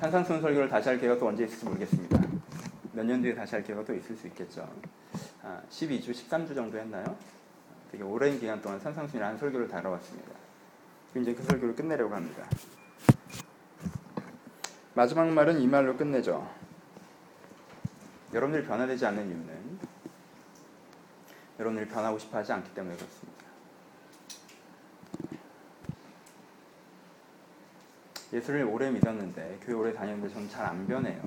산상순 0.00 0.40
설교를 0.40 0.70
다시 0.70 0.88
할또 0.88 1.28
언제 1.28 1.44
있을지 1.44 1.66
모르겠습니다. 1.66 2.18
몇 2.94 3.04
년 3.04 3.20
뒤에 3.20 3.34
다시 3.34 3.56
할또 3.56 3.94
있을 3.94 4.16
수 4.16 4.26
있겠죠. 4.28 4.66
아, 5.42 5.60
12주, 5.68 6.12
13주 6.12 6.54
정도 6.54 6.78
했나요? 6.78 7.14
되게 7.92 8.02
오랜 8.02 8.40
기간 8.40 8.62
동안 8.62 8.80
산상순이라는 8.80 9.36
설교를 9.36 9.68
다뤄왔습니다. 9.68 10.30
이제 11.16 11.34
그 11.34 11.42
설교를 11.42 11.76
끝내려고 11.76 12.14
합니다. 12.14 12.48
마지막 14.94 15.28
말은 15.28 15.60
이 15.60 15.66
말로 15.66 15.94
끝내죠. 15.94 16.50
여러분들이 18.32 18.66
변화되지 18.66 19.04
않는 19.04 19.28
이유는 19.28 19.89
여러분들이 21.60 21.86
변하고 21.90 22.18
싶어 22.18 22.38
하지 22.38 22.52
않기 22.54 22.72
때문에 22.74 22.96
그렇습니다. 22.96 23.40
예수를 28.32 28.64
오래 28.64 28.90
믿었는데 28.90 29.58
교회 29.62 29.74
오래 29.74 29.92
다녔는데 29.92 30.32
저는 30.32 30.48
잘 30.48 30.64
안 30.66 30.86
변해요. 30.86 31.20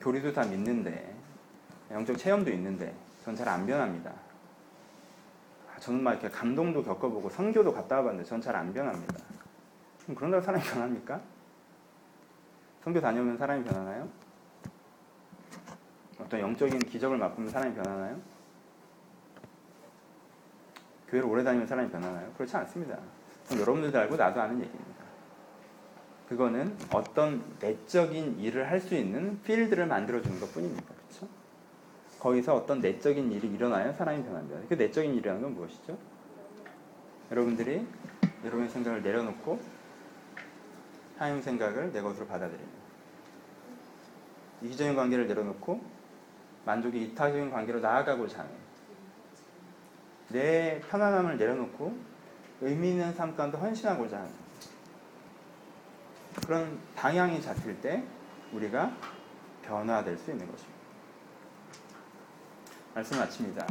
교리도 0.00 0.32
다 0.32 0.44
믿는데 0.44 1.16
영적 1.90 2.18
체험도 2.18 2.50
있는데 2.52 2.94
전 3.24 3.34
잘 3.34 3.48
안 3.48 3.64
변합니다. 3.66 4.12
아, 5.74 5.78
저는 5.80 6.02
막 6.02 6.12
이렇게 6.12 6.28
감동도 6.28 6.82
겪어보고 6.82 7.30
선교도 7.30 7.72
갔다 7.72 7.96
와봤는데 7.96 8.28
전 8.28 8.40
잘 8.42 8.56
안 8.56 8.72
변합니다. 8.74 9.14
그럼 10.02 10.16
그런다고 10.16 10.42
사람이 10.42 10.62
변합니까? 10.64 11.20
선교 12.84 13.00
다녀오면 13.00 13.38
사람이 13.38 13.64
변하나요? 13.64 14.08
어떤 16.18 16.40
영적인 16.40 16.78
기적을 16.80 17.16
맛보면 17.16 17.50
사람이 17.50 17.74
변하나요? 17.74 18.20
교회를 21.10 21.28
오래 21.28 21.42
다니면 21.42 21.66
사람이 21.66 21.90
변하나요? 21.90 22.30
그렇지 22.34 22.56
않습니다. 22.56 22.98
여러분들도 23.52 23.98
알고 23.98 24.16
나도 24.16 24.40
아는 24.40 24.60
얘기입니다. 24.60 24.98
그거는 26.28 26.76
어떤 26.92 27.42
내적인 27.60 28.38
일을 28.38 28.70
할 28.70 28.80
수 28.80 28.94
있는 28.94 29.40
필드를 29.42 29.86
만들어주는 29.86 30.38
것 30.38 30.52
뿐입니다. 30.52 30.84
그렇죠? 31.08 31.26
거기서 32.20 32.54
어떤 32.54 32.80
내적인 32.80 33.32
일이 33.32 33.48
일어나야 33.48 33.92
사람이 33.92 34.22
변합니다. 34.24 34.60
그 34.68 34.74
내적인 34.74 35.14
일이라는 35.14 35.40
건 35.40 35.54
무엇이죠? 35.54 35.96
여러분들이 37.30 37.86
여러분의 38.44 38.68
생각을 38.68 39.02
내려놓고 39.02 39.58
하나님 41.16 41.42
생각을 41.42 41.92
내 41.92 42.00
것으로 42.02 42.26
받아들이는 42.26 42.78
이기적인 44.62 44.94
관계를 44.94 45.26
내려놓고 45.26 45.80
만족이 46.66 47.02
이타적인 47.04 47.50
관계로 47.50 47.80
나아가고자 47.80 48.40
하는 48.40 48.50
내 50.28 50.80
편안함을 50.90 51.38
내려놓고 51.38 51.96
의미 52.60 52.90
있는 52.90 53.12
삶 53.14 53.36
가운데 53.36 53.56
헌신하고자 53.56 54.18
하는 54.18 54.30
그런 56.44 56.78
방향이 56.94 57.40
잡힐 57.40 57.80
때 57.80 58.02
우리가 58.52 58.92
변화될 59.62 60.16
수 60.16 60.30
있는 60.30 60.46
것입니다. 60.50 60.78
말씀 62.94 63.18
마칩니다. 63.18 63.66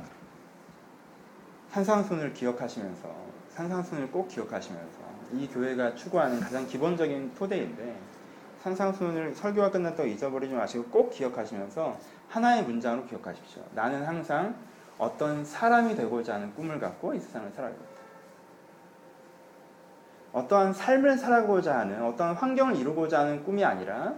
산상순을 1.69 2.33
기억하시면서 2.33 3.13
산상순을 3.49 4.11
꼭 4.11 4.27
기억하시면서 4.27 4.97
이 5.33 5.47
교회가 5.47 5.95
추구하는 5.95 6.39
가장 6.39 6.65
기본적인 6.65 7.33
토대인데 7.35 7.99
산상순을 8.61 9.35
설교가 9.35 9.71
끝났다고 9.71 10.07
잊어버리지 10.07 10.53
마시고 10.53 10.85
꼭 10.85 11.11
기억하시면서 11.11 11.97
하나의 12.29 12.63
문장으로 12.63 13.05
기억하십시오. 13.05 13.63
나는 13.73 14.05
항상 14.05 14.55
어떤 14.97 15.45
사람이 15.45 15.95
되고자 15.95 16.35
하는 16.35 16.53
꿈을 16.55 16.79
갖고 16.79 17.13
이 17.13 17.19
세상을 17.19 17.51
살아갑니다. 17.51 17.97
어떠한 20.33 20.73
삶을 20.73 21.17
살아고자 21.17 21.79
하는 21.79 22.03
어떠한 22.03 22.35
환경을 22.35 22.75
이루고자 22.75 23.21
하는 23.21 23.43
꿈이 23.43 23.63
아니라 23.63 24.13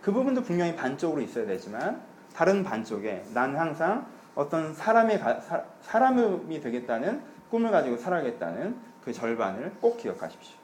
그 0.00 0.12
부분도 0.12 0.42
분명히 0.42 0.74
반쪽으로 0.74 1.20
있어야 1.20 1.46
되지만 1.46 2.00
다른 2.34 2.64
반쪽에 2.64 3.24
난 3.34 3.56
항상 3.56 4.06
어떤 4.34 4.72
사람이 4.72 5.18
사, 5.18 5.64
사람이 5.82 6.60
되겠다는 6.60 7.20
꿈을 7.50 7.70
가지고 7.70 7.96
살아야겠다는 7.96 8.76
그 9.04 9.12
절반을 9.12 9.72
꼭 9.80 9.98
기억하십시오. 9.98 10.56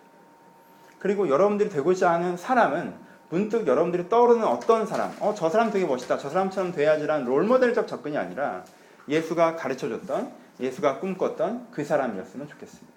그리고 0.99 1.29
여러분들이 1.29 1.69
되고자 1.69 2.13
하는 2.13 2.37
사람은 2.37 2.95
문득 3.29 3.67
여러분들이 3.67 4.09
떠오르는 4.09 4.45
어떤 4.45 4.87
사람, 4.87 5.13
어, 5.21 5.35
저 5.35 5.51
사람 5.51 5.71
되게 5.71 5.85
멋있다, 5.85 6.17
저 6.17 6.31
사람처럼 6.31 6.73
돼야지라는 6.73 7.27
롤모델적 7.27 7.89
접근이 7.89 8.17
아니라 8.17 8.63
예수가 9.09 9.57
가르쳐 9.57 9.89
줬던, 9.89 10.33
예수가 10.61 11.01
꿈꿨던 11.01 11.69
그 11.71 11.85
사람이었으면 11.85 12.49
좋겠습니다. 12.49 12.97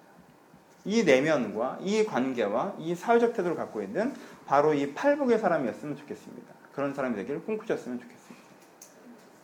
이 0.86 1.04
내면과 1.04 1.80
이 1.82 2.06
관계와 2.06 2.76
이 2.80 2.96
사회적 2.96 3.34
태도를 3.34 3.56
갖고 3.56 3.82
있는 3.82 4.14
바로 4.46 4.74
이 4.74 4.94
팔복의 4.94 5.38
사람이었으면 5.40 5.98
좋겠습니다. 5.98 6.54
그런 6.74 6.94
사람이 6.94 7.16
되기를 7.16 7.44
꿈꾸셨으면 7.44 8.00
좋겠습니다. 8.00 8.50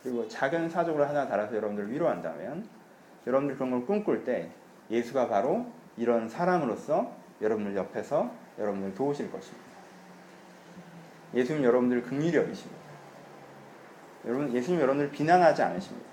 그리고 0.01 0.27
작은 0.27 0.69
사족을 0.69 1.07
하나 1.07 1.27
달아서 1.27 1.55
여러분들 1.55 1.91
위로한다면 1.91 2.67
여러분들 3.27 3.55
그런 3.55 3.71
걸 3.71 3.85
꿈꿀 3.85 4.23
때 4.23 4.49
예수가 4.89 5.27
바로 5.27 5.65
이런 5.97 6.29
사람으로서 6.29 7.11
여러분들 7.41 7.75
옆에서 7.75 8.31
여러분들 8.59 8.93
도우실 8.93 9.31
것입니다. 9.31 9.65
예수님 11.33 11.63
여러분들 11.63 12.03
긍휼히 12.03 12.35
여기십니다. 12.35 12.81
여러분 14.25 14.53
예수님 14.53 14.79
여러분들 14.79 15.11
비난하지 15.11 15.61
않으십니다. 15.63 16.04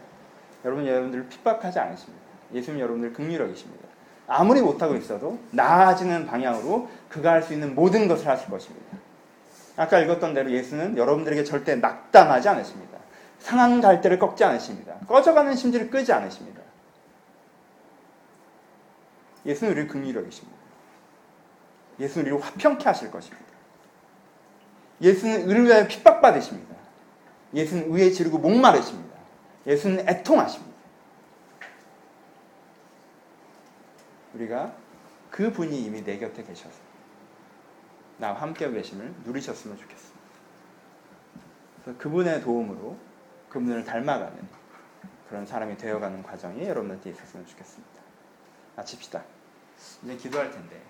여러분 0.65 0.87
여러분들 0.87 1.29
핍박하지 1.29 1.79
않으십니다. 1.79 2.23
예수님 2.55 2.81
여러분들 2.81 3.13
긍휼히 3.13 3.37
여기십니다. 3.37 3.89
아무리 4.27 4.61
못하고 4.61 4.95
있어도 4.97 5.39
나아지는 5.51 6.27
방향으로 6.27 6.89
그가 7.09 7.33
할 7.33 7.43
수 7.43 7.53
있는 7.53 7.75
모든 7.75 8.09
것을 8.09 8.29
하실 8.29 8.49
것입니다. 8.49 8.99
아까 9.77 9.99
읽었던 9.99 10.35
대로 10.35 10.51
예수는 10.51 10.97
여러분들에게 10.97 11.45
절대 11.45 11.75
낙담하지 11.77 12.49
않으십니다. 12.49 12.99
상한 13.39 13.81
갈대를 13.81 14.19
꺾지 14.19 14.45
않으십니다. 14.45 14.95
꺼져가는 15.09 15.55
심지를 15.57 15.91
끄지 15.91 16.13
않으십니다. 16.13 16.63
예수는 19.45 19.73
우리를 19.73 19.89
긍휼히 19.89 20.15
여기십니다. 20.15 20.57
예수는 21.99 22.27
우리를 22.27 22.47
화평케 22.47 22.85
하실 22.85 23.11
것입니다. 23.11 23.45
예수는 25.01 25.49
의를 25.49 25.67
위하여 25.67 25.89
핍박받으십니다. 25.89 26.77
예수는 27.55 27.93
의에 27.93 28.11
지르고 28.11 28.39
목마르십니다. 28.39 29.12
예수는 29.67 30.09
애통하십니다. 30.09 30.73
우리가 34.35 34.75
그 35.31 35.53
분이 35.53 35.83
이미 35.83 36.03
내 36.03 36.19
곁에 36.19 36.43
계셔서 36.43 36.79
나와 38.19 38.41
함께 38.41 38.71
계심을 38.71 39.15
누리셨으면 39.25 39.77
좋겠습니다. 39.79 40.21
그래서 41.83 41.99
그분의 41.99 42.41
도움으로 42.43 42.97
그분을 43.49 43.85
닮아가는 43.85 44.49
그런 45.29 45.47
사람이 45.47 45.77
되어가는 45.77 46.23
과정이 46.23 46.67
여러분한테 46.67 47.11
있었으면 47.11 47.47
좋겠습니다. 47.47 48.03
마칩시다. 48.77 49.23
이제 50.05 50.17
기도할 50.17 50.51
텐데 50.51 50.83